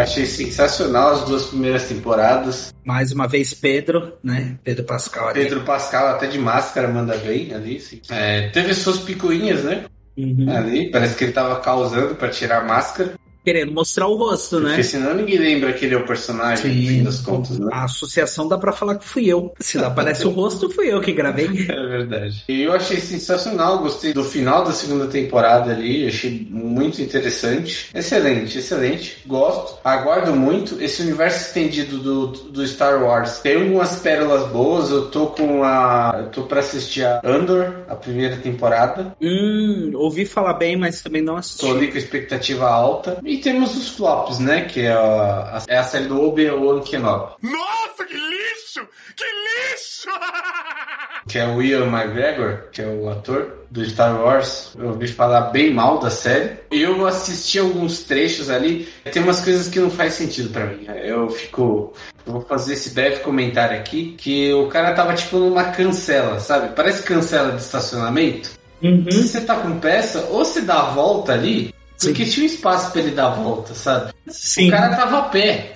Achei 0.05 0.25
sensacional 0.25 1.11
as 1.11 1.25
duas 1.25 1.45
primeiras 1.47 1.83
temporadas. 1.87 2.73
Mais 2.83 3.11
uma 3.11 3.27
vez, 3.27 3.53
Pedro, 3.53 4.13
né? 4.23 4.57
Pedro 4.63 4.85
Pascal. 4.85 5.29
Ali. 5.29 5.41
Pedro 5.41 5.61
Pascal, 5.61 6.07
até 6.07 6.27
de 6.27 6.39
máscara, 6.39 6.87
manda 6.87 7.17
bem 7.17 7.53
ali. 7.53 7.83
É, 8.09 8.49
teve 8.49 8.73
suas 8.73 8.99
picuinhas, 8.99 9.63
né? 9.63 9.85
Uhum. 10.17 10.49
Ali, 10.49 10.89
parece 10.91 11.15
que 11.15 11.25
ele 11.25 11.33
tava 11.33 11.59
causando 11.59 12.15
para 12.15 12.29
tirar 12.29 12.61
a 12.61 12.63
máscara 12.63 13.15
querendo 13.45 13.71
mostrar 13.71 14.07
o 14.07 14.15
rosto, 14.15 14.59
né? 14.59 14.69
Porque 14.69 14.83
senão 14.83 15.13
ninguém 15.13 15.37
lembra 15.37 15.71
que 15.71 15.85
ele 15.85 15.93
é 15.93 15.97
o 15.97 16.05
personagem, 16.05 16.73
Sim. 16.73 16.81
no 16.81 16.87
fim 16.87 17.03
das 17.03 17.19
contas, 17.21 17.59
né? 17.59 17.69
A 17.71 17.83
associação 17.83 18.47
dá 18.47 18.57
pra 18.57 18.71
falar 18.71 18.95
que 18.95 19.05
fui 19.05 19.27
eu. 19.27 19.53
Se 19.59 19.77
não 19.77 19.85
aparece 19.85 20.25
o 20.25 20.31
rosto, 20.31 20.69
fui 20.69 20.91
eu 20.91 20.99
que 20.99 21.13
gravei. 21.13 21.45
É 21.75 21.87
verdade. 21.87 22.43
E 22.47 22.63
eu 22.63 22.73
achei 22.73 22.97
sensacional, 22.99 23.79
gostei 23.79 24.13
do 24.13 24.23
final 24.23 24.63
da 24.63 24.71
segunda 24.71 25.07
temporada 25.07 25.71
ali, 25.71 26.07
achei 26.07 26.47
muito 26.49 27.01
interessante. 27.01 27.89
Excelente, 27.93 28.57
excelente. 28.57 29.17
Gosto. 29.25 29.77
Aguardo 29.83 30.33
muito 30.33 30.81
esse 30.81 31.01
universo 31.01 31.47
estendido 31.47 31.99
do, 31.99 32.27
do 32.27 32.65
Star 32.65 33.03
Wars. 33.03 33.39
Tem 33.39 33.55
algumas 33.55 33.97
pérolas 33.99 34.49
boas, 34.49 34.89
eu 34.89 35.09
tô 35.09 35.27
com 35.27 35.63
a. 35.63 36.15
Eu 36.19 36.29
tô 36.29 36.43
pra 36.43 36.61
assistir 36.61 37.03
a 37.03 37.21
Andor, 37.23 37.83
a 37.89 37.95
primeira 37.95 38.37
temporada. 38.37 39.15
Hum, 39.21 39.91
ouvi 39.95 40.25
falar 40.25 40.53
bem, 40.53 40.77
mas 40.77 41.01
também 41.01 41.21
não 41.21 41.35
assisti. 41.35 41.65
Tô 41.65 41.71
ali 41.71 41.91
com 41.91 41.97
expectativa 41.97 42.67
alta. 42.69 43.19
E 43.23 43.34
temos 43.37 43.75
os 43.75 43.89
flops, 43.89 44.39
né? 44.39 44.61
Que 44.61 44.81
é 44.81 44.91
a, 44.91 45.63
é 45.67 45.77
a 45.77 45.83
série 45.83 46.05
do 46.05 46.21
Obi-Wan 46.21 46.81
Kenobi. 46.81 47.33
Nossa, 47.41 48.05
que 48.05 48.13
lixo! 48.13 48.87
Que 49.15 49.23
lixo! 49.25 50.09
que 51.27 51.39
é 51.39 51.47
o 51.47 51.61
Ian 51.61 51.87
McGregor, 51.87 52.69
que 52.71 52.81
é 52.81 52.87
o 52.87 53.09
ator 53.09 53.65
do 53.71 53.83
Star 53.83 54.21
Wars. 54.21 54.73
Eu 54.77 54.89
ouvi 54.89 55.07
falar 55.07 55.51
bem 55.51 55.73
mal 55.73 55.99
da 55.99 56.09
série. 56.09 56.57
Eu 56.71 57.05
assisti 57.05 57.59
alguns 57.59 58.03
trechos 58.03 58.49
ali. 58.49 58.87
Tem 59.11 59.23
umas 59.23 59.41
coisas 59.41 59.67
que 59.67 59.79
não 59.79 59.89
faz 59.89 60.13
sentido 60.13 60.49
para 60.49 60.67
mim. 60.67 60.85
Eu 61.03 61.29
fico. 61.29 61.93
Eu 62.25 62.33
vou 62.33 62.41
fazer 62.41 62.73
esse 62.73 62.91
breve 62.91 63.19
comentário 63.21 63.77
aqui. 63.77 64.15
Que 64.17 64.53
o 64.53 64.67
cara 64.67 64.93
tava 64.93 65.13
tipo 65.13 65.37
numa 65.37 65.65
cancela, 65.65 66.39
sabe? 66.39 66.75
Parece 66.75 67.03
cancela 67.03 67.51
de 67.51 67.61
estacionamento. 67.61 68.51
Uhum. 68.81 69.09
Se 69.09 69.27
você 69.27 69.41
tá 69.41 69.55
com 69.55 69.79
pressa, 69.79 70.27
ou 70.29 70.45
você 70.45 70.61
dá 70.61 70.79
a 70.79 70.89
volta 70.91 71.33
ali, 71.33 71.73
porque 72.01 72.25
tinha 72.25 72.43
um 72.43 72.47
espaço 72.47 72.91
pra 72.91 73.01
ele 73.01 73.11
dar 73.11 73.27
a 73.27 73.35
volta, 73.35 73.73
sabe? 73.73 74.13
Sim. 74.27 74.67
O 74.67 74.71
cara 74.71 74.95
tava 74.95 75.19
a 75.19 75.21
pé, 75.23 75.71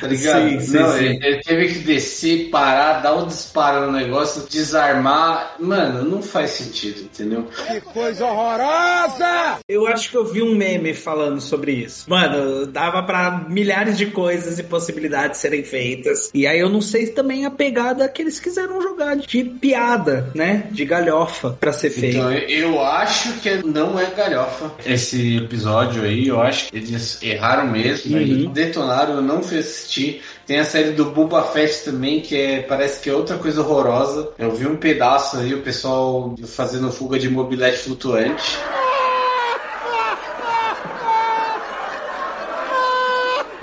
tá 0.00 0.06
ligado? 0.06 0.48
Sim, 0.48 0.60
sim, 0.60 0.72
Não, 0.72 0.92
sim. 0.92 1.04
Ele, 1.04 1.26
ele 1.26 1.42
teve 1.42 1.68
que 1.68 1.78
descer, 1.80 2.48
parar, 2.50 3.00
dar 3.00 3.14
um 3.14 3.26
disparo 3.26 3.86
no 3.86 3.92
negócio, 3.92 4.46
desarmar. 4.48 5.56
Mano, 5.58 6.02
não 6.02 6.22
faz 6.22 6.50
sentido, 6.50 7.02
entendeu? 7.02 7.46
Que 7.66 7.80
coisa 7.80 8.24
horrorosa! 8.24 9.58
Eu 9.68 9.86
acho 9.86 10.10
que 10.10 10.16
eu 10.16 10.24
vi 10.24 10.42
um 10.42 10.54
meme 10.54 10.94
falando 10.94 11.40
sobre 11.40 11.72
isso. 11.72 12.08
Mano, 12.08 12.66
dava 12.66 13.02
pra 13.02 13.44
milhares 13.48 13.98
de 13.98 14.06
coisas 14.06 14.58
e 14.58 14.62
possibilidades 14.62 15.40
serem 15.40 15.62
feitas. 15.62 16.30
E 16.32 16.46
aí 16.46 16.58
eu 16.58 16.70
não 16.70 16.80
sei 16.80 17.08
também 17.08 17.44
a 17.44 17.50
pegada 17.50 18.08
que 18.08 18.22
eles 18.22 18.40
quiseram 18.40 18.80
jogar 18.80 19.16
de 19.16 19.44
piada, 19.44 20.30
né? 20.34 20.68
De 20.70 20.84
galhofa 20.84 21.50
pra 21.60 21.72
ser 21.72 21.90
feito. 21.90 22.16
Então, 22.16 22.32
eu 22.32 22.82
acho 22.82 23.32
que 23.40 23.62
não 23.66 23.98
é 23.98 24.06
galhofa 24.10 24.72
esse 24.86 25.43
episódio 25.44 26.02
aí. 26.02 26.28
Eu 26.28 26.40
acho 26.40 26.68
que 26.68 26.76
eles 26.76 27.22
erraram 27.22 27.66
mesmo. 27.68 28.16
aí 28.16 28.46
Detonaram, 28.48 29.14
eu 29.14 29.22
não 29.22 29.42
fui 29.42 29.58
assistir. 29.58 30.22
Tem 30.46 30.58
a 30.58 30.64
série 30.64 30.92
do 30.92 31.06
Boba 31.06 31.42
Fett 31.42 31.84
também, 31.84 32.20
que 32.20 32.36
é, 32.36 32.62
parece 32.62 33.00
que 33.00 33.08
é 33.08 33.14
outra 33.14 33.36
coisa 33.38 33.62
horrorosa. 33.62 34.30
Eu 34.38 34.54
vi 34.54 34.66
um 34.66 34.76
pedaço 34.76 35.38
aí, 35.38 35.54
o 35.54 35.62
pessoal 35.62 36.34
fazendo 36.46 36.90
fuga 36.90 37.18
de 37.18 37.28
mobilete 37.28 37.78
flutuante. 37.78 38.58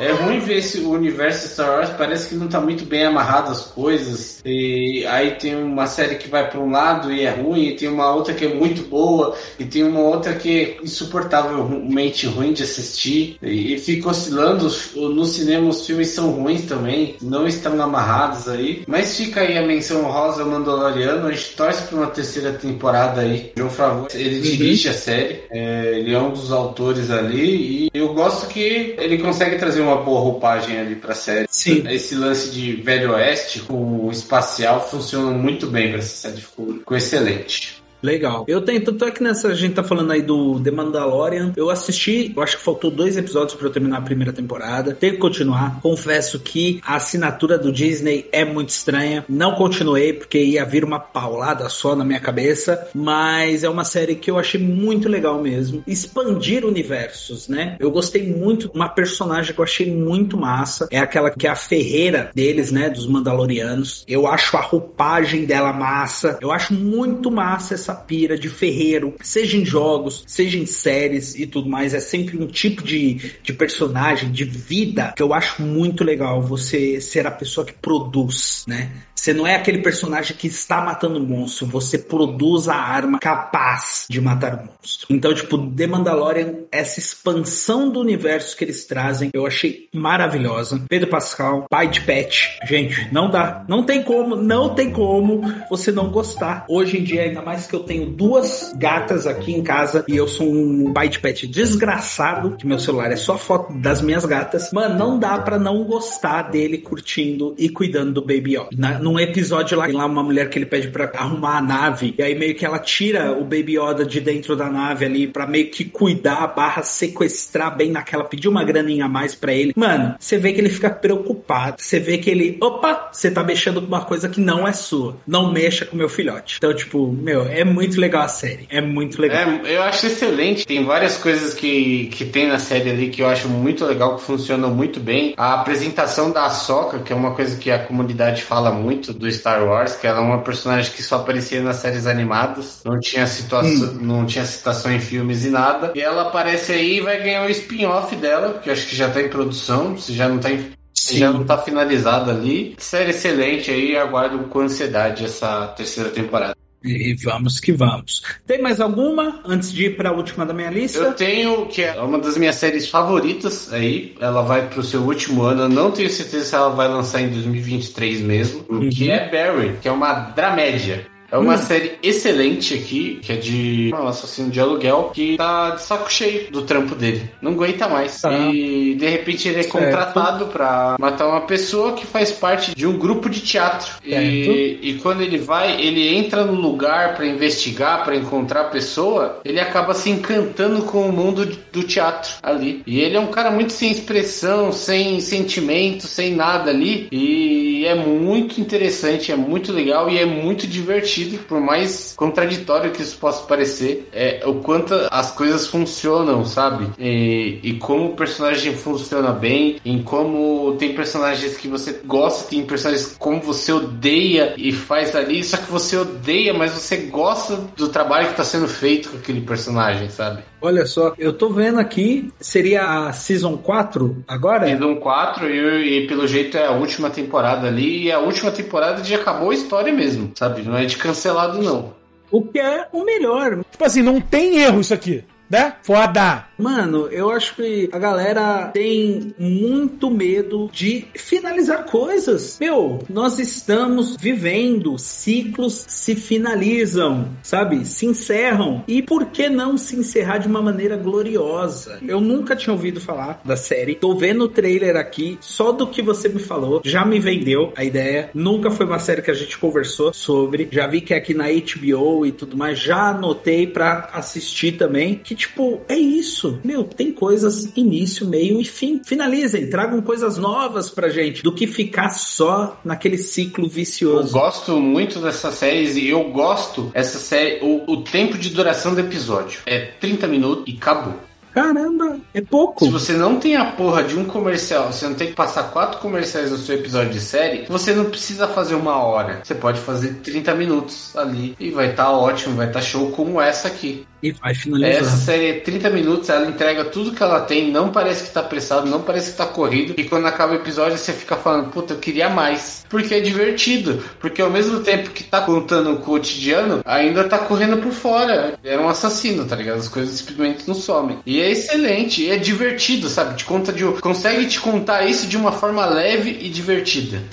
É 0.01 0.11
ruim 0.11 0.39
ver 0.39 0.57
esse 0.57 0.79
universo 0.79 1.47
Star 1.47 1.69
Wars, 1.69 1.89
parece 1.97 2.29
que 2.29 2.35
não 2.35 2.47
tá 2.47 2.59
muito 2.59 2.85
bem 2.85 3.05
amarrado 3.05 3.51
as 3.51 3.61
coisas. 3.61 4.41
E 4.45 5.05
aí 5.07 5.31
tem 5.31 5.55
uma 5.55 5.85
série 5.87 6.15
que 6.15 6.27
vai 6.27 6.49
para 6.49 6.59
um 6.59 6.71
lado 6.71 7.11
e 7.11 7.21
é 7.25 7.29
ruim, 7.31 7.67
e 7.67 7.75
tem 7.75 7.87
uma 7.87 8.13
outra 8.13 8.33
que 8.33 8.45
é 8.45 8.53
muito 8.53 8.83
boa, 8.89 9.35
e 9.59 9.65
tem 9.65 9.83
uma 9.83 9.99
outra 10.01 10.33
que 10.33 10.59
é 10.79 10.83
insuportavelmente 10.83 12.27
ruim 12.27 12.53
de 12.53 12.63
assistir. 12.63 13.37
E, 13.41 13.73
e 13.73 13.79
fica 13.79 14.09
oscilando. 14.09 14.65
Os- 14.67 14.91
No 14.95 15.25
cinema 15.25 15.69
os 15.69 15.85
filmes 15.85 16.09
são 16.09 16.31
ruins 16.31 16.63
também, 16.65 17.15
não 17.21 17.47
estão 17.47 17.79
amarrados 17.81 18.47
aí. 18.47 18.83
Mas 18.87 19.15
fica 19.17 19.41
aí 19.41 19.57
a 19.57 19.61
menção 19.61 20.03
rosa 20.03 20.43
Mandaloriano, 20.45 21.27
a 21.27 21.31
gente 21.31 21.55
torce 21.55 21.83
pra 21.83 21.97
uma 21.97 22.07
terceira 22.07 22.51
temporada 22.53 23.21
aí. 23.21 23.51
João 23.55 23.69
Favreau, 23.69 24.07
ele 24.13 24.39
dirige 24.39 24.89
a 24.89 24.93
série, 24.93 25.41
é, 25.51 25.93
ele 25.99 26.13
é 26.13 26.19
um 26.19 26.31
dos 26.31 26.51
autores 26.51 27.09
ali, 27.11 27.85
e 27.85 27.89
eu 27.93 28.13
gosto 28.13 28.47
que 28.47 28.95
ele 28.97 29.17
consegue 29.19 29.57
trazer 29.57 29.81
uma 29.81 29.90
boa 29.97 30.19
roupagem 30.19 30.79
ali 30.79 30.95
pra 30.95 31.13
série. 31.13 31.47
Sim. 31.49 31.83
Esse 31.89 32.15
lance 32.15 32.51
de 32.51 32.73
Velho 32.73 33.13
Oeste 33.13 33.59
com 33.61 34.05
o 34.05 34.11
espacial 34.11 34.87
funciona 34.87 35.31
muito 35.31 35.67
bem 35.67 35.89
pra 35.89 35.99
essa 35.99 36.29
série, 36.29 36.41
ficou, 36.41 36.73
ficou 36.73 36.97
excelente. 36.97 37.80
Legal. 38.01 38.45
Eu 38.47 38.61
tenho, 38.61 38.83
tanto 38.83 39.05
é 39.05 39.11
que 39.11 39.21
nessa, 39.21 39.49
a 39.49 39.55
gente 39.55 39.75
tá 39.75 39.83
falando 39.83 40.11
aí 40.11 40.21
do 40.21 40.59
The 40.59 40.71
Mandalorian. 40.71 41.53
Eu 41.55 41.69
assisti, 41.69 42.33
eu 42.35 42.41
acho 42.41 42.57
que 42.57 42.63
faltou 42.63 42.89
dois 42.89 43.17
episódios 43.17 43.53
pra 43.53 43.67
eu 43.67 43.71
terminar 43.71 43.97
a 43.97 44.01
primeira 44.01 44.33
temporada. 44.33 44.93
Tenho 44.93 45.13
que 45.13 45.19
continuar. 45.19 45.79
Confesso 45.81 46.39
que 46.39 46.81
a 46.85 46.95
assinatura 46.95 47.57
do 47.57 47.71
Disney 47.71 48.27
é 48.31 48.43
muito 48.43 48.69
estranha. 48.69 49.23
Não 49.29 49.55
continuei, 49.55 50.13
porque 50.13 50.39
ia 50.39 50.65
vir 50.65 50.83
uma 50.83 50.99
paulada 50.99 51.69
só 51.69 51.95
na 51.95 52.03
minha 52.03 52.19
cabeça. 52.19 52.89
Mas 52.93 53.63
é 53.63 53.69
uma 53.69 53.83
série 53.83 54.15
que 54.15 54.31
eu 54.31 54.39
achei 54.39 54.59
muito 54.59 55.07
legal 55.07 55.41
mesmo. 55.41 55.83
Expandir 55.85 56.65
universos, 56.65 57.47
né? 57.47 57.75
Eu 57.79 57.91
gostei 57.91 58.27
muito. 58.27 58.71
Uma 58.73 58.89
personagem 58.89 59.53
que 59.53 59.59
eu 59.59 59.63
achei 59.63 59.93
muito 59.93 60.37
massa. 60.37 60.87
É 60.89 60.99
aquela 60.99 61.29
que 61.29 61.45
é 61.45 61.49
a 61.49 61.55
ferreira 61.55 62.31
deles, 62.33 62.71
né? 62.71 62.89
Dos 62.89 63.05
Mandalorianos. 63.05 64.03
Eu 64.07 64.27
acho 64.27 64.57
a 64.57 64.61
roupagem 64.61 65.45
dela 65.45 65.71
massa. 65.71 66.39
Eu 66.41 66.51
acho 66.51 66.73
muito 66.73 67.29
massa 67.29 67.73
essa 67.73 67.90
pira 67.95 68.37
de 68.37 68.49
ferreiro, 68.49 69.15
seja 69.21 69.57
em 69.57 69.65
jogos, 69.65 70.23
seja 70.27 70.57
em 70.57 70.65
séries 70.65 71.35
e 71.35 71.45
tudo 71.45 71.69
mais. 71.69 71.93
É 71.93 71.99
sempre 71.99 72.37
um 72.37 72.47
tipo 72.47 72.83
de, 72.83 73.33
de 73.41 73.53
personagem, 73.53 74.31
de 74.31 74.43
vida, 74.43 75.13
que 75.15 75.23
eu 75.23 75.33
acho 75.33 75.61
muito 75.61 76.03
legal 76.03 76.41
você 76.41 76.99
ser 77.01 77.25
a 77.27 77.31
pessoa 77.31 77.65
que 77.65 77.73
produz, 77.73 78.63
né? 78.67 78.91
Você 79.21 79.35
não 79.35 79.45
é 79.45 79.53
aquele 79.53 79.77
personagem 79.77 80.35
que 80.35 80.47
está 80.47 80.81
matando 80.81 81.19
o 81.19 81.23
monstro, 81.23 81.67
você 81.67 81.95
produz 81.95 82.67
a 82.67 82.75
arma 82.75 83.19
capaz 83.19 84.07
de 84.09 84.19
matar 84.19 84.55
o 84.55 84.65
monstro. 84.65 85.05
Então, 85.11 85.31
tipo, 85.31 85.59
The 85.59 85.85
Mandalorian, 85.85 86.61
essa 86.71 86.99
expansão 86.99 87.91
do 87.91 87.99
universo 87.99 88.57
que 88.57 88.63
eles 88.63 88.83
trazem, 88.85 89.29
eu 89.31 89.45
achei 89.45 89.87
maravilhosa. 89.93 90.83
Pedro 90.89 91.07
Pascal, 91.07 91.67
pai 91.69 91.87
de 91.87 92.01
pet. 92.01 92.57
Gente, 92.65 93.13
não 93.13 93.29
dá. 93.29 93.63
Não 93.67 93.83
tem 93.83 94.01
como, 94.01 94.35
não 94.35 94.73
tem 94.73 94.89
como 94.89 95.43
você 95.69 95.91
não 95.91 96.09
gostar. 96.09 96.65
Hoje 96.67 96.97
em 96.97 97.03
dia, 97.03 97.21
ainda 97.21 97.43
mais 97.43 97.67
que 97.67 97.75
eu 97.75 97.80
tenho 97.83 98.05
duas 98.05 98.73
gatas 98.77 99.27
aqui 99.27 99.53
em 99.53 99.63
casa 99.63 100.03
e 100.07 100.15
eu 100.15 100.27
sou 100.27 100.47
um 100.47 100.91
de 101.09 101.19
pet 101.19 101.47
desgraçado, 101.47 102.55
que 102.57 102.65
meu 102.65 102.79
celular 102.79 103.11
é 103.11 103.15
só 103.15 103.37
foto 103.37 103.73
das 103.73 104.01
minhas 104.01 104.25
gatas. 104.25 104.71
Mano, 104.71 104.97
não 104.97 105.19
dá 105.19 105.37
pra 105.39 105.57
não 105.57 105.83
gostar 105.83 106.43
dele 106.43 106.77
curtindo 106.77 107.55
e 107.57 107.69
cuidando 107.69 108.13
do 108.13 108.21
Baby 108.21 108.55
Yoda. 108.57 108.69
Na, 108.77 108.99
num 108.99 109.19
episódio 109.19 109.77
lá, 109.77 109.85
tem 109.85 109.95
lá 109.95 110.05
uma 110.05 110.23
mulher 110.23 110.49
que 110.49 110.57
ele 110.57 110.65
pede 110.65 110.89
pra 110.89 111.11
arrumar 111.15 111.57
a 111.57 111.61
nave 111.61 112.13
e 112.17 112.21
aí 112.21 112.37
meio 112.37 112.55
que 112.55 112.65
ela 112.65 112.79
tira 112.79 113.31
o 113.31 113.43
Baby 113.43 113.77
Yoda 113.77 114.05
de 114.05 114.19
dentro 114.19 114.55
da 114.55 114.69
nave 114.69 115.05
ali 115.05 115.27
pra 115.27 115.47
meio 115.47 115.69
que 115.69 115.85
cuidar, 115.85 116.47
barra 116.47 116.83
sequestrar 116.83 117.75
bem 117.75 117.91
naquela, 117.91 118.23
pedir 118.23 118.47
uma 118.47 118.63
graninha 118.63 119.05
a 119.05 119.09
mais 119.09 119.35
pra 119.35 119.53
ele. 119.53 119.73
Mano, 119.75 120.15
você 120.19 120.37
vê 120.37 120.53
que 120.53 120.59
ele 120.59 120.69
fica 120.69 120.89
preocupado. 120.89 121.75
Você 121.79 121.99
vê 121.99 122.17
que 122.17 122.29
ele, 122.29 122.57
opa, 122.61 123.09
você 123.11 123.31
tá 123.31 123.43
mexendo 123.43 123.81
com 123.81 123.87
uma 123.87 124.05
coisa 124.05 124.29
que 124.29 124.39
não 124.39 124.67
é 124.67 124.73
sua. 124.73 125.17
Não 125.25 125.51
mexa 125.51 125.85
com 125.85 125.95
meu 125.95 126.09
filhote. 126.09 126.57
Então, 126.57 126.73
tipo, 126.73 127.11
meu, 127.11 127.45
é 127.45 127.63
muito 127.71 127.99
legal 127.99 128.23
a 128.23 128.27
série. 128.27 128.67
É 128.69 128.81
muito 128.81 129.21
legal. 129.21 129.39
É, 129.39 129.75
eu 129.75 129.83
acho 129.83 130.07
excelente. 130.07 130.65
Tem 130.65 130.83
várias 130.83 131.17
coisas 131.17 131.53
que, 131.53 132.07
que 132.07 132.25
tem 132.25 132.47
na 132.47 132.59
série 132.59 132.89
ali 132.89 133.09
que 133.09 133.21
eu 133.21 133.27
acho 133.27 133.47
muito 133.49 133.85
legal, 133.85 134.17
que 134.17 134.23
funcionam 134.23 134.69
muito 134.69 134.99
bem. 134.99 135.33
A 135.37 135.55
apresentação 135.55 136.31
da 136.31 136.45
Ahsoka, 136.45 136.99
que 136.99 137.13
é 137.13 137.15
uma 137.15 137.31
coisa 137.31 137.57
que 137.57 137.71
a 137.71 137.79
comunidade 137.79 138.43
fala 138.43 138.71
muito 138.71 139.13
do 139.13 139.31
Star 139.31 139.63
Wars, 139.65 139.95
que 139.95 140.07
ela 140.07 140.19
é 140.19 140.21
uma 140.21 140.41
personagem 140.41 140.91
que 140.91 141.01
só 141.01 141.17
aparecia 141.17 141.61
nas 141.61 141.77
séries 141.77 142.05
animadas, 142.05 142.81
não 142.85 142.99
tinha 142.99 143.25
situação, 143.27 143.93
não 143.93 144.25
tinha 144.25 144.45
citação 144.45 144.91
em 144.91 144.99
filmes 144.99 145.45
e 145.45 145.49
nada. 145.49 145.91
E 145.95 146.01
ela 146.01 146.23
aparece 146.23 146.71
aí 146.71 146.97
e 146.97 147.01
vai 147.01 147.21
ganhar 147.21 147.45
o 147.45 147.49
spin-off 147.49 148.15
dela, 148.15 148.59
que 148.61 148.69
eu 148.69 148.73
acho 148.73 148.87
que 148.87 148.95
já 148.95 149.09
tá 149.09 149.21
em 149.21 149.29
produção, 149.29 149.97
se 149.97 150.13
já 150.13 150.27
não 150.27 150.39
tá 150.39 150.51
em 150.51 150.71
Sim. 150.93 151.17
já 151.17 151.31
não 151.31 151.43
tá 151.43 151.57
finalizada 151.57 152.31
ali. 152.31 152.75
Série 152.77 153.09
excelente 153.09 153.71
aí, 153.71 153.97
aguardo 153.97 154.37
com 154.45 154.59
ansiedade 154.59 155.25
essa 155.25 155.67
terceira 155.69 156.09
temporada. 156.09 156.55
E 156.83 157.13
vamos 157.23 157.59
que 157.59 157.71
vamos. 157.71 158.23
Tem 158.45 158.61
mais 158.61 158.79
alguma 158.81 159.39
antes 159.45 159.71
de 159.71 159.85
ir 159.85 159.97
pra 159.97 160.11
última 160.11 160.45
da 160.45 160.53
minha 160.53 160.69
lista? 160.69 160.99
Eu 160.99 161.13
tenho, 161.13 161.67
que 161.67 161.83
é 161.83 161.99
uma 162.01 162.17
das 162.17 162.37
minhas 162.37 162.55
séries 162.55 162.89
favoritas 162.89 163.71
aí. 163.71 164.15
Ela 164.19 164.41
vai 164.41 164.67
pro 164.67 164.83
seu 164.83 165.01
último 165.01 165.43
ano. 165.43 165.63
Eu 165.63 165.69
não 165.69 165.91
tenho 165.91 166.09
certeza 166.09 166.45
se 166.45 166.55
ela 166.55 166.69
vai 166.69 166.87
lançar 166.87 167.21
em 167.21 167.29
2023 167.29 168.21
mesmo. 168.21 168.63
Que 168.89 169.11
é 169.11 169.29
Barry, 169.29 169.77
que 169.81 169.87
é 169.87 169.91
uma 169.91 170.13
dramédia. 170.13 171.05
É 171.31 171.37
uma 171.37 171.57
série 171.57 171.93
excelente 172.03 172.73
aqui, 172.73 173.19
que 173.21 173.31
é 173.31 173.35
de 173.35 173.91
um 173.93 174.07
assassino 174.07 174.49
de 174.49 174.59
aluguel 174.59 175.11
que 175.13 175.37
tá 175.37 175.71
de 175.71 175.81
saco 175.81 176.11
cheio 176.11 176.51
do 176.51 176.63
trampo 176.63 176.93
dele. 176.95 177.29
Não 177.41 177.51
aguenta 177.53 177.87
mais. 177.87 178.19
Tá. 178.21 178.31
E 178.31 178.95
de 178.95 179.07
repente 179.07 179.47
ele 179.47 179.59
é 179.59 179.63
Certo. 179.63 179.71
contratado 179.71 180.47
pra 180.47 180.95
matar 180.99 181.27
uma 181.27 181.41
pessoa 181.41 181.93
que 181.93 182.05
faz 182.05 182.31
parte 182.31 182.75
de 182.75 182.85
um 182.85 182.97
grupo 182.97 183.29
de 183.29 183.39
teatro. 183.39 183.93
E, 184.03 184.79
e 184.81 184.99
quando 185.01 185.21
ele 185.21 185.37
vai, 185.37 185.81
ele 185.81 186.07
entra 186.15 186.43
no 186.43 186.53
lugar 186.53 187.15
pra 187.15 187.25
investigar, 187.25 188.03
pra 188.03 188.15
encontrar 188.15 188.61
a 188.61 188.65
pessoa, 188.65 189.39
ele 189.45 189.59
acaba 189.59 189.93
se 189.93 190.09
encantando 190.09 190.83
com 190.83 191.07
o 191.07 191.11
mundo 191.13 191.45
do 191.71 191.83
teatro 191.83 192.33
ali. 192.43 192.81
E 192.85 192.99
ele 192.99 193.15
é 193.15 193.19
um 193.19 193.27
cara 193.27 193.49
muito 193.51 193.71
sem 193.71 193.91
expressão, 193.91 194.71
sem 194.71 195.19
sentimento, 195.21 196.07
sem 196.07 196.35
nada 196.35 196.69
ali. 196.71 197.07
E 197.11 197.85
é 197.85 197.95
muito 197.95 198.59
interessante, 198.59 199.31
é 199.31 199.35
muito 199.35 199.71
legal 199.71 200.09
e 200.09 200.17
é 200.17 200.25
muito 200.25 200.67
divertido, 200.67 201.20
por 201.47 201.59
mais 201.59 202.13
contraditório 202.15 202.91
que 202.91 203.01
isso 203.01 203.17
possa 203.17 203.45
parecer, 203.45 204.09
é 204.11 204.41
o 204.45 204.55
quanto 204.55 204.93
as 205.09 205.31
coisas 205.31 205.67
funcionam, 205.67 206.45
sabe? 206.45 206.87
E, 206.99 207.59
e 207.63 207.73
como 207.75 208.07
o 208.07 208.15
personagem 208.15 208.75
funciona 208.75 209.31
bem, 209.31 209.79
em 209.85 210.01
como 210.03 210.75
tem 210.77 210.93
personagens 210.93 211.57
que 211.57 211.67
você 211.67 212.01
gosta, 212.05 212.49
tem 212.49 212.65
personagens 212.65 213.15
como 213.17 213.41
você 213.41 213.71
odeia 213.71 214.53
e 214.57 214.71
faz 214.71 215.15
ali, 215.15 215.43
só 215.43 215.57
que 215.57 215.71
você 215.71 215.97
odeia, 215.97 216.53
mas 216.53 216.71
você 216.73 216.97
gosta 216.97 217.57
do 217.75 217.89
trabalho 217.89 218.27
que 218.27 218.33
está 218.33 218.43
sendo 218.43 218.67
feito 218.67 219.09
com 219.09 219.17
aquele 219.17 219.41
personagem, 219.41 220.09
sabe? 220.09 220.43
Olha 220.61 220.85
só, 220.85 221.13
eu 221.17 221.33
tô 221.33 221.49
vendo 221.49 221.79
aqui, 221.79 222.31
seria 222.39 223.07
a 223.07 223.13
Season 223.13 223.57
4 223.57 224.23
agora? 224.27 224.67
Season 224.67 224.95
4 224.95 225.49
e, 225.49 226.03
e 226.03 226.07
pelo 226.07 226.27
jeito 226.27 226.55
é 226.55 226.67
a 226.67 226.71
última 226.71 227.09
temporada 227.09 227.67
ali. 227.67 228.03
E 228.03 228.11
a 228.11 228.19
última 228.19 228.51
temporada 228.51 229.03
já 229.03 229.15
acabou 229.15 229.49
a 229.49 229.55
história 229.55 229.91
mesmo, 229.91 230.31
sabe? 230.35 230.61
Não 230.61 230.77
é 230.77 230.85
de 230.85 230.97
cancelado, 230.97 231.61
não. 231.61 231.93
O 232.29 232.43
que 232.43 232.59
é 232.59 232.87
o 232.93 233.03
melhor. 233.03 233.63
Tipo 233.71 233.83
assim, 233.83 234.01
não 234.01 234.21
tem 234.21 234.59
erro 234.59 234.79
isso 234.79 234.93
aqui, 234.93 235.23
né? 235.49 235.73
Foda! 235.81 236.45
Mano, 236.61 237.07
eu 237.07 237.31
acho 237.31 237.55
que 237.55 237.89
a 237.91 237.97
galera 237.97 238.67
tem 238.67 239.33
muito 239.37 240.11
medo 240.11 240.69
de 240.71 241.07
finalizar 241.15 241.85
coisas. 241.85 242.57
Meu, 242.59 242.99
nós 243.09 243.39
estamos 243.39 244.15
vivendo, 244.15 244.95
ciclos 244.99 245.83
se 245.87 246.13
finalizam, 246.13 247.29
sabe? 247.41 247.83
Se 247.83 248.05
encerram. 248.05 248.83
E 248.87 249.01
por 249.01 249.25
que 249.31 249.49
não 249.49 249.75
se 249.75 249.95
encerrar 249.95 250.37
de 250.37 250.47
uma 250.47 250.61
maneira 250.61 250.95
gloriosa? 250.95 251.99
Eu 252.07 252.21
nunca 252.21 252.55
tinha 252.55 252.73
ouvido 252.73 253.01
falar 253.01 253.41
da 253.43 253.55
série. 253.55 253.95
Tô 253.95 254.13
vendo 254.13 254.43
o 254.43 254.47
trailer 254.47 254.95
aqui, 254.95 255.39
só 255.41 255.71
do 255.71 255.87
que 255.87 256.03
você 256.03 256.29
me 256.29 256.39
falou, 256.39 256.81
já 256.85 257.03
me 257.03 257.19
vendeu 257.19 257.73
a 257.75 257.83
ideia. 257.83 258.29
Nunca 258.35 258.69
foi 258.69 258.85
uma 258.85 258.99
série 258.99 259.23
que 259.23 259.31
a 259.31 259.35
gente 259.35 259.57
conversou 259.57 260.13
sobre. 260.13 260.69
Já 260.71 260.85
vi 260.85 261.01
que 261.01 261.15
é 261.15 261.17
aqui 261.17 261.33
na 261.33 261.45
HBO 261.45 262.23
e 262.23 262.31
tudo 262.31 262.55
mais, 262.55 262.77
já 262.77 263.09
anotei 263.09 263.65
pra 263.65 264.11
assistir 264.13 264.73
também. 264.73 265.15
Que 265.23 265.33
tipo, 265.33 265.81
é 265.89 265.97
isso 265.97 266.50
meu, 266.63 266.83
tem 266.83 267.11
coisas 267.11 267.71
início, 267.75 268.27
meio 268.27 268.59
e 268.59 268.65
fim. 268.65 269.01
Finalizem, 269.03 269.69
tragam 269.69 270.01
coisas 270.01 270.37
novas 270.37 270.89
pra 270.89 271.09
gente, 271.09 271.43
do 271.43 271.53
que 271.53 271.67
ficar 271.67 272.09
só 272.09 272.79
naquele 272.83 273.17
ciclo 273.17 273.67
vicioso. 273.67 274.29
Eu 274.29 274.41
gosto 274.41 274.79
muito 274.79 275.19
dessas 275.19 275.55
séries 275.55 275.95
e 275.95 276.09
eu 276.09 276.31
gosto 276.31 276.91
essa 276.93 277.19
série, 277.19 277.59
o, 277.61 277.91
o 277.91 278.03
tempo 278.03 278.37
de 278.37 278.49
duração 278.49 278.93
do 278.93 278.99
episódio. 278.99 279.61
É 279.65 279.79
30 279.99 280.27
minutos 280.27 280.63
e 280.67 280.77
acabou. 280.77 281.31
Caramba, 281.53 282.17
é 282.33 282.39
pouco. 282.39 282.85
Se 282.85 282.91
você 282.91 283.13
não 283.13 283.37
tem 283.37 283.57
a 283.57 283.65
porra 283.65 284.03
de 284.03 284.17
um 284.17 284.23
comercial, 284.23 284.91
você 284.91 285.05
não 285.05 285.15
tem 285.15 285.27
que 285.27 285.33
passar 285.33 285.63
quatro 285.63 285.99
comerciais 285.99 286.49
no 286.49 286.57
seu 286.57 286.75
episódio 286.75 287.11
de 287.11 287.19
série, 287.19 287.65
você 287.67 287.93
não 287.93 288.05
precisa 288.05 288.47
fazer 288.47 288.75
uma 288.75 288.95
hora. 289.03 289.41
Você 289.43 289.53
pode 289.53 289.79
fazer 289.81 290.15
30 290.23 290.55
minutos 290.55 291.15
ali 291.15 291.55
e 291.59 291.69
vai 291.69 291.91
estar 291.91 292.05
tá 292.05 292.11
ótimo, 292.11 292.55
vai 292.55 292.67
estar 292.67 292.79
tá 292.79 292.85
show 292.85 293.11
como 293.11 293.41
essa 293.41 293.67
aqui. 293.67 294.07
E 294.21 294.31
vai 294.31 294.53
finalizar. 294.53 295.01
Essa 295.01 295.17
série 295.17 295.49
é 295.49 295.53
30 295.59 295.89
minutos, 295.89 296.29
ela 296.29 296.47
entrega 296.47 296.85
tudo 296.85 297.11
que 297.11 297.23
ela 297.23 297.41
tem, 297.41 297.71
não 297.71 297.91
parece 297.91 298.23
que 298.25 298.29
tá 298.29 298.41
apressado, 298.41 298.89
não 298.89 299.01
parece 299.01 299.31
que 299.31 299.37
tá 299.37 299.45
corrido. 299.45 299.93
E 299.97 300.03
quando 300.03 300.27
acaba 300.27 300.53
o 300.53 300.55
episódio, 300.55 300.97
você 300.97 301.11
fica 301.11 301.35
falando, 301.35 301.71
puta, 301.71 301.93
eu 301.93 301.99
queria 301.99 302.29
mais. 302.29 302.85
Porque 302.89 303.15
é 303.15 303.19
divertido. 303.19 304.03
Porque 304.19 304.41
ao 304.41 304.49
mesmo 304.49 304.81
tempo 304.81 305.09
que 305.11 305.23
tá 305.23 305.41
contando 305.41 305.93
o 305.93 305.97
cotidiano, 305.97 306.81
ainda 306.85 307.23
tá 307.23 307.39
correndo 307.39 307.77
por 307.77 307.91
fora. 307.91 308.57
É 308.63 308.77
um 308.77 308.87
assassino, 308.87 309.45
tá 309.45 309.55
ligado? 309.55 309.79
As 309.79 309.87
coisas 309.87 310.15
simplesmente 310.15 310.67
não 310.67 310.75
somem. 310.75 311.19
E 311.25 311.41
é 311.41 311.49
excelente, 311.49 312.29
é 312.29 312.37
divertido, 312.37 313.09
sabe? 313.09 313.37
Te 313.37 313.45
conta 313.45 313.73
de. 313.73 313.83
Consegue 314.01 314.45
te 314.45 314.59
contar 314.59 315.05
isso 315.05 315.27
de 315.27 315.37
uma 315.37 315.51
forma 315.51 315.85
leve 315.85 316.37
e 316.41 316.49
divertida. 316.49 317.23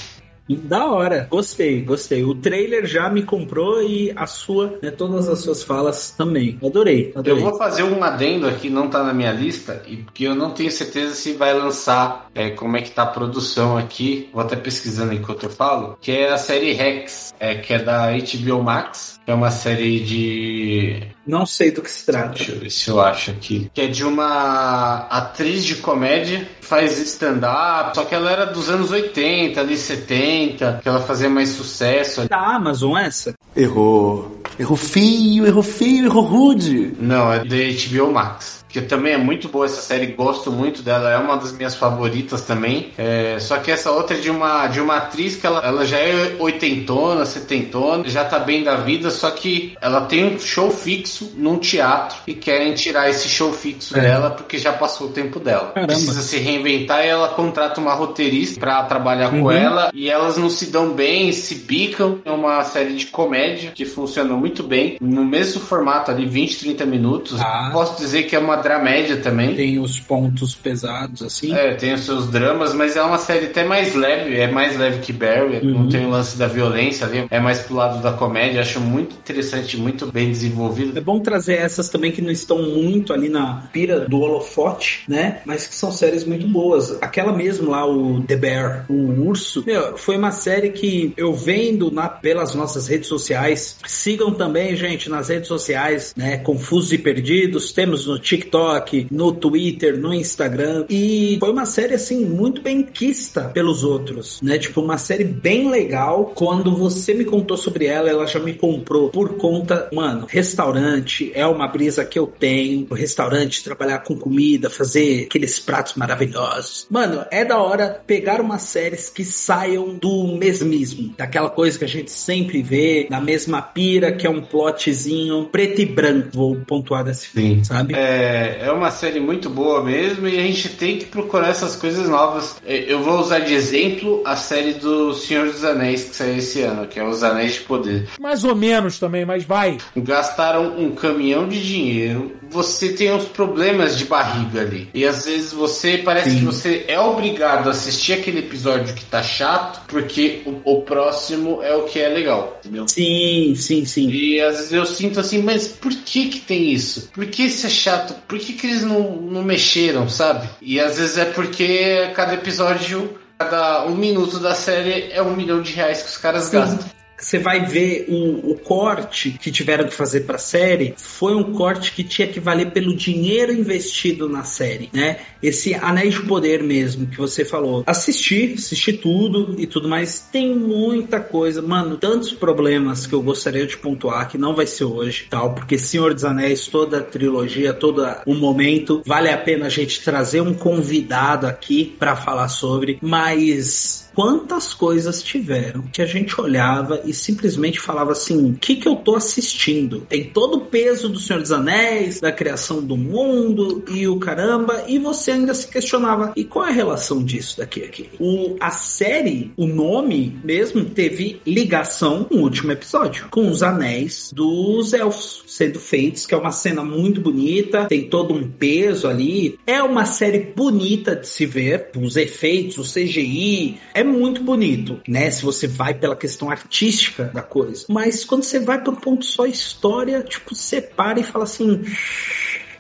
Da 0.57 0.87
hora, 0.87 1.27
gostei, 1.31 1.83
gostei. 1.83 2.25
O 2.25 2.35
trailer 2.35 2.87
já 2.87 3.11
me 3.11 3.23
comprou 3.23 3.83
e 3.83 4.13
a 4.17 4.27
sua, 4.27 4.79
né, 4.83 4.91
todas 4.91 5.29
as 5.29 5.41
suas 5.41 5.63
falas 5.63 6.11
também. 6.11 6.59
Adorei, 6.65 7.13
adorei. 7.15 7.43
Eu 7.43 7.51
vou 7.51 7.59
fazer 7.59 7.83
um 7.83 8.03
adendo 8.03 8.47
aqui, 8.47 8.71
não 8.71 8.89
tá 8.89 9.03
na 9.03 9.13
minha 9.13 9.33
lista, 9.33 9.83
e 9.87 9.97
porque 9.99 10.25
eu 10.25 10.35
não 10.35 10.51
tenho 10.51 10.71
certeza 10.71 11.15
se 11.15 11.35
vai 11.35 11.53
lançar, 11.53 12.28
é, 12.39 12.51
como 12.51 12.77
é 12.77 12.83
que 12.83 12.93
tá 12.93 13.03
a 13.03 13.07
produção 13.07 13.77
aqui. 13.77 14.31
Vou 14.33 14.41
até 14.41 14.55
pesquisando 14.55 15.13
enquanto 15.13 15.43
eu 15.43 15.51
falo, 15.51 15.99
que 16.01 16.13
é 16.13 16.31
a 16.31 16.39
série 16.39 16.73
Rex, 16.73 17.35
é, 17.41 17.57
que 17.57 17.75
é 17.75 17.81
da 17.81 18.13
HBO 18.13 18.63
Max, 18.63 19.19
que 19.25 19.31
é 19.31 19.35
uma 19.35 19.51
série 19.51 19.99
de 19.99 21.03
não 21.27 21.45
sei 21.45 21.73
do 21.73 21.83
que 21.83 21.91
se 21.91 22.07
trata. 22.07 22.37
Deixa 22.37 22.53
eu 22.53 22.61
ver 22.61 22.71
se 22.71 22.89
eu 22.89 23.01
acho 23.01 23.33
aqui. 23.33 23.69
Que 23.75 23.83
é 23.83 23.87
de 23.89 24.05
uma 24.05 25.09
atriz 25.11 25.65
de 25.65 25.75
comédia, 25.77 26.49
faz 26.61 26.99
stand-up, 27.01 27.97
só 27.97 28.05
que 28.05 28.15
ela 28.15 28.31
era 28.31 28.47
dos 28.47 28.71
anos 28.71 28.93
80, 28.93 29.61
ali 29.61 29.77
70, 29.77 30.81
que 30.81 30.89
ela 30.89 31.01
fazia 31.01 31.29
mais 31.29 31.49
sucesso. 31.49 32.29
Da 32.29 32.39
Amazon 32.39 32.97
essa? 32.97 33.35
Errou. 33.57 34.41
Errou 34.59 34.77
feio, 34.77 35.45
errou 35.45 35.63
feio, 35.63 36.07
errou 36.07 36.23
rude. 36.23 36.95
Não, 37.01 37.33
é 37.33 37.41
da 37.41 37.57
HBO 37.57 38.13
Max 38.13 38.59
que 38.69 38.81
também 38.83 39.15
é 39.15 39.19
muito 39.19 39.49
boa 39.49 39.67
essa 39.67 39.81
série, 39.81 40.09
gosto 40.09 40.53
muito 40.53 40.83
dela, 40.83 41.11
é 41.11 41.17
uma 41.17 41.37
das 41.37 41.53
minhas 41.53 41.75
favoritas 41.75 42.43
também. 42.43 42.93
É, 42.99 43.37
só 43.41 43.59
que 43.59 43.71
essa 43.71 43.91
outra 43.91 44.17
é 44.17 44.21
de 44.21 44.31
uma, 44.31 44.67
de 44.67 44.81
uma 44.81 44.97
atriz 44.97 45.37
que 45.37 45.47
ela, 45.47 45.61
ela 45.65 45.87
já 45.87 45.99
é 45.99 46.37
oitentona, 46.39 47.25
setentona, 47.25 48.09
já 48.09 48.25
tá 48.25 48.39
bem 48.39 48.63
da 48.63 48.77
vida, 48.77 49.11
só 49.11 49.31
que 49.31 49.77
ela 49.81 50.03
tem 50.03 50.25
um 50.25 50.39
show 50.39 50.71
fixo 50.71 51.33
num 51.37 51.59
teatro 51.59 52.19
e 52.27 52.35
querem 52.35 52.75
tirar 52.75 53.09
esse 53.09 53.29
show 53.29 53.53
fixo 53.53 53.97
é. 53.97 54.03
dela 54.03 54.31
porque 54.31 54.59
já 54.59 54.73
passou 54.73 55.09
o 55.09 55.11
tempo 55.11 55.41
dela. 55.41 55.73
Caramba. 55.73 55.93
Precisa 55.93 56.21
se 56.21 56.39
reinventar 56.39 57.05
e 57.05 57.09
ela 57.09 57.29
contrata 57.29 57.81
uma 57.81 57.95
roteirista 57.95 58.61
para 58.61 58.83
trabalhar 58.85 59.33
uhum. 59.33 59.43
com 59.43 59.53
ela 59.53 59.91
e 59.95 60.11
elas 60.11 60.37
não 60.37 60.51
se 60.51 60.67
dão 60.67 60.91
bem, 60.91 61.33
se 61.33 61.55
bicam. 61.55 62.19
É 62.25 62.31
uma 62.31 62.63
série 62.65 62.95
de 62.95 63.07
comédia 63.07 63.73
que 63.75 63.85
funciona 63.85 64.35
muito 64.35 64.63
bem, 64.63 64.97
no 65.01 65.25
mesmo 65.25 65.61
formato 65.61 66.11
ali, 66.11 66.27
20, 66.27 66.59
30 66.59 66.87
minutos. 66.87 67.41
Ah. 67.41 67.71
Posso 67.73 67.97
dizer 67.97 68.25
que 68.25 68.37
é 68.37 68.39
uma 68.39 68.58
dramédia 68.61 69.17
também. 69.17 69.55
Tem 69.55 69.79
os 69.79 69.99
pontos 69.99 70.55
pesados, 70.55 71.23
assim. 71.23 71.55
É, 71.55 71.75
tem 71.75 71.95
os 71.95 72.05
seus 72.05 72.31
dramas, 72.31 72.75
mas 72.75 72.97
é 72.97 73.03
uma 73.03 73.19
série 73.19 73.47
até 73.47 73.65
mais 73.65 73.95
leve, 73.95 74.37
é 74.37 74.51
mais 74.51 74.77
leve 74.77 75.01
que 75.01 75.13
Barry, 75.13 75.59
uhum. 75.67 75.83
não 75.83 75.89
tem 75.89 76.07
o 76.07 76.11
lance 76.11 76.37
da 76.37 76.47
violência 76.47 77.07
ali, 77.07 77.27
é 77.31 77.41
mais 77.41 77.61
pro 77.61 77.75
lado 77.75 78.03
da 78.03 78.13
comédia, 78.13 78.61
acho 78.61 78.81
muito 78.81 79.15
interessante, 79.15 79.77
muito 79.77 80.07
bem 80.07 80.31
desenvolvido. 80.31 80.99
É 80.99 81.01
bom 81.01 81.21
trazer 81.21 81.55
essas 81.55 81.89
também 81.89 82.13
que 82.13 82.23
não 82.23 82.31
estão 82.31 82.63
muito 82.63 83.13
ali 83.13 83.29
na 83.29 83.69
pira 83.73 84.01
do 84.01 84.21
holofote, 84.21 85.05
né? 85.09 85.41
Mas 85.45 85.67
que 85.67 85.75
são 85.75 85.91
séries 85.91 86.25
muito 86.25 86.47
boas. 86.49 86.97
Aquela 87.03 87.33
mesmo 87.33 87.71
lá, 87.71 87.87
o 87.87 88.23
The 88.23 88.37
Bear, 88.37 88.87
o 88.89 89.29
Urso, 89.29 89.63
meu, 89.67 89.97
foi 89.97 90.17
uma 90.17 90.31
série 90.31 90.71
que 90.71 91.13
eu 91.17 91.33
vendo 91.35 91.91
na, 91.91 92.09
pelas 92.09 92.55
nossas 92.55 92.87
redes 92.87 93.09
sociais. 93.09 93.79
Sigam 93.87 94.33
também, 94.33 94.77
gente, 94.77 95.09
nas 95.09 95.29
redes 95.29 95.49
sociais, 95.49 96.15
né? 96.17 96.39
Confusos 96.39 96.93
e 96.93 96.99
Perdidos, 96.99 97.73
temos 97.73 98.07
no 98.07 98.19
TikTok 98.19 98.48
TikTok, 98.49 99.09
no 99.11 99.33
Twitter, 99.33 99.99
no 99.99 100.13
Instagram. 100.13 100.87
E 100.89 101.37
foi 101.39 101.51
uma 101.51 101.67
série, 101.67 101.95
assim, 101.95 102.25
muito 102.25 102.63
bem 102.63 102.83
quista 102.83 103.43
pelos 103.43 103.85
outros, 103.85 104.41
né? 104.43 104.59
Tipo, 104.59 104.81
uma 104.81 104.99
série 104.99 105.25
bem 105.25 105.71
legal. 105.71 106.33
Quando 106.35 106.75
você 106.75 107.15
me 107.15 107.25
contou 107.25 107.57
sobre 107.57 107.87
ela, 107.87 108.09
ela 108.09 108.27
já 108.27 108.41
me 108.41 108.55
comprou 108.55 109.11
por 109.11 109.37
conta, 109.37 109.89
mano, 109.93 110.27
restaurante 110.29 111.31
é 111.35 111.47
uma 111.47 111.69
brisa 111.69 112.05
que 112.05 112.19
eu 112.19 112.27
tenho. 112.27 112.87
O 112.91 112.95
restaurante, 112.95 113.63
trabalhar 113.63 113.99
com 113.99 114.17
comida, 114.17 114.71
fazer 114.71 115.25
aqueles 115.25 115.59
pratos 115.59 115.95
maravilhosos. 115.95 116.87
Mano, 116.91 117.25
é 117.31 117.45
da 117.45 117.59
hora 117.59 118.01
pegar 118.07 118.41
umas 118.41 118.63
séries 118.63 119.11
que 119.11 119.25
saiam 119.25 119.95
do 119.95 120.37
mesmismo, 120.37 121.15
daquela 121.17 121.51
coisa 121.51 121.79
que 121.79 121.85
a 121.85 121.89
gente 121.89 122.11
sempre 122.11 122.63
vê, 122.63 123.07
na 123.11 123.21
mesma 123.21 123.61
pira, 123.61 124.13
que 124.13 124.27
é 124.27 124.31
um 124.31 124.41
plotzinho 124.41 125.45
preto 125.51 125.81
e 125.81 125.87
branco, 125.87 126.29
vou 126.33 126.57
pontuar 126.57 127.05
desse 127.05 127.29
filme, 127.29 127.65
sabe? 127.65 127.95
É, 127.95 128.38
é, 128.39 128.67
é 128.67 128.73
uma 128.73 128.91
série 128.91 129.21
muito 129.21 129.51
boa 129.51 129.83
mesmo 129.83 130.29
e 130.29 130.39
a 130.39 130.43
gente 130.43 130.69
tem 130.71 130.99
que 130.99 131.07
procurar 131.07 131.49
essas 131.49 131.77
coisas 131.77 132.09
novas. 132.09 132.57
É, 132.67 132.85
eu 132.93 133.03
vou 133.03 133.19
usar 133.19 133.41
de 133.41 133.55
exemplo 133.55 134.23
a 134.25 134.37
série 134.37 134.75
do 134.75 135.13
Senhor 135.15 135.47
dos 135.47 135.65
Anéis 135.65 136.05
que 136.05 136.17
saiu 136.17 136.39
esse 136.39 136.63
ano, 136.63 136.87
que 136.87 137.01
é 137.01 137.05
Os 137.05 137.23
Anéis 137.23 137.55
de 137.55 137.61
Poder. 137.61 138.09
Mais 138.21 138.45
ou 138.45 138.55
menos 138.55 138.99
também, 138.99 139.25
mas 139.25 139.45
vai. 139.45 139.79
Gastaram 139.97 140.79
um 140.79 140.93
caminhão 140.93 141.49
de 141.49 141.63
dinheiro. 141.63 142.37
Você 142.51 142.93
tem 142.93 143.13
uns 143.13 143.25
problemas 143.25 143.99
de 143.99 144.05
barriga 144.05 144.63
ali. 144.63 144.89
E 144.95 145.05
às 145.05 145.27
vezes 145.27 145.53
você 145.53 145.99
parece 145.99 146.31
Sim. 146.31 146.39
que 146.39 146.45
você 146.45 146.85
é 146.89 146.99
obrigado 146.99 147.69
a 147.69 147.73
assistir 147.73 148.15
aquele 148.15 148.39
episódio 148.39 148.95
que 148.95 149.05
tá 149.05 149.23
chato, 149.23 149.83
porque 149.87 150.43
o, 150.47 150.79
o 150.79 150.83
próximo 150.83 151.63
é 151.63 151.75
o 151.75 151.83
que 151.83 151.99
é 151.99 152.09
legal, 152.09 152.59
entendeu? 152.61 152.87
Sim, 152.89 153.55
sim, 153.57 153.85
sim. 153.85 154.09
E 154.09 154.41
às 154.41 154.57
vezes 154.57 154.73
eu 154.73 154.87
sinto 154.87 155.21
assim, 155.21 155.43
mas 155.43 155.69
por 155.69 155.93
que 155.93 156.29
que 156.29 156.41
tem 156.41 156.73
isso? 156.73 157.11
Por 157.13 157.27
que 157.27 157.43
isso 157.43 157.67
é 157.67 157.71
chato? 157.71 158.15
Por 158.29 158.39
que, 158.39 158.53
que 158.53 158.67
eles 158.67 158.83
não, 158.83 159.17
não 159.17 159.43
mexeram, 159.43 160.09
sabe? 160.09 160.49
E 160.61 160.79
às 160.79 160.99
vezes 160.99 161.17
é 161.17 161.25
porque 161.25 162.13
cada 162.15 162.35
episódio, 162.35 163.19
cada 163.39 163.87
um 163.87 163.95
minuto 163.95 164.39
da 164.39 164.55
série 164.55 165.11
é 165.11 165.23
um 165.23 165.35
milhão 165.35 165.63
de 165.63 165.73
reais 165.73 166.03
que 166.03 166.11
os 166.11 166.19
caras 166.19 166.45
Sim. 166.45 166.59
gastam 166.59 166.98
você 167.19 167.39
vai 167.39 167.65
ver 167.67 168.07
o, 168.09 168.53
o 168.53 168.55
corte 168.59 169.33
que 169.33 169.51
tiveram 169.51 169.87
que 169.87 169.95
fazer 169.95 170.21
para 170.21 170.37
a 170.37 170.39
série 170.39 170.95
foi 170.97 171.35
um 171.35 171.53
corte 171.53 171.93
que 171.93 172.05
tinha 172.05 172.29
que 172.29 172.39
valer 172.39 172.71
pelo 172.71 172.95
dinheiro 172.95 173.53
investido 173.53 174.29
na 174.29 174.45
série, 174.45 174.89
né? 174.93 175.19
Esse 175.43 175.75
Anéis 175.75 176.15
de 176.15 176.23
Poder 176.23 176.63
mesmo 176.63 177.07
que 177.07 177.17
você 177.17 177.45
falou. 177.45 177.83
Assisti, 177.87 178.55
assisti 178.57 178.93
tudo 178.93 179.57
e 179.59 179.67
tudo 179.67 179.89
mais. 179.89 180.21
Tem 180.21 180.55
muita 180.55 181.21
coisa, 181.21 181.61
mano, 181.61 181.97
tantos 181.97 182.33
problemas 182.33 183.07
que 183.07 183.15
eu 183.15 183.23
gostaria 183.23 183.67
de 183.67 183.77
pontuar 183.77 184.29
que 184.29 184.39
não 184.39 184.55
vai 184.55 184.67
ser 184.67 184.85
hoje, 184.85 185.27
tal, 185.29 185.55
porque 185.55 185.79
Senhor 185.79 186.15
dos 186.15 186.25
Anéis, 186.25 186.67
toda 186.67 186.99
a 186.99 187.03
trilogia, 187.03 187.73
todo 187.73 188.07
o 188.27 188.35
momento, 188.35 189.03
vale 189.05 189.31
a 189.31 189.39
pena 189.39 189.67
a 189.67 189.71
gente 189.71 190.03
trazer 190.03 190.41
um 190.41 190.55
convidado 190.55 191.47
aqui 191.47 191.97
para 191.99 192.15
falar 192.15 192.49
sobre, 192.49 192.99
mas 193.01 194.08
quantas 194.19 194.75
coisas 194.75 195.23
tiveram 195.23 195.83
que 195.93 196.03
a 196.03 196.07
gente 196.07 196.41
olhava 196.41 197.01
e 197.05 197.15
simplesmente 197.15 197.79
falava 197.79 198.11
assim: 198.11 198.51
o 198.51 198.55
que, 198.55 198.75
que 198.75 198.89
eu 198.89 198.97
tô 198.97 199.15
assistindo? 199.15 200.01
Tem 200.09 200.25
todo 200.25 200.57
o 200.57 200.61
peso 200.63 201.09
do 201.09 201.21
Senhor 201.21 201.41
dos 201.41 201.53
Anéis, 201.53 202.21
da 202.21 202.33
criação 202.33 202.83
do 202.83 202.97
mundo 202.97 203.85
e 203.89 204.09
o 204.09 204.19
caramba, 204.19 204.83
e 204.89 204.99
você 204.99 205.31
ainda 205.31 205.55
se 205.55 205.69
questionava: 205.69 206.33
e 206.35 206.43
qual 206.43 206.67
é 206.67 206.71
a 206.71 206.73
relação 206.73 207.23
disso 207.23 207.59
daqui 207.59 207.85
aqui? 207.85 208.11
O, 208.19 208.57
a 208.59 208.73
série, 208.73 209.53
o 209.57 209.69
nome 209.69 210.37
mesmo, 210.43 210.85
teve 210.85 211.41
ligação 211.47 212.27
no 212.29 212.43
último 212.43 212.73
episódio 212.73 213.29
com 213.31 213.49
os 213.49 213.63
anéis 213.63 214.33
dos 214.35 214.95
elfos 214.95 215.45
sendo 215.47 215.79
feitos, 215.79 216.27
que 216.27 216.35
é 216.35 216.37
uma 216.37 216.51
cena 216.51 216.83
muito 216.83 217.21
bonita, 217.21 217.87
tem 217.87 218.09
todo 218.09 218.35
um 218.35 218.49
peso 218.49 219.07
ali. 219.07 219.61
É 219.65 219.81
uma 219.81 220.05
série 220.05 220.41
bonita 220.41 221.15
de 221.15 221.29
se 221.29 221.47
ver, 221.47 221.91
os 221.97 222.17
efeitos, 222.17 222.79
o 222.79 222.83
CGI, 222.83 223.79
é 223.95 224.08
muito 224.09 224.43
bonito, 224.43 225.01
né? 225.07 225.31
Se 225.31 225.43
você 225.43 225.67
vai 225.67 225.95
pela 225.95 226.17
questão 226.17 226.51
artística 226.51 227.25
da 227.25 227.43
coisa. 227.43 227.85
Mas 227.89 228.25
quando 228.25 228.43
você 228.43 228.59
vai 228.59 228.81
para 228.81 228.93
um 228.93 228.97
ponto 228.97 229.25
só 229.25 229.47
história, 229.47 230.23
tipo, 230.23 230.55
você 230.55 230.81
para 230.81 231.21
e 231.21 231.23
fala 231.25 231.45
assim 231.45 231.83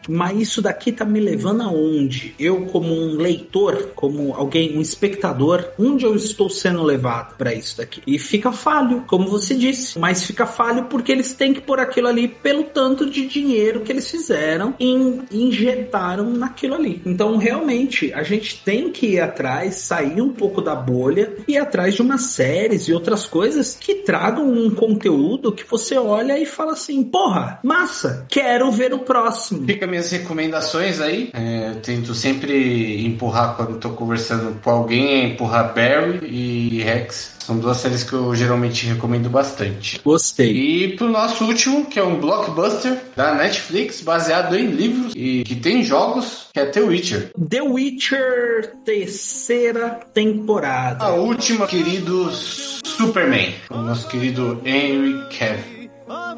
mas 0.08 0.40
isso 0.40 0.62
daqui 0.62 0.90
tá 0.92 1.04
me 1.04 1.20
levando 1.20 1.62
aonde? 1.62 2.34
Eu, 2.38 2.66
como 2.66 2.92
um 2.94 3.16
leitor, 3.16 3.90
como 3.94 4.34
alguém, 4.34 4.76
um 4.76 4.80
espectador, 4.80 5.64
onde 5.78 6.04
eu 6.04 6.14
estou 6.14 6.48
sendo 6.48 6.82
levado 6.82 7.36
para 7.36 7.54
isso 7.54 7.76
daqui? 7.76 8.02
E 8.06 8.18
fica 8.18 8.50
falho, 8.52 9.04
como 9.06 9.28
você 9.28 9.54
disse, 9.54 9.98
mas 9.98 10.24
fica 10.24 10.46
falho 10.46 10.84
porque 10.84 11.12
eles 11.12 11.32
têm 11.32 11.52
que 11.52 11.60
pôr 11.60 11.80
aquilo 11.80 12.08
ali 12.08 12.28
pelo 12.28 12.64
tanto 12.64 13.08
de 13.08 13.26
dinheiro 13.26 13.80
que 13.80 13.92
eles 13.92 14.10
fizeram 14.10 14.74
e 14.78 14.92
injetaram 15.30 16.32
naquilo 16.32 16.74
ali. 16.74 17.02
Então, 17.04 17.36
realmente, 17.36 18.12
a 18.12 18.22
gente 18.22 18.62
tem 18.64 18.90
que 18.90 19.06
ir 19.14 19.20
atrás, 19.20 19.76
sair 19.76 20.20
um 20.20 20.30
pouco 20.30 20.60
da 20.60 20.74
bolha 20.74 21.32
e 21.46 21.52
ir 21.52 21.58
atrás 21.58 21.94
de 21.94 22.02
umas 22.02 22.22
séries 22.22 22.88
e 22.88 22.92
outras 22.92 23.26
coisas 23.26 23.76
que 23.78 23.96
tragam 23.96 24.50
um 24.50 24.70
conteúdo 24.70 25.52
que 25.52 25.64
você 25.68 25.96
olha 25.96 26.38
e 26.38 26.46
fala 26.46 26.72
assim: 26.72 27.02
porra, 27.02 27.58
massa, 27.62 28.26
quero 28.28 28.70
ver 28.70 28.94
o 28.94 29.00
próximo. 29.00 29.66
Fica 29.66 29.86
minhas 29.98 30.10
recomendações 30.10 31.00
aí. 31.00 31.30
É, 31.32 31.70
eu 31.70 31.76
tento 31.80 32.14
sempre 32.14 33.04
empurrar 33.04 33.56
quando 33.56 33.74
estou 33.76 33.92
conversando 33.92 34.58
com 34.62 34.70
alguém, 34.70 35.32
empurrar 35.32 35.74
Barry 35.74 36.20
e 36.22 36.82
Rex. 36.82 37.36
São 37.40 37.58
duas 37.58 37.78
séries 37.78 38.04
que 38.04 38.12
eu 38.12 38.34
geralmente 38.34 38.86
recomendo 38.86 39.30
bastante. 39.30 40.00
Gostei. 40.04 40.52
E 40.52 40.96
pro 40.96 41.08
nosso 41.08 41.44
último, 41.46 41.86
que 41.86 41.98
é 41.98 42.04
um 42.04 42.20
blockbuster 42.20 42.98
da 43.16 43.34
Netflix, 43.34 44.02
baseado 44.02 44.54
em 44.54 44.66
livros 44.66 45.14
e 45.16 45.44
que 45.44 45.56
tem 45.56 45.82
jogos, 45.82 46.48
que 46.52 46.60
é 46.60 46.66
The 46.66 46.80
Witcher. 46.80 47.32
The 47.48 47.62
Witcher, 47.62 48.72
terceira 48.84 50.00
temporada. 50.12 51.04
A 51.04 51.14
última, 51.14 51.66
querido 51.66 52.30
Superman. 52.32 53.54
O 53.70 53.78
nosso 53.78 54.06
querido 54.08 54.60
Henry 54.64 55.14
Cavill. 55.30 55.78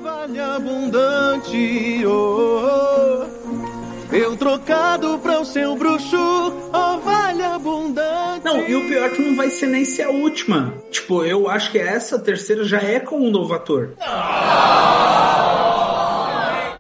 Vale 0.02 0.40
abundante, 0.40 2.06
oh, 2.06 3.26
oh. 3.26 3.39
Eu 4.12 4.36
trocado 4.36 5.18
pra 5.20 5.40
o 5.40 5.44
seu 5.44 5.76
bruxo, 5.76 6.16
oh 6.16 6.98
vale 6.98 7.44
abundante. 7.44 8.44
Não, 8.44 8.61
e 8.66 8.74
o 8.74 8.88
pior 8.88 9.06
é 9.06 9.08
que 9.11 9.22
não 9.22 9.36
vai 9.36 9.50
ser 9.50 9.68
nem 9.68 9.84
ser 9.84 10.02
a 10.02 10.11
última. 10.11 10.74
Tipo, 10.90 11.24
eu 11.24 11.48
acho 11.48 11.70
que 11.70 11.78
essa 11.78 12.18
terceira 12.18 12.64
já 12.64 12.78
é 12.78 12.98
com 12.98 13.16
um 13.20 13.30
novo 13.30 13.54
ator. 13.54 13.94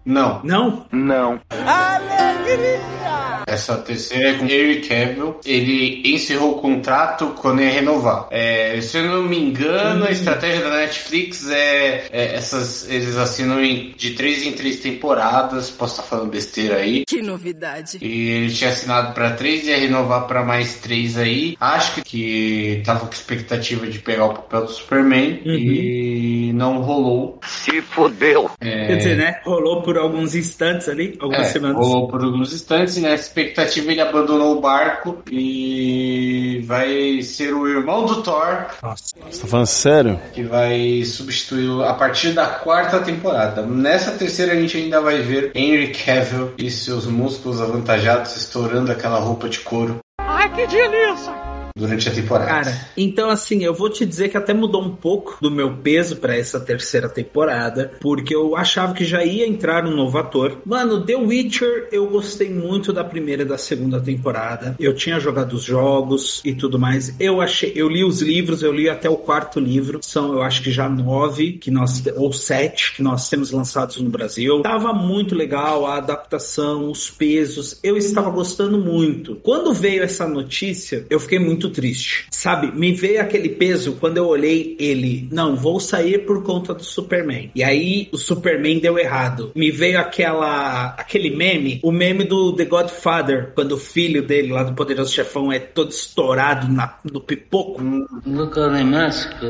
Não. 0.04 0.40
Não? 0.42 0.86
Não. 0.90 1.40
Alegria! 1.50 2.99
Essa 3.46 3.76
terceira 3.78 4.30
é 4.30 4.34
com 4.34 4.44
Henry 4.44 4.80
Cavill. 4.82 5.40
Ele 5.44 6.02
encerrou 6.04 6.52
o 6.56 6.60
contrato 6.60 7.34
quando 7.40 7.62
ia 7.62 7.70
renovar. 7.70 8.26
É, 8.30 8.78
se 8.80 8.98
eu 8.98 9.04
não 9.04 9.22
me 9.22 9.38
engano, 9.38 10.04
a 10.04 10.10
estratégia 10.10 10.62
da 10.62 10.76
Netflix 10.76 11.48
é, 11.50 12.06
é 12.12 12.34
essas. 12.34 12.88
Eles 12.88 13.16
assinam 13.16 13.62
em- 13.62 13.92
de 13.96 14.10
três 14.10 14.42
em 14.42 14.52
três 14.52 14.80
temporadas. 14.80 15.70
Posso 15.70 15.94
estar 16.00 16.02
falando 16.04 16.30
besteira 16.30 16.76
aí. 16.76 17.04
Que 17.06 17.22
novidade. 17.22 17.98
E 18.00 18.28
ele 18.30 18.52
tinha 18.52 18.70
assinado 18.70 19.12
pra 19.14 19.30
três 19.32 19.66
e 19.66 19.70
ia 19.70 19.78
renovar 19.78 20.26
pra 20.26 20.44
mais 20.44 20.74
três 20.74 21.16
aí. 21.16 21.56
Acho 21.60 21.94
que, 21.96 22.02
que 22.02 22.82
tava 22.84 23.06
com 23.06 23.12
expectativa 23.12 23.86
de 23.86 23.98
pegar 23.98 24.26
o 24.26 24.34
papel 24.34 24.62
do 24.66 24.72
Superman 24.72 25.40
e 25.44 26.39
não 26.60 26.82
rolou. 26.82 27.38
Se 27.42 27.80
fodeu. 27.80 28.50
É, 28.60 28.86
Quer 28.88 28.96
dizer, 28.96 29.16
né? 29.16 29.40
Rolou 29.44 29.80
por 29.82 29.96
alguns 29.96 30.34
instantes 30.34 30.88
ali, 30.90 31.16
algumas 31.18 31.46
é, 31.46 31.50
semanas. 31.50 31.76
rolou 31.78 32.06
por 32.06 32.22
alguns 32.22 32.52
instantes 32.52 32.98
e 32.98 33.00
na 33.00 33.14
expectativa 33.14 33.90
ele 33.90 34.00
abandonou 34.02 34.58
o 34.58 34.60
barco 34.60 35.22
e 35.30 36.62
vai 36.66 37.22
ser 37.22 37.54
o 37.54 37.66
irmão 37.66 38.04
do 38.04 38.22
Thor 38.22 38.66
Você 38.82 39.40
tá 39.40 39.46
falando 39.46 39.66
sério? 39.66 40.20
que 40.34 40.42
vai 40.42 41.02
substituí-lo 41.04 41.82
a 41.82 41.94
partir 41.94 42.32
da 42.32 42.46
quarta 42.46 43.00
temporada. 43.00 43.62
Nessa 43.62 44.10
terceira 44.12 44.52
a 44.52 44.56
gente 44.56 44.76
ainda 44.76 45.00
vai 45.00 45.18
ver 45.22 45.52
Henry 45.54 45.88
Cavill 45.94 46.52
e 46.58 46.70
seus 46.70 47.06
músculos 47.06 47.60
avantajados 47.60 48.36
estourando 48.36 48.92
aquela 48.92 49.18
roupa 49.18 49.48
de 49.48 49.60
couro 49.60 49.98
Ai, 50.18 50.48
que 50.54 50.66
delícia! 50.66 51.49
Durante 51.76 52.08
a 52.08 52.12
temporada. 52.12 52.50
Cara, 52.50 52.88
então 52.96 53.30
assim, 53.30 53.64
eu 53.64 53.74
vou 53.74 53.88
te 53.90 54.04
dizer 54.04 54.28
que 54.28 54.36
até 54.36 54.52
mudou 54.52 54.82
um 54.82 54.90
pouco 54.90 55.38
do 55.40 55.50
meu 55.50 55.76
peso 55.76 56.16
pra 56.16 56.36
essa 56.36 56.60
terceira 56.60 57.08
temporada, 57.08 57.92
porque 58.00 58.34
eu 58.34 58.56
achava 58.56 58.94
que 58.94 59.04
já 59.04 59.24
ia 59.24 59.46
entrar 59.46 59.84
um 59.86 59.94
novo 59.94 60.18
ator. 60.18 60.58
Mano, 60.64 61.04
The 61.04 61.16
Witcher, 61.16 61.88
eu 61.92 62.06
gostei 62.08 62.50
muito 62.50 62.92
da 62.92 63.04
primeira 63.04 63.42
e 63.42 63.46
da 63.46 63.58
segunda 63.58 64.00
temporada. 64.00 64.76
Eu 64.78 64.94
tinha 64.94 65.18
jogado 65.18 65.54
os 65.54 65.64
jogos 65.64 66.40
e 66.44 66.54
tudo 66.54 66.78
mais. 66.78 67.14
Eu 67.18 67.40
achei, 67.40 67.72
eu 67.74 67.88
li 67.88 68.04
os 68.04 68.20
livros, 68.20 68.62
eu 68.62 68.72
li 68.72 68.88
até 68.88 69.08
o 69.08 69.16
quarto 69.16 69.60
livro. 69.60 70.00
São, 70.02 70.32
eu 70.32 70.42
acho 70.42 70.62
que 70.62 70.70
já 70.70 70.88
nove 70.88 71.52
que 71.52 71.70
nós 71.70 72.02
ou 72.16 72.32
sete 72.32 72.94
que 72.94 73.02
nós 73.02 73.28
temos 73.28 73.50
lançados 73.50 74.00
no 74.00 74.10
Brasil. 74.10 74.62
Tava 74.62 74.92
muito 74.92 75.34
legal 75.34 75.86
a 75.86 75.96
adaptação, 75.96 76.90
os 76.90 77.10
pesos. 77.10 77.78
Eu 77.82 77.96
estava 77.96 78.30
gostando 78.30 78.78
muito. 78.78 79.36
Quando 79.36 79.72
veio 79.72 80.02
essa 80.02 80.26
notícia, 80.26 81.06
eu 81.10 81.20
fiquei 81.20 81.38
muito 81.38 81.59
triste. 81.68 82.26
Sabe, 82.30 82.72
me 82.72 82.92
veio 82.92 83.20
aquele 83.20 83.48
peso 83.48 83.96
quando 84.00 84.16
eu 84.16 84.26
olhei 84.26 84.76
ele. 84.78 85.28
Não, 85.30 85.56
vou 85.56 85.80
sair 85.80 86.24
por 86.24 86.42
conta 86.42 86.72
do 86.72 86.84
Superman. 86.84 87.50
E 87.54 87.62
aí 87.62 88.08
o 88.12 88.16
Superman 88.16 88.78
deu 88.78 88.98
errado. 88.98 89.52
Me 89.54 89.70
veio 89.70 89.98
aquela 89.98 90.94
aquele 90.96 91.34
meme, 91.34 91.80
o 91.82 91.90
meme 91.90 92.24
do 92.24 92.52
The 92.54 92.64
Godfather, 92.64 93.52
quando 93.54 93.72
o 93.72 93.78
filho 93.78 94.22
dele 94.22 94.52
lá 94.52 94.62
do 94.62 94.74
Poderoso 94.74 95.12
Chefão 95.12 95.52
é 95.52 95.58
todo 95.58 95.90
estourado 95.90 96.72
na, 96.72 96.98
no 97.04 97.20
pipoco. 97.20 97.82
Nunca 98.24 98.70
nem 98.70 98.84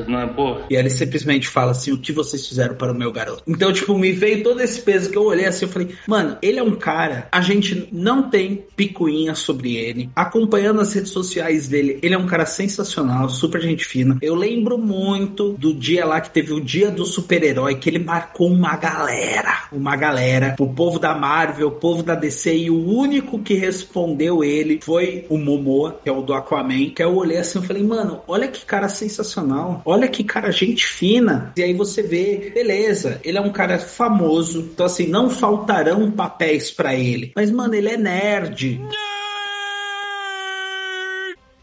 não 0.06 0.20
é 0.20 0.26
boa? 0.26 0.66
E 0.70 0.74
ele 0.74 0.90
simplesmente 0.90 1.48
fala 1.48 1.72
assim: 1.72 1.92
o 1.92 1.98
que 1.98 2.12
vocês 2.12 2.46
fizeram 2.46 2.74
para 2.74 2.92
o 2.92 2.94
meu 2.94 3.12
garoto? 3.12 3.42
Então, 3.46 3.72
tipo, 3.72 3.96
me 3.96 4.12
veio 4.12 4.42
todo 4.42 4.60
esse 4.60 4.80
peso 4.80 5.10
que 5.10 5.18
eu 5.18 5.24
olhei 5.24 5.46
assim, 5.46 5.64
eu 5.64 5.70
falei, 5.70 5.88
mano, 6.06 6.36
ele 6.40 6.58
é 6.58 6.62
um 6.62 6.74
cara, 6.74 7.28
a 7.30 7.40
gente 7.40 7.88
não 7.92 8.30
tem 8.30 8.64
picuinha 8.76 9.34
sobre 9.34 9.76
ele. 9.76 10.10
Acompanhando 10.14 10.80
as 10.80 10.92
redes 10.92 11.10
sociais 11.10 11.68
dele, 11.68 11.98
ele 12.02 12.14
é 12.14 12.18
um 12.18 12.26
cara 12.26 12.46
sensacional, 12.46 13.28
super 13.28 13.60
gente 13.60 13.84
fina. 13.84 14.18
Eu 14.22 14.34
lembro 14.34 14.78
muito 14.78 15.52
do 15.52 15.74
dia 15.74 16.04
lá 16.04 16.20
que 16.20 16.30
teve 16.30 16.52
o 16.52 16.60
dia 16.60 16.90
do 16.90 17.04
super-herói, 17.04 17.76
que 17.76 17.88
ele 17.88 17.98
marcou 17.98 18.48
uma 18.48 18.76
galera, 18.76 19.64
uma 19.72 19.96
galera, 19.96 20.56
o 20.58 20.68
povo 20.68 20.98
da 20.98 21.14
Marvel, 21.14 21.68
o 21.68 21.72
povo 21.72 22.02
da 22.02 22.14
DC, 22.14 22.56
e 22.56 22.70
o 22.70 22.88
único 22.88 23.38
que 23.38 23.54
respondeu 23.54 24.44
ele 24.44 24.80
foi 24.82 25.26
o 25.28 25.38
Momoa, 25.38 26.00
que 26.02 26.08
é 26.08 26.12
o 26.12 26.22
do 26.22 26.34
Aquaman, 26.34 26.90
que 26.90 27.02
eu 27.02 27.14
olhei 27.14 27.38
assim 27.38 27.58
e 27.58 27.66
falei, 27.66 27.82
mano, 27.82 28.20
olha 28.26 28.48
que 28.48 28.64
cara 28.64 28.88
sensacional, 28.88 29.82
olha 29.84 30.08
que 30.08 30.24
cara 30.24 30.50
gente 30.50 30.86
fina. 30.86 31.52
E 31.56 31.62
aí 31.62 31.74
você 31.74 32.02
vê, 32.02 32.50
beleza, 32.54 33.20
ele 33.24 33.38
é 33.38 33.40
um 33.40 33.50
cara 33.50 33.78
famoso, 33.78 34.70
então 34.72 34.86
assim, 34.86 35.06
não 35.06 35.30
faltarão 35.30 36.10
papéis 36.10 36.70
pra 36.70 36.94
ele. 36.94 37.32
Mas, 37.34 37.50
mano, 37.50 37.74
ele 37.74 37.88
é 37.88 37.96
nerd. 37.96 38.80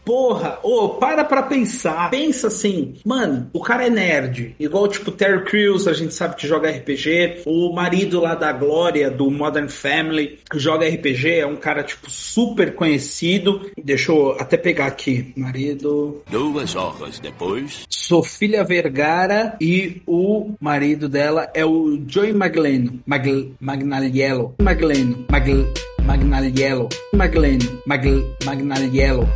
Porra, 0.08 0.58
ô, 0.62 0.88
para 0.88 1.22
pra 1.22 1.42
pensar. 1.42 2.08
Pensa 2.08 2.46
assim, 2.46 2.94
mano, 3.04 3.50
o 3.52 3.60
cara 3.60 3.88
é 3.88 3.90
nerd. 3.90 4.56
Igual, 4.58 4.88
tipo, 4.88 5.10
Terry 5.10 5.44
Crews, 5.44 5.86
a 5.86 5.92
gente 5.92 6.14
sabe 6.14 6.34
que 6.34 6.48
joga 6.48 6.70
RPG. 6.70 7.42
O 7.44 7.74
marido 7.74 8.18
lá 8.18 8.34
da 8.34 8.50
Glória, 8.50 9.10
do 9.10 9.30
Modern 9.30 9.68
Family, 9.68 10.38
joga 10.54 10.88
RPG. 10.88 11.40
É 11.40 11.46
um 11.46 11.56
cara, 11.56 11.82
tipo, 11.82 12.10
super 12.10 12.74
conhecido. 12.74 13.70
Deixa 13.76 14.10
eu 14.10 14.30
até 14.40 14.56
pegar 14.56 14.86
aqui. 14.86 15.30
Marido. 15.36 16.22
Duas 16.30 16.74
horas 16.74 17.18
depois. 17.18 17.84
Sofia 17.90 18.64
Vergara 18.64 19.58
e 19.60 20.00
o 20.06 20.52
marido 20.58 21.06
dela 21.06 21.50
é 21.52 21.66
o 21.66 22.02
Joey 22.08 22.32
Magleno. 22.32 22.98
Magl 23.04 23.50
Magnaliello. 23.60 24.54
Magleno. 24.58 25.26
Magl 25.30 25.66
Magnaliello. 26.02 26.88
Magleno. 27.12 27.82
Magl 27.84 28.24
Magnaliello. 28.46 29.28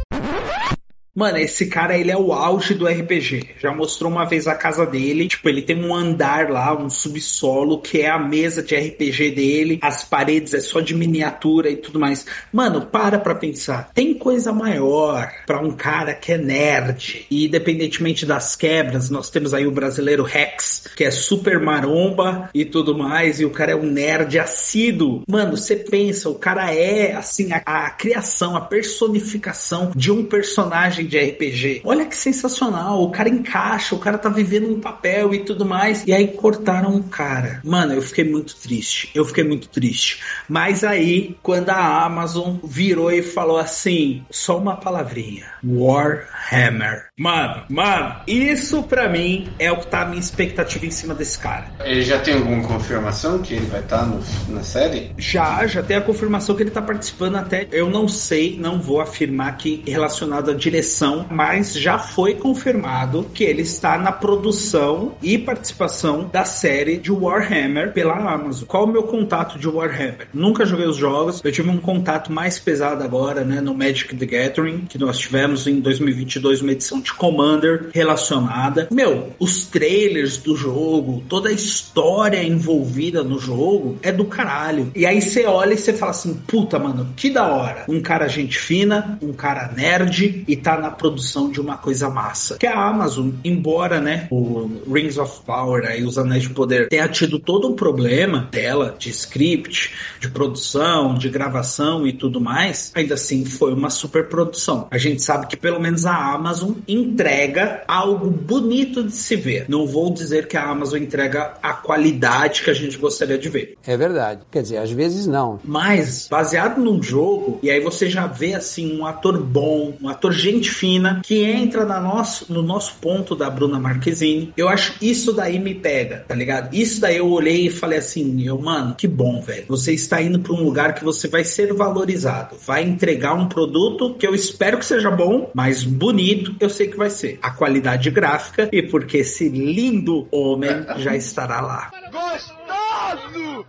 Mano, 1.15 1.37
esse 1.37 1.67
cara, 1.67 1.99
ele 1.99 2.11
é 2.11 2.17
o 2.17 2.33
auge 2.33 2.73
do 2.73 2.87
RPG. 2.87 3.57
Já 3.61 3.71
mostrou 3.71 4.11
uma 4.11 4.25
vez 4.25 4.49
a 4.49 4.55
casa 4.55 4.87
dele. 4.87 5.29
Tipo, 5.29 5.47
ele 5.47 5.61
tem 5.61 5.77
um 5.77 5.95
andar 5.95 6.49
lá, 6.49 6.75
um 6.75 6.89
subsolo, 6.89 7.83
que 7.83 8.01
é 8.01 8.09
a 8.09 8.19
mesa 8.19 8.63
de 8.63 8.75
RPG 8.75 9.31
dele. 9.33 9.79
As 9.83 10.03
paredes 10.03 10.55
é 10.55 10.61
só 10.61 10.81
de 10.81 10.95
miniatura 10.95 11.69
e 11.69 11.77
tudo 11.77 12.01
mais. 12.01 12.25
Mano, 12.51 12.87
para 12.87 13.19
pra 13.19 13.35
pensar. 13.35 13.91
Tem 13.93 14.15
coisa 14.15 14.55
maior 14.55 15.31
pra 15.47 15.61
um 15.61 15.73
cara 15.73 16.15
que 16.15 16.33
é 16.33 16.39
nerd. 16.39 17.27
E 17.31 17.45
independentemente 17.45 18.25
das 18.25 18.57
quebras, 18.57 19.11
nós 19.11 19.29
temos 19.29 19.53
aí 19.53 19.67
o 19.67 19.71
brasileiro 19.71 20.23
Rex, 20.23 20.89
que 20.97 21.05
é 21.05 21.11
super 21.11 21.61
maromba 21.61 22.49
e 22.55 22.65
tudo 22.65 22.97
mais. 22.97 23.39
E 23.39 23.45
o 23.45 23.51
cara 23.51 23.73
é 23.73 23.77
um 23.77 23.85
nerd 23.85 24.39
assíduo. 24.39 25.25
Mano, 25.29 25.59
você 25.59 25.77
pensa, 25.77 26.31
o 26.31 26.37
cara 26.37 26.75
é, 26.75 27.13
assim, 27.13 27.53
a, 27.53 27.59
a 27.67 27.91
criação, 27.91 28.57
a 28.57 28.63
personificação 28.63 29.93
de 29.95 30.11
um 30.11 30.25
personagem 30.25 31.02
de 31.05 31.19
RPG. 31.19 31.83
Olha 31.85 32.07
que 32.07 32.17
sensacional. 32.17 33.03
O 33.03 33.11
cara 33.11 33.29
encaixa, 33.29 33.95
o 33.95 33.99
cara 33.99 34.19
tá 34.19 34.29
vivendo 34.29 34.69
um 34.69 34.81
papel 34.81 35.35
e 35.35 35.41
tudo 35.41 35.65
mais. 35.65 36.05
E 36.07 36.13
aí 36.13 36.29
cortaram 36.29 36.97
o 36.97 37.03
cara. 37.05 37.61
Mano, 37.65 37.93
eu 37.93 38.03
fiquei 38.03 38.25
muito 38.25 38.57
triste. 38.57 39.11
Eu 39.15 39.25
fiquei 39.25 39.45
muito 39.45 39.69
triste. 39.69 40.23
Mas 40.49 40.85
aí, 40.85 41.37
quando 41.43 41.71
a 41.71 42.05
Amazon 42.05 42.57
virou 42.65 43.11
e 43.11 43.23
falou 43.23 43.59
assim: 43.59 44.25
só 44.31 44.59
uma 44.59 44.77
palavrinha: 44.77 45.47
Warhammer. 45.65 47.12
Mano, 47.23 47.63
mano, 47.69 48.17
isso 48.27 48.83
pra 48.83 49.09
mim 49.09 49.49
é 49.57 49.71
o 49.71 49.77
que 49.77 49.87
tá 49.87 50.03
a 50.03 50.05
minha 50.05 50.19
expectativa 50.19 50.85
em 50.85 50.91
cima 50.91 51.15
desse 51.15 51.39
cara. 51.39 51.67
Ele 51.85 52.03
já 52.03 52.19
tem 52.19 52.35
alguma 52.35 52.67
confirmação 52.67 53.39
que 53.39 53.55
ele 53.55 53.67
vai 53.67 53.79
estar 53.79 54.05
no, 54.05 54.21
na 54.49 54.65
série? 54.65 55.13
Já, 55.17 55.65
já 55.69 55.85
tem 55.85 55.97
a 55.97 56.01
confirmação 56.01 56.57
que 56.57 56.65
ele 56.65 56.73
tá 56.73 56.83
participando 56.83 57.37
até. 57.37 57.69
Eu 57.71 57.89
não 57.89 58.09
sei, 58.09 58.59
não 58.59 58.81
vou 58.81 59.01
afirmar 59.01 59.57
que 59.57 59.85
relacionado 59.87 60.51
à 60.51 60.55
direção, 60.55 61.25
mas 61.31 61.75
já 61.75 61.97
foi 61.97 62.35
confirmado 62.35 63.31
que 63.33 63.45
ele 63.45 63.63
está 63.63 63.97
na 63.97 64.11
produção 64.11 65.15
e 65.23 65.39
participação 65.39 66.29
da 66.33 66.45
série 66.45 66.97
de 66.97 67.13
Warhammer 67.13 67.93
pela 67.93 68.17
Amazon. 68.17 68.67
Qual 68.67 68.83
o 68.83 68.89
meu 68.89 69.05
contato 69.05 69.61
de 69.61 69.69
Warhammer? 69.69 70.27
Nunca 70.35 70.67
joguei 70.67 70.89
os 70.89 70.97
jogos, 70.97 71.41
eu 71.45 71.53
tive 71.53 71.71
um 71.71 71.79
contato 71.79 72.33
mais 72.33 72.59
pesado 72.59 73.05
agora, 73.05 73.45
né, 73.45 73.61
no 73.61 73.75
Magic 73.75 74.17
the 74.17 74.27
Gathering, 74.27 74.87
que 74.89 74.99
nós 74.99 75.19
tivemos 75.19 75.69
em 75.69 75.79
2022 75.79 76.63
uma 76.63 76.73
edição 76.73 77.01
de 77.01 77.12
Commander 77.13 77.91
relacionada. 77.93 78.89
Meu, 78.91 79.31
os 79.39 79.67
trailers 79.67 80.39
do 80.39 80.57
jogo, 80.57 81.23
toda 81.29 81.49
a 81.49 81.53
história 81.53 82.43
envolvida 82.43 83.23
no 83.23 83.39
jogo 83.39 83.99
é 84.03 84.11
do 84.11 84.25
caralho. 84.25 84.91
E 84.95 85.07
aí 85.07 85.21
você 85.21 85.45
olha 85.45 85.75
e 85.75 85.79
você 85.79 85.93
fala 85.93 86.11
assim: 86.11 86.35
puta, 86.47 86.79
mano, 86.79 87.09
que 87.17 87.31
da 87.31 87.47
hora. 87.47 87.85
Um 87.89 88.01
cara 88.01 88.29
gente 88.29 88.59
fina, 88.59 89.19
um 89.23 89.33
cara 89.33 89.71
nerd 89.77 90.45
e 90.47 90.57
tá 90.57 90.79
na 90.79 90.91
produção 90.91 91.51
de 91.51 91.61
uma 91.61 91.77
coisa 91.77 92.09
massa. 92.09 92.57
Que 92.59 92.67
a 92.67 92.89
Amazon, 92.89 93.31
embora, 93.45 94.01
né, 94.01 94.27
o 94.31 94.71
Rings 94.91 95.19
of 95.19 95.43
Power, 95.45 95.85
aí 95.87 96.05
os 96.05 96.19
Anéis 96.19 96.45
de 96.45 96.51
Poder, 96.51 96.89
tenha 96.89 97.09
tido 97.09 97.39
todo 97.39 97.69
um 97.69 97.75
problema 97.75 98.49
dela 98.51 98.95
de 98.99 99.11
script, 99.11 99.93
de 100.21 100.29
produção, 100.29 101.15
de 101.15 101.29
gravação 101.29 102.07
e 102.07 102.13
tudo 102.13 102.41
mais, 102.41 102.93
ainda 102.95 103.15
assim 103.15 103.45
foi 103.45 103.73
uma 103.73 103.91
super 103.91 104.29
produção. 104.29 104.89
A 104.91 104.99
gente 104.99 105.23
sabe 105.23 105.47
que 105.47 105.57
pelo 105.57 105.81
menos 105.81 106.07
a 106.07 106.33
Amazon 106.33 106.73
entrega 106.95 107.83
algo 107.87 108.31
bonito 108.31 109.03
de 109.05 109.13
se 109.13 109.37
ver. 109.37 109.67
Não 109.69 109.87
vou 109.87 110.13
dizer 110.13 110.47
que 110.47 110.57
a 110.57 110.69
Amazon 110.69 111.01
entrega 111.01 111.55
a 111.63 111.73
qualidade 111.73 112.63
que 112.63 112.71
a 112.71 112.75
gente 112.75 112.99
gostaria 112.99 113.39
de 113.39 113.49
ver. 113.49 113.77
É 113.87 113.97
verdade. 113.97 114.43
Quer 114.51 114.63
dizer, 114.63 114.79
às 114.79 114.91
vezes 114.91 115.27
não. 115.27 115.61
Mas, 115.65 116.29
baseado 116.31 116.81
num 116.81 117.03
jogo, 117.03 117.59
e 117.63 117.71
aí 117.71 117.81
você 117.81 118.09
já 118.09 118.27
vê 118.27 118.55
assim 118.55 118.99
um 118.99 119.07
ator 119.07 119.41
bom, 119.43 119.95
um 120.01 120.09
ator 120.09 120.33
gente 120.33 120.71
fina, 120.71 121.21
que 121.25 121.43
entra 121.45 121.85
na 121.85 122.01
nosso, 122.01 122.53
no 122.53 122.63
nosso 122.63 122.95
ponto 123.01 123.35
da 123.35 123.49
Bruna 123.49 123.79
Marquezine. 123.79 124.53
Eu 124.57 124.69
acho 124.69 124.95
isso 125.01 125.33
daí 125.33 125.59
me 125.59 125.75
pega, 125.75 126.25
tá 126.27 126.35
ligado? 126.35 126.75
Isso 126.75 127.01
daí 127.01 127.17
eu 127.17 127.29
olhei 127.29 127.67
e 127.67 127.71
falei 127.71 127.99
assim, 127.99 128.47
eu, 128.47 128.59
mano, 128.59 128.95
que 128.95 129.07
bom, 129.07 129.41
velho. 129.41 129.65
Você 129.69 129.93
está 129.93 130.21
indo 130.21 130.41
para 130.41 130.53
um 130.53 130.63
lugar 130.63 130.95
que 130.95 131.05
você 131.05 131.29
vai 131.29 131.45
ser 131.45 131.73
valorizado, 131.73 132.57
vai 132.65 132.83
entregar 132.83 133.35
um 133.35 133.49
produto 133.49 134.15
que 134.15 134.27
eu 134.27 134.35
espero 134.35 134.79
que 134.79 134.87
seja 134.87 135.11
bom, 135.11 135.51
mas 135.55 135.85
bonito, 135.85 136.55
eu 136.61 136.69
sei 136.69 136.82
que 136.89 136.97
vai 136.97 137.11
ser. 137.11 137.39
A 137.43 137.51
qualidade 137.51 138.11
gráfica 138.11 138.69
e 138.73 138.83
porque 138.83 139.19
esse 139.19 139.49
lindo 139.49 140.27
homem 140.31 140.71
já 140.99 141.17
estará 141.17 141.61
lá. 141.61 141.91
Gostoso! 142.11 143.67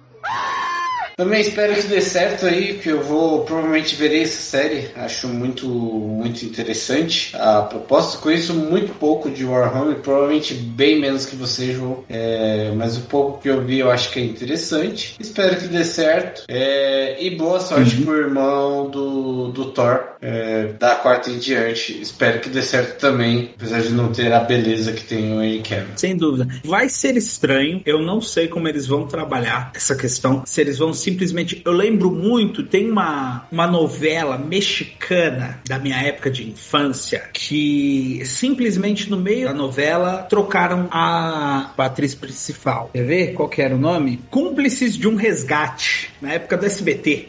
Também 1.16 1.42
espero 1.42 1.76
que 1.76 1.88
dê 1.88 2.02
certo 2.02 2.46
aí, 2.46 2.76
que 2.76 2.90
eu 2.90 3.02
vou 3.04 3.46
provavelmente 3.46 3.96
verei 3.96 4.24
essa 4.24 4.42
série. 4.42 4.90
Acho 4.96 5.28
muito 5.28 5.68
muito 5.68 6.44
interessante 6.46 7.36
a 7.36 7.62
proposta. 7.62 8.18
Conheço 8.18 8.54
muito 8.54 8.94
pouco 8.94 9.30
de 9.30 9.46
Warhammer, 9.46 9.98
provavelmente 9.98 10.54
bem 10.54 11.00
menos 11.00 11.26
que 11.26 11.36
você, 11.36 11.74
João. 11.74 12.04
É, 12.10 12.72
mas 12.76 12.98
o 12.98 13.02
pouco 13.02 13.42
que 13.42 13.50
eu 13.50 13.62
vi 13.62 13.80
eu 13.80 13.92
acho 13.92 14.12
que 14.12 14.20
é 14.20 14.24
interessante. 14.24 15.16
Espero 15.20 15.58
que 15.58 15.68
dê 15.68 15.84
certo. 15.84 16.44
É, 16.48 17.24
e 17.24 17.30
boa 17.32 17.60
sorte 17.60 17.96
pro 17.98 18.18
irmão 18.18 18.90
do, 18.90 19.50
do 19.50 19.66
Thor, 19.66 20.16
é, 20.22 20.74
da 20.80 20.96
quarta 20.96 21.30
em 21.30 21.38
diante. 21.38 22.02
Espero 22.02 22.40
que 22.40 22.50
dê 22.50 22.62
certo 22.62 23.00
também, 23.00 23.52
apesar 23.56 23.82
de 23.82 23.90
não 23.90 24.12
ter 24.12 24.32
a 24.34 24.40
beleza 24.40 24.92
que 24.94 25.04
tem 25.04 25.34
o 25.38 25.44
Henry. 25.44 25.64
Sem 25.96 26.16
dúvida. 26.16 26.48
Vai 26.64 26.90
ser 26.90 27.16
estranho. 27.18 27.82
Eu 27.86 28.02
não 28.02 28.22
sei 28.22 28.48
como 28.48 28.68
eles 28.68 28.88
vão 28.88 29.06
trabalhar 29.06 29.72
essa 29.76 29.96
questão. 29.96 30.44
Se 30.46 30.62
eles 30.62 30.78
vão 30.78 30.94
simplesmente. 31.04 31.62
Eu 31.66 31.72
lembro 31.72 32.10
muito, 32.10 32.64
tem 32.64 32.90
uma, 32.90 33.46
uma 33.52 33.68
novela 33.68 34.38
mexicana 34.38 35.60
da 35.68 35.78
minha 35.78 35.98
época 36.02 36.32
de 36.32 36.48
infância 36.48 37.30
que 37.34 38.22
simplesmente 38.26 39.10
no 39.10 39.18
meio 39.18 39.48
da 39.48 39.54
novela 39.54 40.24
trocaram 40.24 40.88
a 40.92 41.72
atriz 41.78 42.16
principal. 42.16 42.90
Quer 42.94 43.04
ver 43.04 43.34
qual 43.34 43.50
que 43.50 43.62
era 43.62 43.76
o 43.76 43.80
nome? 43.80 44.20
Cúmplices 44.30 44.96
de 44.96 45.08
um 45.08 45.16
Resgate, 45.16 46.10
na 46.22 46.34
época 46.34 46.58
do 46.58 46.66
SBT. 46.66 47.28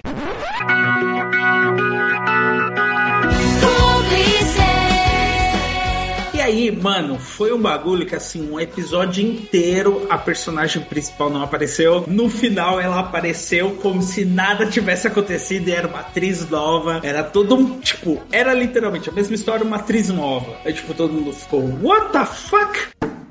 Aí, 6.44 6.70
mano, 6.70 7.18
foi 7.18 7.52
um 7.52 7.60
bagulho 7.60 8.06
que 8.06 8.14
assim, 8.14 8.50
um 8.50 8.60
episódio 8.60 9.26
inteiro 9.26 10.06
a 10.10 10.18
personagem 10.18 10.82
principal 10.82 11.30
não 11.30 11.42
apareceu. 11.42 12.04
No 12.06 12.28
final 12.28 12.78
ela 12.80 13.00
apareceu 13.00 13.78
como 13.82 14.02
se 14.02 14.24
nada 14.24 14.66
tivesse 14.66 15.06
acontecido 15.06 15.68
e 15.68 15.72
era 15.72 15.88
uma 15.88 16.00
atriz 16.00 16.48
nova. 16.48 17.00
Era 17.02 17.22
todo 17.22 17.54
um, 17.56 17.80
tipo, 17.80 18.20
era 18.30 18.52
literalmente 18.52 19.08
a 19.08 19.12
mesma 19.12 19.34
história, 19.34 19.64
uma 19.64 19.76
atriz 19.76 20.10
nova. 20.10 20.56
Aí, 20.64 20.72
tipo, 20.72 20.92
todo 20.94 21.12
mundo 21.12 21.32
ficou, 21.32 21.62
what 21.82 22.12
the 22.12 22.24
fuck? 22.26 22.78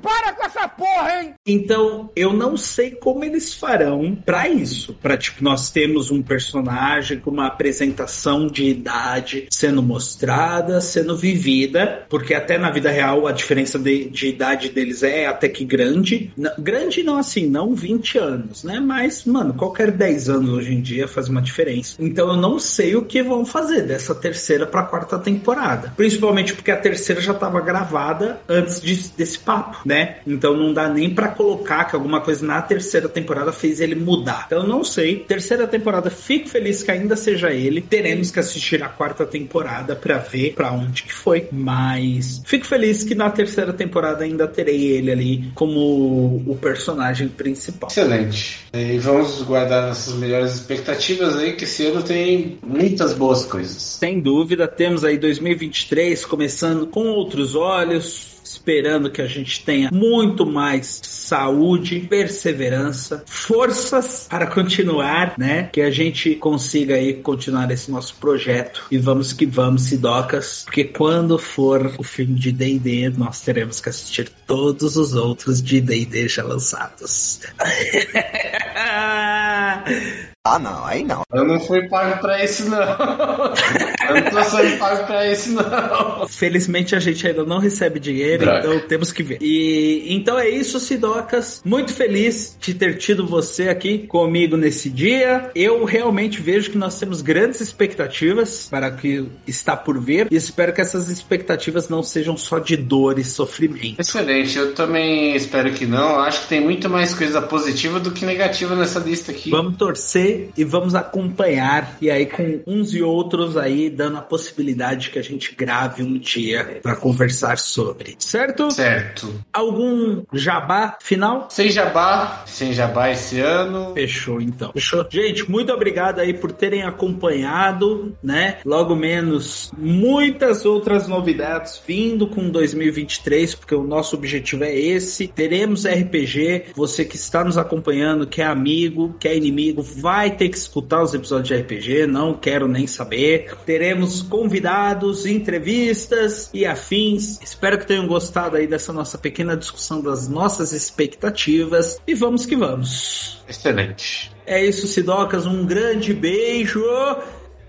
Para 0.02 0.33
porra, 0.76 1.22
hein? 1.22 1.34
Então, 1.46 2.10
eu 2.16 2.32
não 2.32 2.56
sei 2.56 2.90
como 2.92 3.24
eles 3.24 3.54
farão 3.54 4.16
pra 4.24 4.48
isso. 4.48 4.94
Pra, 5.02 5.16
tipo, 5.16 5.42
nós 5.42 5.70
temos 5.70 6.10
um 6.10 6.22
personagem 6.22 7.18
com 7.20 7.30
uma 7.30 7.46
apresentação 7.46 8.46
de 8.46 8.64
idade 8.64 9.46
sendo 9.50 9.82
mostrada, 9.82 10.80
sendo 10.80 11.16
vivida, 11.16 12.06
porque 12.08 12.34
até 12.34 12.56
na 12.56 12.70
vida 12.70 12.90
real 12.90 13.26
a 13.26 13.32
diferença 13.32 13.78
de, 13.78 14.08
de 14.08 14.28
idade 14.28 14.68
deles 14.70 15.02
é 15.02 15.26
até 15.26 15.48
que 15.48 15.64
grande. 15.64 16.32
Grande 16.58 17.02
não 17.02 17.16
assim, 17.18 17.46
não 17.46 17.74
20 17.74 18.18
anos, 18.18 18.64
né? 18.64 18.80
Mas, 18.80 19.24
mano, 19.24 19.54
qualquer 19.54 19.90
10 19.90 20.28
anos 20.28 20.50
hoje 20.50 20.72
em 20.72 20.80
dia 20.80 21.06
faz 21.08 21.28
uma 21.28 21.42
diferença. 21.42 21.96
Então 21.98 22.28
eu 22.28 22.36
não 22.36 22.58
sei 22.58 22.96
o 22.96 23.04
que 23.04 23.22
vão 23.22 23.44
fazer 23.44 23.82
dessa 23.82 24.14
terceira 24.14 24.66
pra 24.66 24.82
quarta 24.84 25.18
temporada. 25.18 25.92
Principalmente 25.96 26.54
porque 26.54 26.70
a 26.70 26.76
terceira 26.76 27.20
já 27.20 27.34
tava 27.34 27.60
gravada 27.60 28.40
antes 28.48 28.80
de- 28.80 29.08
desse 29.16 29.38
papo, 29.38 29.80
né? 29.84 30.16
Então 30.26 30.56
não 30.56 30.63
dá 30.72 30.88
nem 30.88 31.10
pra 31.10 31.28
colocar 31.28 31.84
que 31.84 31.96
alguma 31.96 32.20
coisa 32.20 32.44
na 32.44 32.62
terceira 32.62 33.08
temporada 33.08 33.52
fez 33.52 33.80
ele 33.80 33.94
mudar. 33.94 34.44
Então 34.46 34.62
eu 34.62 34.68
não 34.68 34.84
sei. 34.84 35.16
Terceira 35.16 35.66
temporada, 35.66 36.10
fico 36.10 36.48
feliz 36.48 36.82
que 36.82 36.90
ainda 36.90 37.16
seja 37.16 37.52
ele. 37.52 37.80
Teremos 37.80 38.30
que 38.30 38.40
assistir 38.40 38.82
a 38.82 38.88
quarta 38.88 39.26
temporada 39.26 39.96
pra 39.96 40.18
ver 40.18 40.54
pra 40.54 40.72
onde 40.72 41.02
que 41.02 41.12
foi. 41.12 41.48
Mas 41.52 42.42
fico 42.44 42.66
feliz 42.66 43.04
que 43.04 43.14
na 43.14 43.30
terceira 43.30 43.72
temporada 43.72 44.24
ainda 44.24 44.46
terei 44.46 44.84
ele 44.92 45.10
ali 45.10 45.44
como 45.54 46.42
o 46.46 46.58
personagem 46.60 47.28
principal. 47.28 47.90
Excelente. 47.90 48.60
E 48.72 48.98
vamos 48.98 49.42
guardar 49.42 49.88
nossas 49.88 50.14
melhores 50.14 50.54
expectativas 50.54 51.36
aí, 51.36 51.52
que 51.52 51.64
esse 51.64 51.86
ano 51.86 52.02
tem 52.02 52.58
muitas 52.62 53.12
boas 53.12 53.44
coisas. 53.44 53.80
Sem 53.82 54.20
dúvida, 54.20 54.66
temos 54.68 55.04
aí 55.04 55.18
2023 55.18 56.24
começando 56.24 56.86
com 56.86 57.08
outros 57.08 57.54
olhos. 57.54 58.33
Esperando 58.54 59.10
que 59.10 59.20
a 59.20 59.26
gente 59.26 59.64
tenha 59.64 59.90
muito 59.92 60.46
mais 60.46 61.00
saúde, 61.02 62.06
perseverança, 62.08 63.24
forças 63.26 64.28
para 64.30 64.46
continuar, 64.46 65.34
né? 65.36 65.68
Que 65.72 65.80
a 65.80 65.90
gente 65.90 66.36
consiga 66.36 66.94
aí 66.94 67.14
continuar 67.14 67.68
esse 67.72 67.90
nosso 67.90 68.14
projeto. 68.16 68.86
E 68.90 68.98
vamos 68.98 69.32
que 69.32 69.44
vamos, 69.44 69.82
Sidocas. 69.82 70.62
Porque 70.64 70.84
quando 70.84 71.36
for 71.36 71.94
o 71.98 72.04
fim 72.04 72.32
de 72.32 72.52
D&D, 72.52 73.10
nós 73.16 73.40
teremos 73.40 73.80
que 73.80 73.88
assistir 73.88 74.30
todos 74.46 74.96
os 74.96 75.14
outros 75.14 75.60
de 75.60 75.80
D&D 75.80 76.28
já 76.28 76.44
lançados. 76.44 77.40
Ah, 80.46 80.58
não, 80.58 80.84
aí 80.84 81.02
não. 81.02 81.22
Eu 81.32 81.46
não 81.46 81.58
fui 81.58 81.88
pago 81.88 82.20
pra 82.20 82.44
isso, 82.44 82.68
não. 82.68 82.78
Eu 84.08 84.22
não 84.22 84.30
tô 84.30 84.42
sendo 84.44 84.78
pago 84.78 85.06
pra 85.06 85.30
isso, 85.30 85.52
não. 85.52 86.28
Felizmente 86.28 86.94
a 86.94 87.00
gente 87.00 87.26
ainda 87.26 87.44
não 87.44 87.58
recebe 87.58 87.98
dinheiro, 88.00 88.44
Droga. 88.44 88.58
então 88.58 88.80
temos 88.88 89.12
que 89.12 89.22
ver. 89.22 89.38
E 89.40 90.06
então 90.14 90.38
é 90.38 90.48
isso, 90.48 90.78
Sidocas. 90.80 91.62
Muito 91.64 91.92
feliz 91.92 92.56
de 92.60 92.74
ter 92.74 92.96
tido 92.98 93.26
você 93.26 93.68
aqui 93.68 94.06
comigo 94.06 94.56
nesse 94.56 94.90
dia. 94.90 95.50
Eu 95.54 95.84
realmente 95.84 96.40
vejo 96.40 96.70
que 96.70 96.78
nós 96.78 96.98
temos 96.98 97.22
grandes 97.22 97.60
expectativas 97.60 98.68
para 98.70 98.88
o 98.88 98.96
que 98.96 99.26
está 99.46 99.76
por 99.76 100.00
vir 100.00 100.28
e 100.30 100.36
espero 100.36 100.72
que 100.72 100.80
essas 100.80 101.08
expectativas 101.08 101.88
não 101.88 102.02
sejam 102.02 102.36
só 102.36 102.58
de 102.58 102.76
dor 102.76 103.18
e 103.18 103.24
sofrimento. 103.24 104.00
Excelente, 104.00 104.56
eu 104.58 104.74
também 104.74 105.34
espero 105.34 105.72
que 105.72 105.86
não. 105.86 106.18
Acho 106.20 106.42
que 106.42 106.48
tem 106.48 106.60
muito 106.60 106.88
mais 106.88 107.14
coisa 107.14 107.40
positiva 107.40 107.98
do 108.00 108.10
que 108.10 108.24
negativa 108.24 108.74
nessa 108.74 108.98
lista 108.98 109.32
aqui. 109.32 109.50
Vamos 109.50 109.76
torcer 109.76 110.50
e 110.56 110.64
vamos 110.64 110.94
acompanhar 110.94 111.96
e 112.00 112.10
aí 112.10 112.26
com 112.26 112.60
uns 112.66 112.94
e 112.94 113.02
outros 113.02 113.56
aí 113.56 113.90
dando 113.94 114.18
a 114.18 114.22
possibilidade 114.22 115.10
que 115.10 115.18
a 115.18 115.22
gente 115.22 115.54
grave 115.54 116.02
um 116.02 116.18
dia 116.18 116.80
para 116.82 116.96
conversar 116.96 117.58
sobre. 117.58 118.16
Certo? 118.18 118.70
Certo. 118.70 119.44
Algum 119.52 120.22
jabá 120.32 120.98
final? 121.00 121.48
Sem 121.50 121.70
jabá, 121.70 122.44
sem 122.46 122.72
jabá 122.72 123.10
esse 123.10 123.40
ano. 123.40 123.94
Fechou 123.94 124.40
então. 124.40 124.72
Fechou. 124.72 125.06
Gente, 125.10 125.50
muito 125.50 125.72
obrigado 125.72 126.20
aí 126.20 126.34
por 126.34 126.52
terem 126.52 126.82
acompanhado, 126.82 128.16
né? 128.22 128.58
Logo 128.64 128.94
menos 128.96 129.70
muitas 129.76 130.64
outras 130.64 131.06
novidades 131.06 131.80
vindo 131.86 132.26
com 132.26 132.48
2023, 132.50 133.54
porque 133.54 133.74
o 133.74 133.82
nosso 133.82 134.16
objetivo 134.16 134.64
é 134.64 134.74
esse. 134.74 135.28
Teremos 135.28 135.84
RPG. 135.86 136.72
Você 136.74 137.04
que 137.04 137.16
está 137.16 137.44
nos 137.44 137.58
acompanhando, 137.58 138.26
que 138.26 138.42
é 138.42 138.46
amigo, 138.46 139.14
que 139.18 139.28
é 139.28 139.36
inimigo, 139.36 139.82
vai 139.82 140.30
ter 140.30 140.48
que 140.48 140.56
escutar 140.56 141.02
os 141.02 141.14
episódios 141.14 141.48
de 141.48 141.56
RPG. 141.56 142.06
Não 142.06 142.34
quero 142.34 142.66
nem 142.68 142.86
saber. 142.86 143.54
Teremos 143.84 144.22
convidados, 144.22 145.26
entrevistas 145.26 146.48
e 146.54 146.64
afins. 146.64 147.38
Espero 147.42 147.76
que 147.76 147.86
tenham 147.86 148.06
gostado 148.06 148.56
aí 148.56 148.66
dessa 148.66 148.94
nossa 148.94 149.18
pequena 149.18 149.54
discussão 149.54 150.00
das 150.00 150.26
nossas 150.26 150.72
expectativas. 150.72 152.00
E 152.06 152.14
vamos 152.14 152.46
que 152.46 152.56
vamos. 152.56 153.44
Excelente. 153.46 154.32
É 154.46 154.64
isso, 154.64 154.86
Sidocas. 154.86 155.44
Um 155.44 155.66
grande 155.66 156.14
beijo 156.14 156.82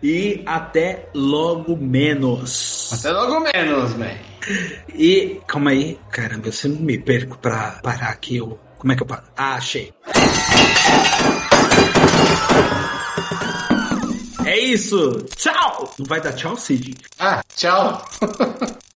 e 0.01 0.41
até 0.45 1.09
logo 1.13 1.75
menos. 1.75 2.93
Até 2.93 3.11
logo 3.11 3.41
menos, 3.41 3.93
man. 3.97 4.15
E 4.97 5.41
calma 5.45 5.71
aí, 5.71 5.99
caramba, 6.09 6.47
eu 6.47 6.53
sempre 6.53 6.81
me 6.81 6.97
perco 6.97 7.37
pra 7.39 7.81
parar 7.83 8.11
aqui. 8.11 8.37
Eu... 8.37 8.57
Como 8.77 8.93
é 8.93 8.95
que 8.95 9.03
eu 9.03 9.07
paro? 9.07 9.23
Ah, 9.35 9.55
achei. 9.55 9.93
É 14.45 14.57
isso. 14.59 15.25
Tchau. 15.35 15.93
Não 15.97 16.05
vai 16.05 16.21
dar 16.21 16.33
tchau, 16.33 16.55
Cid? 16.55 16.95
Ah, 17.17 17.43
tchau. 17.55 18.05